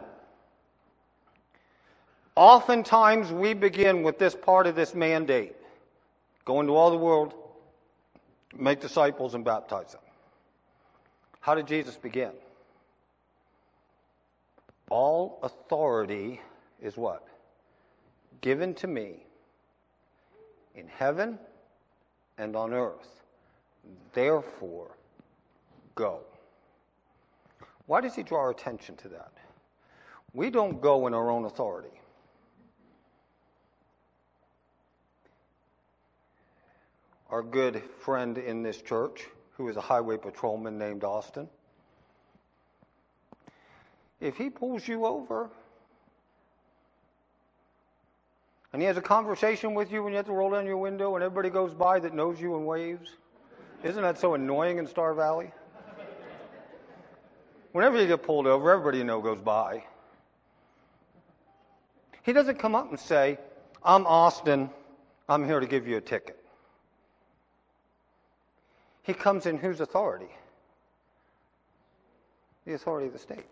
Oftentimes 2.36 3.30
we 3.32 3.54
begin 3.54 4.02
with 4.02 4.18
this 4.18 4.34
part 4.34 4.66
of 4.66 4.74
this 4.74 4.94
mandate 4.94 5.54
go 6.50 6.58
into 6.58 6.74
all 6.74 6.90
the 6.90 6.96
world, 6.96 7.32
make 8.58 8.80
disciples, 8.80 9.34
and 9.34 9.44
baptize 9.44 9.92
them. 9.92 10.00
How 11.38 11.54
did 11.54 11.68
Jesus 11.68 11.94
begin? 11.96 12.32
All 14.90 15.38
authority 15.44 16.40
is 16.82 16.96
what? 16.96 17.24
Given 18.40 18.74
to 18.74 18.88
me 18.88 19.22
in 20.74 20.88
heaven 20.88 21.38
and 22.36 22.56
on 22.56 22.74
earth. 22.74 23.22
Therefore, 24.12 24.90
go. 25.94 26.18
Why 27.86 28.00
does 28.00 28.16
he 28.16 28.24
draw 28.24 28.40
our 28.40 28.50
attention 28.50 28.96
to 28.96 29.08
that? 29.10 29.30
We 30.32 30.50
don't 30.50 30.80
go 30.80 31.06
in 31.06 31.14
our 31.14 31.30
own 31.30 31.44
authority. 31.44 31.99
Our 37.30 37.42
good 37.42 37.82
friend 38.00 38.38
in 38.38 38.62
this 38.62 38.80
church, 38.82 39.26
who 39.56 39.68
is 39.68 39.76
a 39.76 39.80
highway 39.80 40.16
patrolman 40.16 40.78
named 40.78 41.04
Austin, 41.04 41.48
if 44.20 44.36
he 44.36 44.50
pulls 44.50 44.86
you 44.86 45.06
over, 45.06 45.50
And 48.72 48.80
he 48.80 48.86
has 48.86 48.96
a 48.96 49.02
conversation 49.02 49.74
with 49.74 49.90
you 49.90 50.02
when 50.02 50.12
you 50.12 50.16
have 50.16 50.26
to 50.26 50.32
roll 50.32 50.50
down 50.50 50.64
your 50.64 50.76
window 50.76 51.16
and 51.16 51.24
everybody 51.24 51.50
goes 51.50 51.74
by 51.74 51.98
that 52.00 52.14
knows 52.14 52.40
you 52.40 52.56
and 52.56 52.66
waves. 52.66 53.16
Isn't 53.82 54.02
that 54.02 54.18
so 54.18 54.34
annoying 54.34 54.78
in 54.78 54.86
Star 54.86 55.14
Valley? 55.14 55.50
Whenever 57.72 58.00
you 58.00 58.06
get 58.06 58.22
pulled 58.22 58.46
over, 58.46 58.70
everybody 58.70 58.98
you 58.98 59.04
know 59.04 59.20
goes 59.20 59.40
by. 59.40 59.84
He 62.22 62.32
doesn't 62.32 62.58
come 62.58 62.74
up 62.74 62.90
and 62.90 62.98
say, 62.98 63.38
I'm 63.82 64.06
Austin, 64.06 64.70
I'm 65.28 65.44
here 65.44 65.60
to 65.60 65.66
give 65.66 65.88
you 65.88 65.96
a 65.96 66.00
ticket. 66.00 66.39
He 69.02 69.14
comes 69.14 69.46
in 69.46 69.58
whose 69.58 69.80
authority? 69.80 70.30
The 72.66 72.74
authority 72.74 73.06
of 73.06 73.12
the 73.12 73.18
state. 73.18 73.46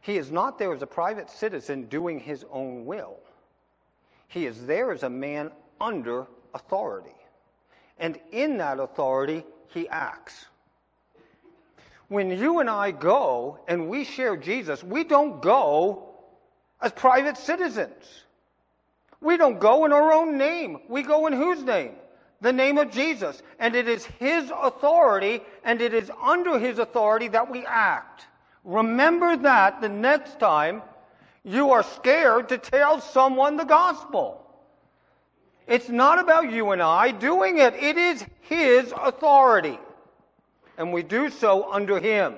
He 0.00 0.16
is 0.16 0.32
not 0.32 0.58
there 0.58 0.72
as 0.72 0.82
a 0.82 0.86
private 0.86 1.30
citizen 1.30 1.84
doing 1.84 2.18
his 2.18 2.44
own 2.50 2.84
will. 2.86 3.18
He 4.28 4.46
is 4.46 4.66
there 4.66 4.90
as 4.90 5.02
a 5.02 5.10
man 5.10 5.52
under 5.80 6.26
authority. 6.54 7.14
And 7.98 8.18
in 8.32 8.56
that 8.58 8.80
authority, 8.80 9.44
he 9.68 9.88
acts. 9.88 10.46
When 12.08 12.30
you 12.30 12.58
and 12.58 12.68
I 12.68 12.90
go 12.90 13.58
and 13.68 13.88
we 13.88 14.04
share 14.04 14.36
Jesus, 14.36 14.82
we 14.82 15.04
don't 15.04 15.40
go 15.40 16.08
as 16.80 16.92
private 16.92 17.36
citizens. 17.36 18.24
We 19.20 19.36
don't 19.36 19.60
go 19.60 19.84
in 19.84 19.92
our 19.92 20.12
own 20.12 20.36
name. 20.36 20.80
We 20.88 21.02
go 21.02 21.26
in 21.26 21.32
whose 21.32 21.62
name? 21.62 21.92
The 22.42 22.52
name 22.52 22.76
of 22.76 22.90
Jesus. 22.90 23.40
And 23.60 23.76
it 23.76 23.88
is 23.88 24.04
His 24.04 24.52
authority 24.54 25.40
and 25.64 25.80
it 25.80 25.94
is 25.94 26.10
under 26.20 26.58
His 26.58 26.78
authority 26.78 27.28
that 27.28 27.50
we 27.50 27.64
act. 27.64 28.26
Remember 28.64 29.36
that 29.36 29.80
the 29.80 29.88
next 29.88 30.40
time 30.40 30.82
you 31.44 31.70
are 31.70 31.84
scared 31.84 32.48
to 32.50 32.58
tell 32.58 33.00
someone 33.00 33.56
the 33.56 33.64
gospel. 33.64 34.44
It's 35.68 35.88
not 35.88 36.18
about 36.18 36.50
you 36.50 36.72
and 36.72 36.82
I 36.82 37.12
doing 37.12 37.58
it. 37.58 37.74
It 37.74 37.96
is 37.96 38.24
His 38.42 38.92
authority. 38.92 39.78
And 40.76 40.92
we 40.92 41.04
do 41.04 41.30
so 41.30 41.72
under 41.72 42.00
Him. 42.00 42.34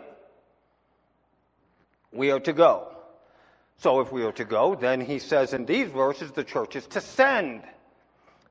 We 2.13 2.31
are 2.31 2.41
to 2.41 2.53
go. 2.53 2.89
So 3.79 4.01
if 4.01 4.13
we 4.13 4.23
are 4.25 4.33
to 4.33 4.45
go, 4.45 4.75
then 4.75 5.01
He 5.01 5.19
says 5.19 5.55
in 5.55 5.65
these 5.65 5.89
verses 5.89 6.31
the 6.33 6.45
church 6.45 6.77
is 6.77 6.87
to 6.89 7.01
send. 7.01 7.63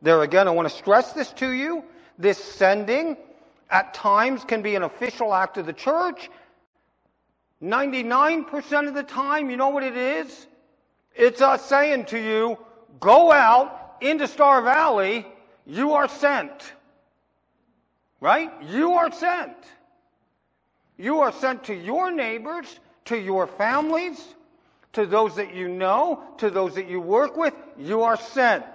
There 0.04 0.22
again, 0.22 0.48
I 0.48 0.52
want 0.52 0.70
to 0.70 0.76
stress 0.76 1.14
this 1.14 1.32
to 1.34 1.50
you. 1.50 1.84
This 2.20 2.38
sending 2.38 3.18
at 3.72 3.96
times 3.96 4.44
can 4.44 4.62
be 4.62 4.76
an 4.76 4.84
official 4.84 5.34
act 5.34 5.58
of 5.58 5.66
the 5.66 5.74
church 5.74 6.30
99% 7.64 8.88
of 8.90 8.94
the 8.94 9.04
time, 9.04 9.50
you 9.50 9.56
know 9.56 9.70
what 9.70 9.84
it 9.84 9.96
is? 9.96 10.48
It's 11.16 11.42
us 11.42 11.64
saying 11.66 12.06
to 12.06 12.20
you, 12.20 12.58
go 13.00 13.32
out 13.32 13.96
into 14.02 14.28
Star 14.28 14.62
Valley, 14.62 15.26
you 15.66 15.94
are 15.94 16.10
sent. 16.10 16.74
Right? 18.20 18.52
You 18.64 18.94
are 18.94 19.12
sent. 19.12 19.56
You 20.98 21.22
are 21.22 21.32
sent 21.32 21.64
to 21.66 21.74
your 21.74 22.12
neighbors, 22.12 22.80
to 23.06 23.18
your 23.18 23.48
families, 23.48 24.22
to 24.94 25.06
those 25.06 25.36
that 25.38 25.56
you 25.56 25.70
know, 25.70 26.24
to 26.38 26.50
those 26.50 26.76
that 26.76 26.90
you 26.90 27.00
work 27.00 27.38
with. 27.38 27.54
You 27.78 28.04
are 28.04 28.18
sent. 28.18 28.66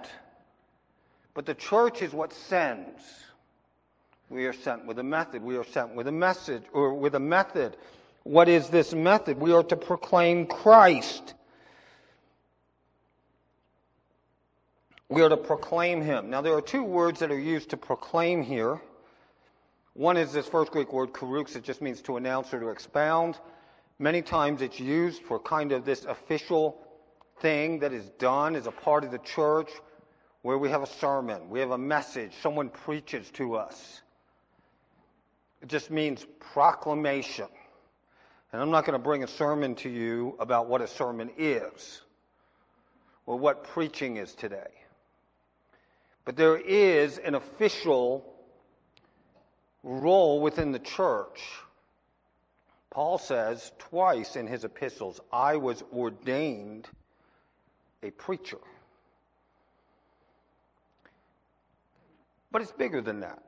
But 1.39 1.45
the 1.45 1.55
church 1.55 2.01
is 2.01 2.11
what 2.11 2.33
sends. 2.33 3.01
We 4.29 4.45
are 4.47 4.51
sent 4.51 4.85
with 4.85 4.99
a 4.99 5.03
method. 5.03 5.41
We 5.41 5.55
are 5.55 5.63
sent 5.63 5.95
with 5.95 6.09
a 6.09 6.11
message 6.11 6.63
or 6.73 6.93
with 6.93 7.15
a 7.15 7.19
method. 7.21 7.77
What 8.23 8.49
is 8.49 8.67
this 8.67 8.93
method? 8.93 9.39
We 9.39 9.53
are 9.53 9.63
to 9.63 9.77
proclaim 9.77 10.47
Christ. 10.47 11.35
We 15.07 15.21
are 15.21 15.29
to 15.29 15.37
proclaim 15.37 16.01
Him. 16.01 16.29
Now, 16.29 16.41
there 16.41 16.55
are 16.55 16.61
two 16.61 16.83
words 16.83 17.21
that 17.21 17.31
are 17.31 17.39
used 17.39 17.69
to 17.69 17.77
proclaim 17.77 18.43
here. 18.43 18.81
One 19.93 20.17
is 20.17 20.33
this 20.33 20.45
first 20.45 20.73
Greek 20.73 20.91
word, 20.91 21.13
kerux, 21.13 21.55
it 21.55 21.63
just 21.63 21.81
means 21.81 22.01
to 22.01 22.17
announce 22.17 22.53
or 22.53 22.59
to 22.59 22.67
expound. 22.67 23.39
Many 23.97 24.21
times 24.21 24.61
it's 24.61 24.81
used 24.81 25.21
for 25.21 25.39
kind 25.39 25.71
of 25.71 25.85
this 25.85 26.03
official 26.03 26.85
thing 27.39 27.79
that 27.79 27.93
is 27.93 28.09
done 28.19 28.57
as 28.57 28.67
a 28.67 28.71
part 28.71 29.05
of 29.05 29.11
the 29.11 29.19
church 29.19 29.71
where 30.41 30.57
we 30.57 30.69
have 30.69 30.81
a 30.81 30.87
sermon, 30.87 31.49
we 31.49 31.59
have 31.59 31.71
a 31.71 31.77
message, 31.77 32.31
someone 32.41 32.69
preaches 32.69 33.29
to 33.31 33.55
us. 33.55 34.01
It 35.61 35.67
just 35.67 35.91
means 35.91 36.25
proclamation. 36.53 37.47
And 38.51 38.61
I'm 38.61 38.71
not 38.71 38.85
going 38.85 38.97
to 38.97 39.03
bring 39.03 39.23
a 39.23 39.27
sermon 39.27 39.75
to 39.75 39.89
you 39.89 40.35
about 40.39 40.67
what 40.67 40.81
a 40.81 40.87
sermon 40.87 41.29
is 41.37 42.01
or 43.25 43.37
what 43.37 43.63
preaching 43.65 44.17
is 44.17 44.33
today. 44.33 44.69
But 46.25 46.35
there 46.35 46.57
is 46.57 47.17
an 47.17 47.35
official 47.35 48.25
role 49.83 50.41
within 50.41 50.71
the 50.71 50.79
church. 50.79 51.41
Paul 52.89 53.17
says 53.17 53.71
twice 53.77 54.35
in 54.35 54.47
his 54.47 54.63
epistles, 54.63 55.19
I 55.31 55.57
was 55.57 55.83
ordained 55.93 56.87
a 58.01 58.11
preacher. 58.11 58.57
But 62.51 62.61
it's 62.61 62.71
bigger 62.71 63.01
than 63.01 63.19
that. 63.21 63.43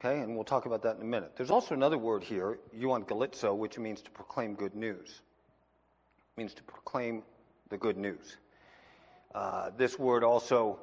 Okay, 0.00 0.20
and 0.20 0.34
we'll 0.34 0.44
talk 0.44 0.64
about 0.64 0.82
that 0.82 0.96
in 0.96 1.02
a 1.02 1.06
minute. 1.06 1.32
There's 1.36 1.50
also 1.50 1.74
another 1.74 1.98
word 1.98 2.24
here, 2.24 2.58
euangelizo, 2.74 3.54
which 3.54 3.78
means 3.78 4.00
to 4.02 4.10
proclaim 4.10 4.54
good 4.54 4.74
news. 4.74 5.20
It 6.36 6.40
means 6.40 6.54
to 6.54 6.62
proclaim 6.62 7.22
the 7.68 7.76
good 7.76 7.98
news. 7.98 8.38
Uh, 9.34 9.70
this 9.76 9.98
word 9.98 10.24
also 10.24 10.78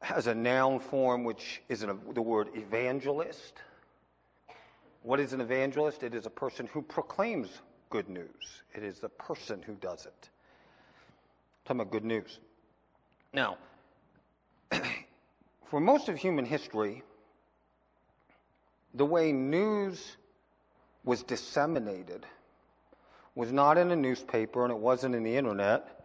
has 0.00 0.26
a 0.26 0.34
noun 0.34 0.80
form, 0.80 1.24
which 1.24 1.60
is 1.68 1.82
an, 1.82 1.98
the 2.14 2.22
word 2.22 2.48
evangelist. 2.54 3.60
What 5.02 5.20
is 5.20 5.34
an 5.34 5.42
evangelist? 5.42 6.02
It 6.02 6.14
is 6.14 6.24
a 6.24 6.30
person 6.30 6.66
who 6.72 6.80
proclaims 6.80 7.60
good 7.90 8.08
news. 8.08 8.62
It 8.74 8.82
is 8.82 8.98
the 8.98 9.10
person 9.10 9.62
who 9.62 9.74
does 9.74 10.06
it. 10.06 10.30
talking 11.64 11.80
about 11.82 11.92
good 11.92 12.04
news. 12.04 12.38
Now, 13.34 13.58
for 15.74 15.80
most 15.80 16.08
of 16.08 16.16
human 16.16 16.44
history, 16.44 17.02
the 18.94 19.04
way 19.04 19.32
news 19.32 20.16
was 21.02 21.24
disseminated 21.24 22.24
was 23.34 23.50
not 23.50 23.76
in 23.76 23.90
a 23.90 23.96
newspaper 23.96 24.62
and 24.62 24.70
it 24.70 24.78
wasn't 24.78 25.12
in 25.16 25.24
the 25.24 25.36
internet. 25.36 26.04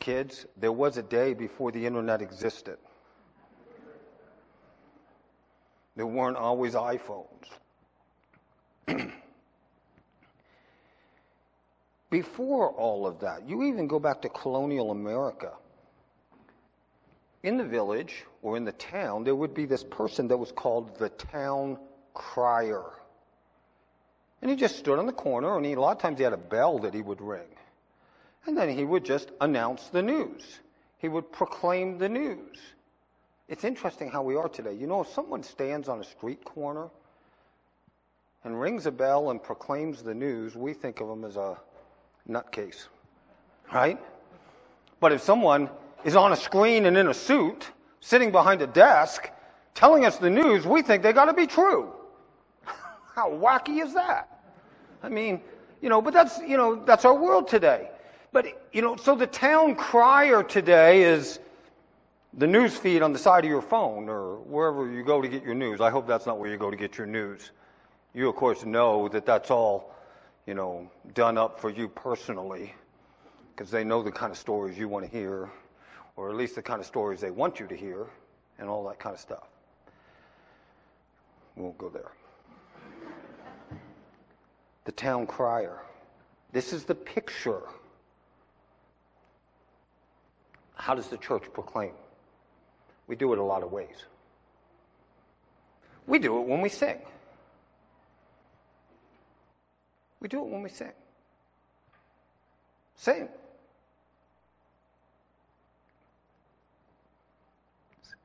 Kids, 0.00 0.44
there 0.56 0.72
was 0.72 0.96
a 0.96 1.04
day 1.04 1.34
before 1.34 1.70
the 1.70 1.86
internet 1.86 2.20
existed. 2.20 2.78
There 5.94 6.08
weren't 6.08 6.36
always 6.36 6.74
iPhones. 6.74 7.46
Before 12.10 12.70
all 12.70 13.06
of 13.06 13.20
that, 13.20 13.48
you 13.48 13.62
even 13.62 13.86
go 13.86 14.00
back 14.00 14.20
to 14.22 14.28
colonial 14.28 14.90
America 14.90 15.52
in 17.42 17.56
the 17.56 17.64
village 17.64 18.24
or 18.42 18.56
in 18.56 18.64
the 18.64 18.72
town, 18.72 19.24
there 19.24 19.34
would 19.34 19.54
be 19.54 19.66
this 19.66 19.84
person 19.84 20.28
that 20.28 20.36
was 20.36 20.52
called 20.52 20.96
the 20.98 21.08
town 21.08 21.78
crier. 22.14 22.84
And 24.40 24.50
he 24.50 24.56
just 24.56 24.76
stood 24.76 24.98
on 24.98 25.06
the 25.06 25.12
corner, 25.12 25.56
and 25.56 25.64
he, 25.64 25.72
a 25.72 25.80
lot 25.80 25.96
of 25.96 26.02
times 26.02 26.18
he 26.18 26.24
had 26.24 26.32
a 26.32 26.36
bell 26.36 26.80
that 26.80 26.94
he 26.94 27.02
would 27.02 27.20
ring. 27.20 27.46
And 28.46 28.56
then 28.56 28.68
he 28.68 28.84
would 28.84 29.04
just 29.04 29.30
announce 29.40 29.88
the 29.88 30.02
news. 30.02 30.42
He 30.98 31.08
would 31.08 31.30
proclaim 31.30 31.98
the 31.98 32.08
news. 32.08 32.58
It's 33.48 33.64
interesting 33.64 34.10
how 34.10 34.22
we 34.22 34.36
are 34.36 34.48
today. 34.48 34.72
You 34.74 34.86
know, 34.86 35.02
if 35.02 35.08
someone 35.08 35.42
stands 35.42 35.88
on 35.88 36.00
a 36.00 36.04
street 36.04 36.44
corner 36.44 36.88
and 38.44 38.60
rings 38.60 38.86
a 38.86 38.90
bell 38.90 39.30
and 39.30 39.42
proclaims 39.42 40.02
the 40.02 40.14
news, 40.14 40.56
we 40.56 40.72
think 40.72 41.00
of 41.00 41.08
them 41.08 41.24
as 41.24 41.36
a 41.36 41.56
nutcase, 42.28 42.86
right? 43.72 43.98
But 45.00 45.12
if 45.12 45.22
someone 45.22 45.70
is 46.04 46.16
on 46.16 46.32
a 46.32 46.36
screen 46.36 46.86
and 46.86 46.96
in 46.96 47.08
a 47.08 47.14
suit, 47.14 47.70
sitting 48.00 48.30
behind 48.30 48.62
a 48.62 48.66
desk, 48.66 49.30
telling 49.74 50.04
us 50.04 50.16
the 50.18 50.30
news, 50.30 50.66
we 50.66 50.82
think 50.82 51.02
they 51.02 51.12
got 51.12 51.26
to 51.26 51.32
be 51.32 51.46
true. 51.46 51.92
How 53.14 53.30
wacky 53.30 53.82
is 53.82 53.94
that? 53.94 54.28
I 55.02 55.08
mean, 55.08 55.40
you 55.80 55.88
know, 55.88 56.00
but 56.00 56.12
that's, 56.14 56.38
you 56.40 56.56
know, 56.56 56.84
that's 56.84 57.04
our 57.04 57.14
world 57.14 57.48
today. 57.48 57.90
But, 58.32 58.46
you 58.72 58.82
know, 58.82 58.96
so 58.96 59.14
the 59.14 59.26
town 59.26 59.74
crier 59.74 60.42
today 60.42 61.02
is 61.02 61.38
the 62.34 62.46
news 62.46 62.76
feed 62.76 63.02
on 63.02 63.12
the 63.12 63.18
side 63.18 63.44
of 63.44 63.50
your 63.50 63.60
phone 63.60 64.08
or 64.08 64.36
wherever 64.38 64.90
you 64.90 65.02
go 65.02 65.20
to 65.20 65.28
get 65.28 65.44
your 65.44 65.54
news. 65.54 65.80
I 65.80 65.90
hope 65.90 66.06
that's 66.06 66.26
not 66.26 66.38
where 66.38 66.50
you 66.50 66.56
go 66.56 66.70
to 66.70 66.76
get 66.76 66.96
your 66.96 67.06
news. 67.06 67.50
You, 68.14 68.28
of 68.28 68.36
course, 68.36 68.64
know 68.64 69.08
that 69.08 69.26
that's 69.26 69.50
all, 69.50 69.94
you 70.46 70.54
know, 70.54 70.90
done 71.14 71.36
up 71.36 71.60
for 71.60 71.70
you 71.70 71.88
personally 71.88 72.74
because 73.54 73.70
they 73.70 73.84
know 73.84 74.02
the 74.02 74.12
kind 74.12 74.30
of 74.30 74.38
stories 74.38 74.78
you 74.78 74.88
want 74.88 75.04
to 75.04 75.10
hear 75.10 75.50
or 76.16 76.28
at 76.30 76.36
least 76.36 76.54
the 76.54 76.62
kind 76.62 76.80
of 76.80 76.86
stories 76.86 77.20
they 77.20 77.30
want 77.30 77.60
you 77.60 77.66
to 77.66 77.76
hear, 77.76 78.06
and 78.58 78.68
all 78.68 78.86
that 78.88 78.98
kind 78.98 79.14
of 79.14 79.20
stuff. 79.20 79.48
We 81.56 81.62
won't 81.62 81.78
go 81.78 81.88
there. 81.88 82.12
The 84.84 84.92
town 84.92 85.26
crier. 85.26 85.80
This 86.52 86.72
is 86.72 86.84
the 86.84 86.94
picture 86.94 87.62
How 90.82 90.96
does 90.96 91.06
the 91.06 91.16
church 91.16 91.44
proclaim? 91.52 91.92
We 93.06 93.14
do 93.14 93.32
it 93.32 93.38
a 93.38 93.42
lot 93.42 93.62
of 93.62 93.70
ways. 93.70 94.04
We 96.08 96.18
do 96.18 96.40
it 96.40 96.48
when 96.48 96.60
we 96.60 96.68
sing. 96.68 96.98
We 100.18 100.26
do 100.26 100.40
it 100.40 100.48
when 100.48 100.60
we 100.60 100.68
sing. 100.68 100.90
Sing. 102.96 103.28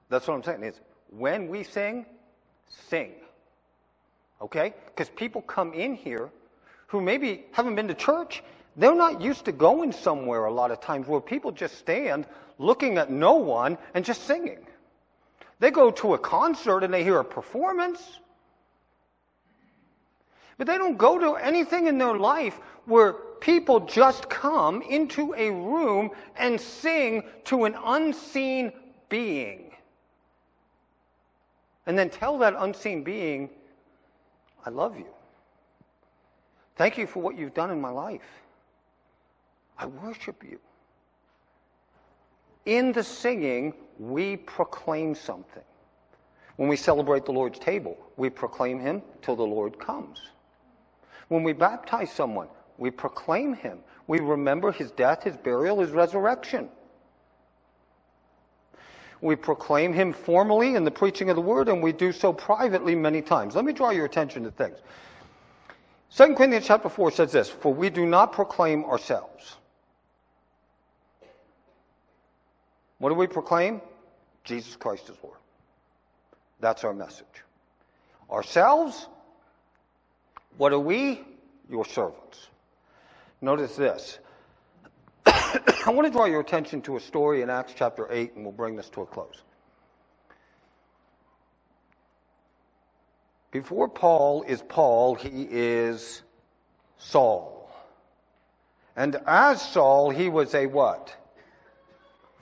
That's 0.10 0.28
what 0.28 0.36
I'm 0.36 0.44
saying. 0.44 0.64
Is 0.64 0.80
when 1.10 1.48
we 1.48 1.64
sing, 1.64 2.06
sing. 2.90 3.14
Okay? 4.42 4.74
Because 4.86 5.10
people 5.10 5.42
come 5.42 5.74
in 5.74 5.96
here 5.96 6.30
who 6.88 7.02
maybe 7.02 7.46
haven't 7.52 7.76
been 7.76 7.88
to 7.88 7.94
church. 7.94 8.44
They're 8.76 8.96
not 8.96 9.22
used 9.22 9.46
to 9.46 9.52
going 9.52 9.92
somewhere 9.92 10.46
a 10.46 10.52
lot 10.52 10.72
of 10.72 10.80
times 10.80 11.08
where 11.08 11.20
people 11.20 11.52
just 11.52 11.78
stand 11.80 12.26
looking 12.60 12.98
at 12.98 13.12
no 13.12 13.34
one 13.34 13.78
and 13.94 14.06
just 14.06 14.24
singing. 14.24 14.60
They 15.60 15.72
go 15.72 15.92
to 15.92 16.14
a 16.14 16.20
concert 16.20 16.84
and 16.84 16.94
they 16.94 17.04
hear 17.04 17.20
a 17.20 17.26
performance. 17.26 18.20
But 20.58 20.68
they 20.68 20.78
don't 20.78 20.98
go 20.98 21.20
to 21.20 21.36
anything 21.36 21.88
in 21.88 21.98
their 21.98 22.16
life 22.16 22.60
where 22.86 23.14
people 23.14 23.82
just 23.82 24.30
come 24.30 24.82
into 24.82 25.34
a 25.36 25.52
room 25.52 26.12
and 26.36 26.60
sing 26.60 27.24
to 27.46 27.66
an 27.66 27.76
unseen 27.84 28.72
being. 29.10 29.67
And 31.88 31.98
then 31.98 32.10
tell 32.10 32.38
that 32.40 32.54
unseen 32.58 33.04
being, 33.04 33.50
I 34.66 34.70
love 34.70 34.98
you. 34.98 35.08
Thank 36.76 36.98
you 36.98 37.08
for 37.08 37.22
what 37.22 37.38
you've 37.38 37.54
done 37.54 37.72
in 37.72 37.82
my 37.82 37.90
life. 37.90 38.28
I 39.80 39.88
worship 39.88 40.44
you. 40.44 40.60
In 42.66 42.92
the 42.92 43.04
singing, 43.04 43.74
we 43.98 44.36
proclaim 44.36 45.16
something. 45.16 45.64
When 46.58 46.68
we 46.68 46.76
celebrate 46.76 47.24
the 47.24 47.32
Lord's 47.32 47.60
table, 47.60 47.98
we 48.18 48.30
proclaim 48.30 48.80
Him 48.80 49.02
till 49.22 49.36
the 49.36 49.44
Lord 49.44 49.80
comes. 49.80 50.20
When 51.30 51.44
we 51.44 51.54
baptize 51.54 52.12
someone, 52.12 52.50
we 52.78 52.92
proclaim 52.92 53.54
Him. 53.54 53.80
We 54.08 54.20
remember 54.20 54.72
His 54.72 54.92
death, 54.92 55.24
His 55.24 55.38
burial, 55.38 55.80
His 55.80 55.92
resurrection. 55.92 56.70
We 59.22 59.36
proclaim 59.36 59.94
Him 59.94 60.14
formally 60.14 60.76
in 60.76 60.84
the 60.84 60.92
preaching 60.92 61.30
of 61.30 61.36
the 61.36 61.42
Word, 61.42 61.70
and 61.70 61.82
we 61.82 61.92
do 61.92 62.12
so 62.12 62.32
privately 62.34 62.96
many 62.96 63.22
times. 63.22 63.56
Let 63.56 63.66
me 63.66 63.74
draw 63.74 63.90
your 63.90 64.06
attention 64.06 64.44
to 64.44 64.52
things. 64.52 64.78
2 66.16 66.36
Corinthians 66.36 66.66
chapter 66.66 66.90
4 66.90 67.12
says 67.12 67.32
this 67.32 67.50
For 67.50 67.74
we 67.74 67.90
do 67.90 68.06
not 68.06 68.32
proclaim 68.32 68.86
ourselves. 68.86 69.56
What 73.00 73.10
do 73.10 73.16
we 73.16 73.28
proclaim? 73.28 73.82
Jesus 74.44 74.76
Christ 74.76 75.10
is 75.10 75.18
Lord. 75.24 75.38
That's 76.60 76.84
our 76.84 76.94
message. 76.94 77.26
Ourselves, 78.32 79.08
what 80.58 80.74
are 80.74 80.80
we? 80.80 81.22
Your 81.70 81.86
servants. 81.86 82.48
Notice 83.42 83.76
this. 83.76 84.20
I 85.86 85.90
want 85.92 86.06
to 86.08 86.12
draw 86.12 86.26
your 86.26 86.40
attention 86.40 86.82
to 86.84 86.98
a 86.98 87.00
story 87.00 87.42
in 87.42 87.50
Acts 87.50 87.74
chapter 87.76 88.08
8, 88.12 88.36
and 88.36 88.44
we'll 88.44 88.54
bring 88.54 88.76
this 88.76 88.90
to 88.92 89.02
a 89.02 89.06
close. 89.06 89.42
Before 93.52 93.88
Paul 93.88 94.44
is 94.44 94.62
Paul, 94.62 95.16
he 95.16 95.48
is 95.50 96.22
Saul. 96.98 97.70
And 98.96 99.20
as 99.26 99.62
Saul, 99.62 100.10
he 100.10 100.30
was 100.30 100.54
a 100.56 100.66
what? 100.68 101.16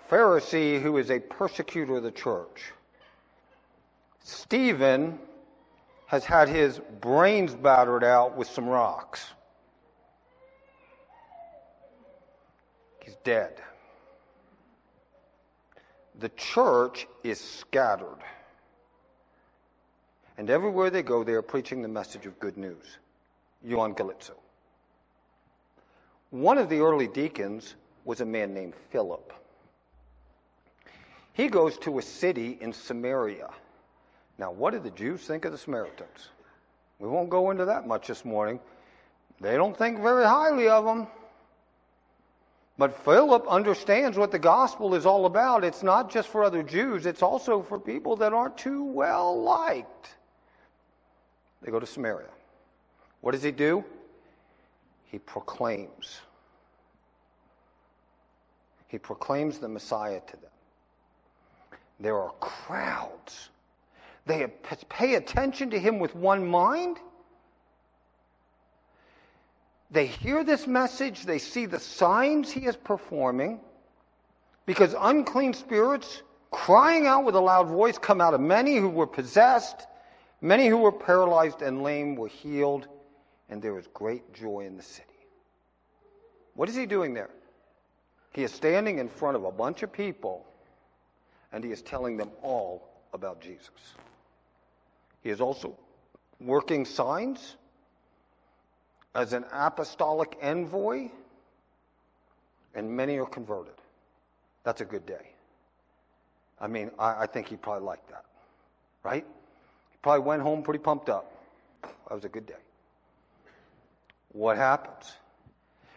Pharisee 0.09 0.81
who 0.81 0.97
is 0.97 1.09
a 1.09 1.19
persecutor 1.19 1.97
of 1.97 2.03
the 2.03 2.11
church. 2.11 2.71
Stephen 4.23 5.19
has 6.07 6.25
had 6.25 6.49
his 6.49 6.79
brains 7.01 7.55
battered 7.55 8.03
out 8.03 8.37
with 8.37 8.47
some 8.47 8.67
rocks. 8.67 9.25
He's 13.05 13.15
dead. 13.23 13.61
The 16.19 16.29
church 16.29 17.07
is 17.23 17.39
scattered. 17.39 18.17
And 20.39 20.49
everywhere 20.49 20.89
they 20.89 21.03
go, 21.03 21.23
they 21.23 21.33
are 21.33 21.43
preaching 21.43 21.83
the 21.83 21.87
message 21.87 22.25
of 22.25 22.39
good 22.39 22.57
news. 22.57 22.97
Euangelizo. 23.65 24.33
One 26.31 26.57
of 26.57 26.67
the 26.67 26.79
early 26.79 27.07
deacons 27.07 27.75
was 28.05 28.21
a 28.21 28.25
man 28.25 28.55
named 28.55 28.73
Philip. 28.89 29.31
He 31.33 31.47
goes 31.47 31.77
to 31.79 31.99
a 31.99 32.01
city 32.01 32.57
in 32.59 32.73
Samaria. 32.73 33.49
Now, 34.39 34.51
what 34.51 34.71
did 34.71 34.83
the 34.83 34.89
Jews 34.91 35.21
think 35.21 35.45
of 35.45 35.51
the 35.51 35.57
Samaritans? 35.59 36.29
We 36.97 37.07
won't 37.07 37.29
go 37.29 37.51
into 37.51 37.65
that 37.65 37.87
much 37.87 38.07
this 38.07 38.25
morning. 38.25 38.59
They 39.39 39.57
don't 39.57 39.77
think 39.77 40.01
very 40.01 40.25
highly 40.25 40.69
of 40.69 40.85
them. 40.85 41.07
But 42.77 43.05
Philip 43.05 43.47
understands 43.47 44.17
what 44.17 44.31
the 44.31 44.39
gospel 44.39 44.95
is 44.95 45.05
all 45.05 45.25
about. 45.25 45.63
It's 45.63 45.81
not 45.81 46.11
just 46.11 46.27
for 46.27 46.43
other 46.43 46.61
Jews, 46.61 47.05
it's 47.05 47.21
also 47.21 47.61
for 47.61 47.79
people 47.79 48.17
that 48.17 48.33
aren't 48.33 48.57
too 48.57 48.83
well 48.83 49.41
liked. 49.41 50.09
They 51.61 51.71
go 51.71 51.79
to 51.79 51.85
Samaria. 51.85 52.27
What 53.21 53.31
does 53.31 53.43
he 53.43 53.51
do? 53.51 53.83
He 55.05 55.19
proclaims. 55.19 56.19
He 58.87 58.97
proclaims 58.97 59.59
the 59.59 59.69
Messiah 59.69 60.19
to 60.27 60.37
them. 60.37 60.51
There 61.99 62.17
are 62.17 62.31
crowds. 62.41 63.49
They 64.25 64.47
pay 64.89 65.15
attention 65.15 65.69
to 65.69 65.79
him 65.79 65.99
with 65.99 66.13
one 66.13 66.45
mind. 66.45 66.97
They 69.91 70.07
hear 70.07 70.43
this 70.43 70.67
message, 70.67 71.25
they 71.25 71.39
see 71.39 71.65
the 71.65 71.79
signs 71.79 72.51
he 72.51 72.65
is 72.65 72.75
performing, 72.75 73.59
because 74.65 74.95
unclean 74.99 75.53
spirits, 75.53 76.23
crying 76.51 77.05
out 77.07 77.23
with 77.25 77.35
a 77.35 77.39
loud 77.39 77.67
voice, 77.67 77.97
come 77.97 78.19
out 78.19 78.33
of 78.33 78.41
many 78.41 78.77
who 78.77 78.89
were 78.89 79.07
possessed 79.07 79.87
Many 80.45 80.67
who 80.67 80.77
were 80.77 80.91
paralyzed 80.91 81.63
and 81.63 81.81
lame 81.81 82.15
were 82.15 82.27
healed, 82.27 82.87
and 83.49 83.61
there 83.61 83.73
was 83.73 83.87
great 83.95 84.31
joy 84.31 84.65
in 84.67 84.77
the 84.77 84.83
city. 84.83 85.07
What 86.53 86.69
is 86.69 86.75
he 86.75 86.85
doing 86.85 87.15
there? 87.15 87.31
He 88.31 88.43
is 88.43 88.51
standing 88.51 88.99
in 88.99 89.09
front 89.09 89.37
of 89.37 89.43
a 89.43 89.51
bunch 89.51 89.81
of 89.81 89.91
people, 89.91 90.45
and 91.51 91.63
he 91.63 91.71
is 91.71 91.81
telling 91.81 92.15
them 92.15 92.29
all 92.43 92.87
about 93.11 93.41
Jesus. 93.41 93.95
He 95.23 95.31
is 95.31 95.41
also 95.41 95.75
working 96.39 96.85
signs 96.85 97.55
as 99.15 99.31
an 99.31 99.45
apostolic 99.51 100.37
envoy, 100.41 101.09
and 102.75 102.91
many 102.91 103.17
are 103.17 103.25
converted. 103.25 103.73
That's 104.63 104.81
a 104.81 104.85
good 104.85 105.05
day. 105.05 105.31
I 106.59 106.67
mean, 106.67 106.91
I, 106.99 107.23
I 107.23 107.25
think 107.25 107.47
he 107.47 107.55
probably 107.55 107.85
liked 107.85 108.09
that, 108.09 108.25
right? 109.03 109.25
He 109.91 109.97
probably 110.01 110.25
went 110.25 110.41
home 110.41 110.63
pretty 110.63 110.79
pumped 110.79 111.09
up. 111.09 111.31
That 111.81 112.13
was 112.13 112.25
a 112.25 112.29
good 112.29 112.45
day. 112.45 112.53
What 114.33 114.57
happens? 114.57 115.13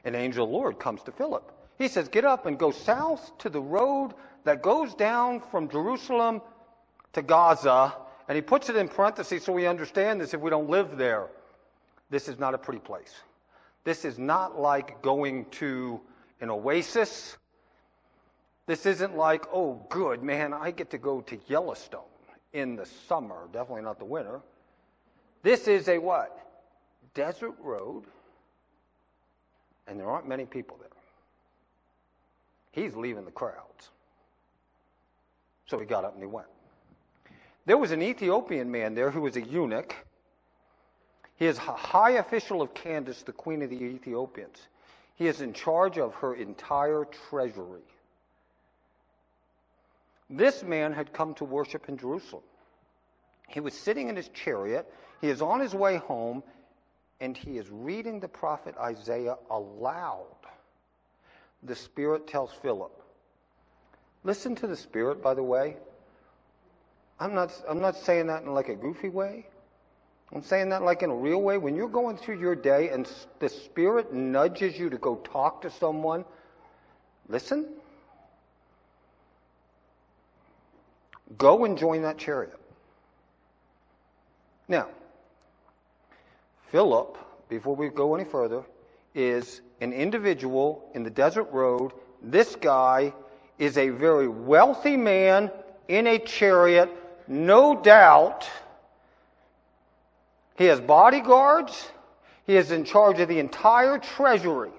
An 0.05 0.15
angel 0.15 0.45
of 0.45 0.51
the 0.51 0.57
Lord 0.57 0.79
comes 0.79 1.03
to 1.03 1.13
Philip. 1.13 1.53
He 1.77 1.89
says, 1.89 2.09
Get 2.09 2.25
up 2.25 2.47
and 2.47 2.57
go 2.57 2.71
south 2.71 3.37
to 3.39 3.51
the 3.51 3.61
road 3.61 4.15
that 4.45 4.63
goes 4.63 4.95
down 4.95 5.41
from 5.51 5.69
Jerusalem 5.69 6.41
to 7.15 7.23
Gaza. 7.23 7.95
And 8.29 8.37
he 8.37 8.43
puts 8.43 8.69
it 8.69 8.77
in 8.77 8.89
parentheses 8.89 9.45
so 9.45 9.53
we 9.53 9.67
understand 9.67 10.21
this 10.21 10.35
if 10.35 10.41
we 10.41 10.51
don't 10.51 10.71
live 10.71 10.97
there. 10.97 11.29
This 12.11 12.29
is 12.29 12.39
not 12.39 12.55
a 12.55 12.59
pretty 12.59 12.81
place. 12.81 13.15
This 13.85 14.05
is 14.05 14.19
not 14.19 14.59
like 14.61 15.03
going 15.03 15.47
to 15.53 16.01
an 16.41 16.51
oasis. 16.51 17.37
This 18.67 18.87
isn't 18.87 19.17
like, 19.17 19.47
oh, 19.53 19.85
good, 19.89 20.23
man, 20.23 20.53
I 20.53 20.71
get 20.71 20.91
to 20.91 20.99
go 20.99 21.21
to 21.23 21.39
Yellowstone 21.47 22.03
in 22.53 22.77
the 22.77 22.87
summer, 23.09 23.49
definitely 23.53 23.83
not 23.83 23.99
the 23.99 24.05
winter. 24.05 24.41
This 25.43 25.69
is 25.69 25.89
a 25.89 25.99
what? 25.99 26.39
Desert 27.15 27.55
road, 27.61 28.05
and 29.87 29.99
there 29.99 30.09
aren't 30.09 30.29
many 30.29 30.45
people 30.45 30.77
there. 30.79 30.89
He's 32.73 32.95
leaving 32.95 33.25
the 33.25 33.31
crowds. 33.31 33.91
So 35.67 35.79
he 35.79 35.87
got 35.87 36.05
up 36.05 36.15
and 36.15 36.23
he 36.23 36.27
went. 36.27 36.47
There 37.67 37.77
was 37.77 37.91
an 37.91 38.03
Ethiopian 38.03 38.71
man 38.71 38.95
there 38.95 39.11
who 39.11 39.21
was 39.21 39.37
a 39.37 39.43
eunuch. 39.43 39.95
He 41.39 41.47
is 41.47 41.59
a 41.59 41.61
high 41.61 42.13
official 42.13 42.61
of 42.61 42.75
Candace, 42.75 43.23
the 43.23 43.33
queen 43.33 43.63
of 43.63 43.71
the 43.71 43.81
Ethiopians. 43.81 44.59
He 45.15 45.29
is 45.29 45.41
in 45.41 45.53
charge 45.53 45.97
of 45.97 46.15
her 46.17 46.35
entire 46.35 47.07
treasury. 47.31 47.83
This 50.29 50.63
man 50.63 50.93
had 50.93 51.13
come 51.13 51.35
to 51.35 51.45
worship 51.45 51.89
in 51.89 51.97
Jerusalem. 51.97 52.43
He 53.49 53.61
was 53.61 53.73
sitting 53.73 54.09
in 54.09 54.17
his 54.17 54.29
chariot. 54.29 54.93
He 55.21 55.29
is 55.29 55.41
on 55.41 55.61
his 55.61 55.75
way 55.75 55.97
home, 55.97 56.43
and 57.21 57.37
he 57.37 57.57
is 57.57 57.71
reading 57.71 58.19
the 58.21 58.29
prophet 58.29 58.75
Isaiah 58.77 59.37
aloud. 59.49 60.27
The 61.63 61.77
Spirit 61.77 62.27
tells 62.27 62.53
Philip, 62.53 62.93
Listen 64.25 64.57
to 64.57 64.67
the 64.67 64.77
Spirit, 64.77 65.23
by 65.23 65.35
the 65.35 65.43
way. 65.43 65.77
I'm 67.21 67.35
not, 67.35 67.53
I'm 67.69 67.81
not 67.81 67.97
saying 67.97 68.27
that 68.27 68.43
in 68.43 68.53
like 68.53 68.69
a 68.69 68.75
goofy 68.75 69.09
way. 69.09 69.47
I'm 70.35 70.43
saying 70.43 70.71
that 70.71 70.83
like 70.83 71.03
in 71.03 71.11
a 71.11 71.15
real 71.17 71.43
way. 71.43 71.59
When 71.59 71.75
you're 71.77 71.89
going 71.89 72.17
through 72.17 72.41
your 72.41 72.55
day 72.55 72.91
and 72.91 73.09
the 73.41 73.49
Spirit 73.49 74.13
nudges 74.13 74.79
you 74.79 74.91
to 74.91 74.99
go 74.99 75.17
talk 75.17 75.63
to 75.63 75.71
someone, 75.71 76.25
listen. 77.29 77.67
Go 81.39 81.65
and 81.65 81.79
join 81.79 82.03
that 82.03 82.19
chariot. 82.19 82.59
Now, 84.69 84.89
Philip, 86.71 87.19
before 87.49 87.77
we 87.77 87.89
go 87.89 88.15
any 88.15 88.25
further, 88.25 88.63
is 89.15 89.61
an 89.81 89.93
individual 89.93 90.91
in 90.95 91.03
the 91.03 91.11
desert 91.11 91.51
road. 91.53 91.93
This 92.23 92.57
guy 92.57 93.13
is 93.59 93.79
a 93.79 93.91
very 93.91 94.29
wealthy 94.29 94.97
man 94.97 95.51
in 95.89 96.07
a 96.07 96.19
chariot, 96.19 96.91
no 97.29 97.81
doubt. 97.81 98.49
He 100.59 100.65
has 100.65 100.81
bodyguards. 100.81 101.89
He 102.45 102.57
is 102.57 102.73
in 102.73 102.83
charge 102.83 103.21
of 103.21 103.29
the 103.29 103.39
entire 103.39 103.97
treasury. 103.97 104.73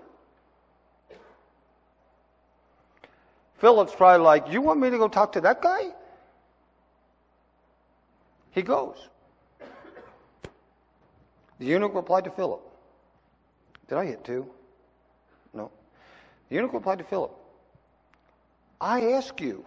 Philip's 3.59 3.95
probably 3.95 4.25
like, 4.25 4.51
You 4.51 4.61
want 4.61 4.82
me 4.82 4.89
to 4.89 4.97
go 4.97 5.07
talk 5.07 5.32
to 5.34 5.41
that 5.41 5.61
guy? 5.61 5.84
He 8.51 8.61
goes. 8.61 8.97
The 11.59 11.65
eunuch 11.65 11.95
replied 11.95 12.25
to 12.25 12.32
Philip. 12.32 12.61
Did 13.88 13.97
I 13.97 14.05
hit 14.05 14.25
two? 14.25 14.49
No. 15.53 15.71
The 16.49 16.55
eunuch 16.55 16.73
replied 16.73 16.97
to 16.97 17.05
Philip. 17.05 17.34
I 18.82 19.11
ask 19.11 19.39
you, 19.39 19.65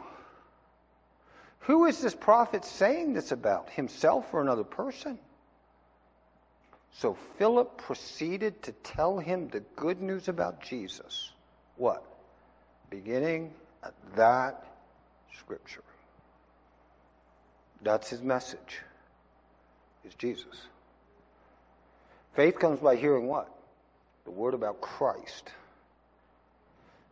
who 1.60 1.86
is 1.86 2.02
this 2.02 2.14
prophet 2.14 2.66
saying 2.66 3.14
this 3.14 3.32
about, 3.32 3.70
himself 3.70 4.26
or 4.34 4.42
another 4.42 4.64
person? 4.64 5.18
So 6.93 7.16
Philip 7.38 7.78
proceeded 7.78 8.62
to 8.64 8.72
tell 8.72 9.18
him 9.18 9.49
the 9.49 9.61
good 9.76 10.01
news 10.01 10.28
about 10.28 10.61
Jesus. 10.61 11.32
What? 11.76 12.05
Beginning 12.90 13.53
at 13.82 13.95
that 14.16 14.66
scripture. 15.38 15.82
That's 17.82 18.09
his 18.09 18.22
message. 18.22 18.80
Is 20.05 20.14
Jesus. 20.14 20.66
Faith 22.34 22.59
comes 22.59 22.80
by 22.80 22.97
hearing 22.97 23.26
what? 23.26 23.49
The 24.24 24.30
word 24.30 24.55
about 24.55 24.80
Christ. 24.80 25.51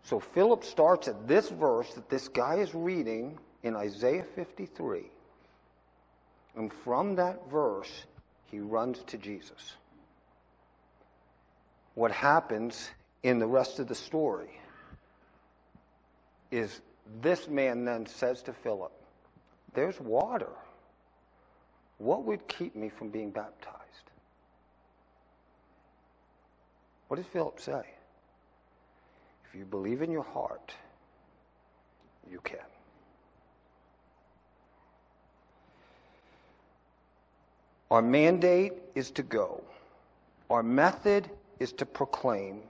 So 0.04 0.20
Philip 0.20 0.64
starts 0.64 1.08
at 1.08 1.28
this 1.28 1.48
verse 1.48 1.92
that 1.94 2.08
this 2.08 2.28
guy 2.28 2.56
is 2.56 2.74
reading 2.74 3.38
in 3.62 3.76
Isaiah 3.76 4.24
53. 4.34 5.02
And 6.56 6.72
from 6.84 7.16
that 7.16 7.50
verse, 7.50 7.90
he 8.50 8.58
runs 8.58 8.98
to 9.08 9.18
Jesus. 9.18 9.74
What 11.94 12.10
happens 12.10 12.90
in 13.22 13.38
the 13.38 13.46
rest 13.46 13.78
of 13.78 13.88
the 13.88 13.94
story 13.94 14.50
is 16.50 16.80
this 17.22 17.48
man 17.48 17.84
then 17.84 18.06
says 18.06 18.42
to 18.42 18.52
Philip, 18.52 18.92
There's 19.74 19.98
water. 20.00 20.50
What 21.98 22.24
would 22.24 22.48
keep 22.48 22.74
me 22.74 22.88
from 22.88 23.10
being 23.10 23.30
baptized? 23.30 23.76
What 27.08 27.16
does 27.16 27.26
Philip 27.26 27.60
say? 27.60 27.82
If 29.48 29.58
you 29.58 29.64
believe 29.64 30.00
in 30.00 30.10
your 30.10 30.22
heart, 30.22 30.72
you 32.30 32.40
can. 32.42 32.58
Our 37.90 38.02
mandate 38.02 38.74
is 38.94 39.10
to 39.12 39.22
go. 39.22 39.62
Our 40.48 40.62
method 40.62 41.28
is 41.58 41.72
to 41.74 41.86
proclaim. 41.86 42.60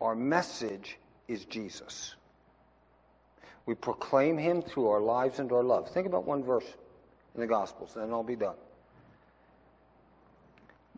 Our 0.00 0.14
message 0.14 0.98
is 1.26 1.44
Jesus. 1.44 2.14
We 3.66 3.74
proclaim 3.74 4.38
him 4.38 4.62
through 4.62 4.88
our 4.88 5.00
lives 5.00 5.40
and 5.40 5.52
our 5.52 5.62
love. 5.62 5.90
Think 5.90 6.06
about 6.06 6.24
one 6.26 6.42
verse 6.42 6.64
in 7.34 7.40
the 7.40 7.46
Gospels, 7.46 7.94
and 7.94 8.04
then 8.04 8.12
I'll 8.12 8.22
be 8.22 8.36
done. 8.36 8.56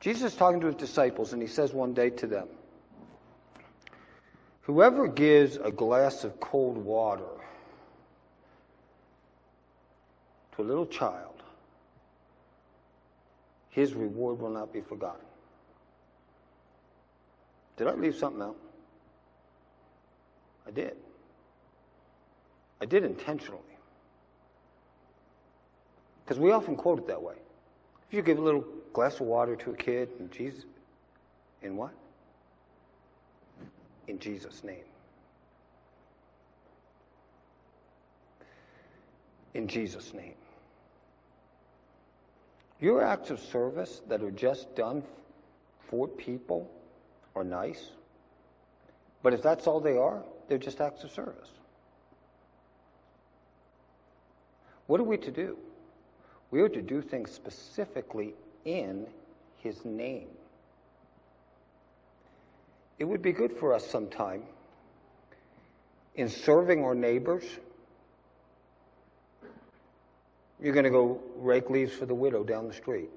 Jesus 0.01 0.33
is 0.33 0.39
talking 0.39 0.61
to 0.61 0.67
his 0.67 0.77
disciples, 0.77 1.33
and 1.33 1.43
he 1.43 1.49
says 1.49 1.73
one 1.73 1.93
day 1.93 2.11
to 2.11 2.27
them, 2.27 2.49
Whoever 4.63 5.09
gives 5.09 5.57
a 5.57 5.71
glass 5.71 6.25
of 6.25 6.39
cold 6.41 6.79
water 6.79 7.25
to 10.57 10.63
a 10.63 10.65
little 10.65 10.87
child, 10.87 11.30
his 13.71 13.95
reward 13.95 14.41
will 14.41 14.51
not 14.51 14.73
be 14.73 14.81
forgotten. 14.81 15.25
Did 17.77 17.87
I 17.87 17.95
leave 17.95 18.15
something 18.15 18.43
out? 18.43 18.57
I 20.67 20.71
did. 20.71 20.97
I 22.81 22.85
did 22.85 23.05
intentionally. 23.05 23.63
Because 26.25 26.39
we 26.39 26.51
often 26.51 26.77
quote 26.77 26.99
it 26.99 27.07
that 27.07 27.23
way. 27.23 27.35
If 28.09 28.15
you 28.15 28.23
give 28.23 28.39
a 28.39 28.43
little 28.43 28.65
glass 28.93 29.15
of 29.21 29.27
water 29.27 29.57
to 29.57 29.71
a 29.71 29.77
kid, 29.77 30.11
and 30.19 30.31
Jesus, 30.31 30.65
in 31.63 31.77
what? 31.77 31.93
In 34.09 34.19
Jesus' 34.19 34.63
name. 34.65 34.85
In 39.55 39.67
Jesus' 39.67 40.13
name. 40.13 40.35
Your 42.81 43.05
acts 43.05 43.31
of 43.31 43.41
service 43.41 44.01
that 44.09 44.23
are 44.23 44.31
just 44.31 44.75
done 44.75 45.03
for 45.89 46.09
people 46.09 46.71
are 47.37 47.45
nice. 47.45 47.91
But 49.23 49.35
if 49.35 49.43
that's 49.43 49.67
all 49.67 49.81
they 49.81 49.97
are, 49.97 50.23
they're 50.49 50.59
just 50.59 50.81
acts 50.81 51.05
of 51.05 51.11
service. 51.11 51.51
What 54.87 54.99
are 54.99 55.05
we 55.05 55.19
to 55.19 55.31
do? 55.31 55.57
We 56.51 56.63
are 56.63 56.69
to 56.69 56.83
do 56.83 57.03
things 57.03 57.31
specifically 57.31 58.35
in 58.65 59.07
His 59.59 59.85
name. 59.85 60.29
It 62.99 63.05
would 63.05 63.23
be 63.23 63.33
good 63.33 63.57
for 63.59 63.73
us 63.73 63.87
sometime 63.87 64.43
in 66.15 66.29
serving 66.29 66.83
our 66.85 66.95
neighbors. 66.95 67.45
You're 70.63 70.75
going 70.75 70.85
to 70.85 70.91
go 70.91 71.21
rake 71.37 71.71
leaves 71.71 71.93
for 71.93 72.07
the 72.07 72.15
widow 72.15 72.45
down 72.45 72.69
the 72.69 72.75
street. 72.75 73.11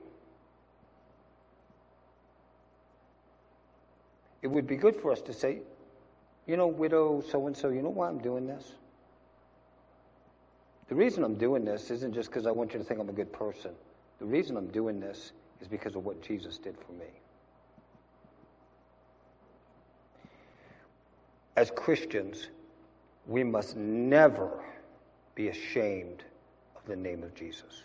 It 4.42 4.48
would 4.48 4.68
be 4.68 4.76
good 4.76 4.96
for 4.96 5.12
us 5.12 5.22
to 5.22 5.34
say, 5.34 5.60
you 6.48 6.58
know, 6.58 6.68
widow 6.68 7.24
so 7.30 7.48
and 7.48 7.56
so, 7.56 7.70
you 7.70 7.82
know 7.82 7.90
why 7.90 8.08
I'm 8.08 8.20
doing 8.20 8.46
this? 8.48 8.74
The 10.90 10.96
reason 10.96 11.24
I'm 11.24 11.36
doing 11.36 11.64
this 11.64 11.90
isn't 11.92 12.14
just 12.14 12.30
because 12.30 12.46
I 12.46 12.52
want 12.52 12.74
you 12.74 12.80
to 12.80 12.86
think 12.86 13.00
I'm 13.00 13.10
a 13.10 13.14
good 13.14 13.32
person. 13.32 13.72
The 14.20 14.26
reason 14.26 14.58
I'm 14.58 14.68
doing 14.68 15.00
this 15.00 15.32
is 15.62 15.68
because 15.68 15.96
of 15.96 16.06
what 16.06 16.22
Jesus 16.22 16.58
did 16.58 16.76
for 16.78 16.92
me. 16.94 17.08
As 21.56 21.72
Christians, 21.72 22.48
we 23.28 23.44
must 23.44 23.78
never 23.78 24.64
be 25.36 25.48
ashamed 25.48 26.24
the 26.86 26.96
name 26.96 27.24
of 27.24 27.34
Jesus. 27.36 27.84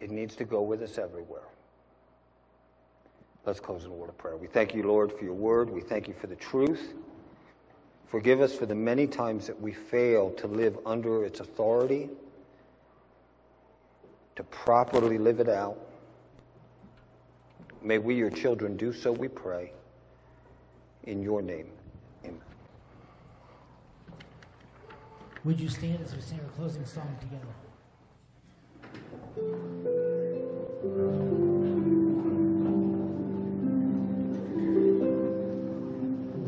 It 0.00 0.10
needs 0.10 0.36
to 0.36 0.44
go 0.44 0.62
with 0.62 0.82
us 0.82 0.98
everywhere. 0.98 1.42
Let's 3.44 3.60
close 3.60 3.84
in 3.84 3.90
a 3.90 3.94
word 3.94 4.08
of 4.08 4.18
prayer. 4.18 4.36
We 4.36 4.48
thank 4.48 4.74
you, 4.74 4.82
Lord, 4.82 5.12
for 5.12 5.24
your 5.24 5.34
word. 5.34 5.70
We 5.70 5.80
thank 5.80 6.08
you 6.08 6.14
for 6.14 6.26
the 6.26 6.36
truth. 6.36 6.94
Forgive 8.08 8.40
us 8.40 8.54
for 8.54 8.66
the 8.66 8.74
many 8.74 9.06
times 9.06 9.46
that 9.46 9.60
we 9.60 9.72
fail 9.72 10.30
to 10.32 10.46
live 10.46 10.78
under 10.84 11.24
its 11.24 11.40
authority, 11.40 12.08
to 14.36 14.42
properly 14.44 15.18
live 15.18 15.40
it 15.40 15.48
out. 15.48 15.78
May 17.82 17.98
we, 17.98 18.16
your 18.16 18.30
children, 18.30 18.76
do 18.76 18.92
so, 18.92 19.12
we 19.12 19.28
pray. 19.28 19.72
In 21.04 21.22
your 21.22 21.40
name, 21.40 21.68
Would 25.46 25.60
you 25.60 25.68
stand 25.68 26.00
as 26.04 26.12
we 26.12 26.20
sing 26.20 26.40
our 26.40 26.50
closing 26.56 26.84
song 26.84 27.16
together? 27.20 27.46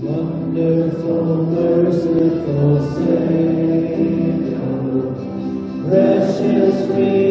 Wonderful, 0.01 1.47
merciful 1.47 2.93
Savior, 2.97 4.59
precious 5.89 6.89
Redeemer 6.91 7.28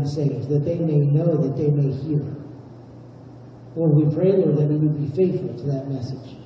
unsaved, 0.00 0.48
that 0.48 0.64
they 0.64 0.78
may 0.78 0.98
know, 0.98 1.36
that 1.36 1.56
they 1.56 1.70
may 1.70 1.92
hear. 1.92 2.24
Lord, 3.76 3.92
we 3.92 4.14
pray, 4.14 4.32
Lord, 4.32 4.56
that 4.56 4.66
we 4.66 4.76
would 4.76 4.98
be 4.98 5.14
faithful 5.16 5.56
to 5.56 5.64
that 5.66 5.88
message. 5.88 6.36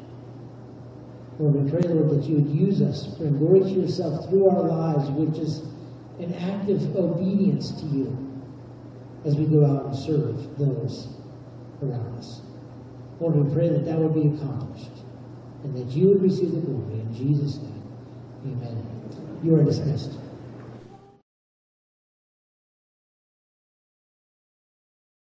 Lord, 1.38 1.54
we 1.54 1.70
pray, 1.70 1.88
Lord, 1.88 2.10
that 2.10 2.28
you 2.28 2.36
would 2.36 2.50
use 2.50 2.82
us, 2.82 3.16
to 3.16 3.24
glory 3.24 3.60
to 3.60 3.70
yourself 3.70 4.28
through 4.28 4.48
our 4.48 4.62
lives, 4.62 5.10
which 5.10 5.38
is 5.38 5.60
an 6.18 6.34
act 6.34 6.68
of 6.68 6.96
obedience 6.96 7.70
to 7.80 7.86
you 7.86 8.18
as 9.24 9.36
we 9.36 9.46
go 9.46 9.64
out 9.64 9.86
and 9.86 9.96
serve 9.96 10.58
those 10.58 11.08
around 11.82 12.18
us. 12.18 12.40
Lord, 13.20 13.36
we 13.36 13.54
pray 13.54 13.68
that 13.68 13.84
that 13.86 13.96
would 13.98 14.14
be 14.14 14.36
accomplished 14.36 14.90
and 15.64 15.76
that 15.76 15.96
you 15.96 16.08
would 16.08 16.22
receive 16.22 16.52
the 16.52 16.60
glory 16.60 17.00
in 17.00 17.14
Jesus' 17.14 17.58
name. 17.58 17.82
Amen. 18.44 19.40
You 19.42 19.56
are 19.56 19.64
dismissed. 19.64 20.18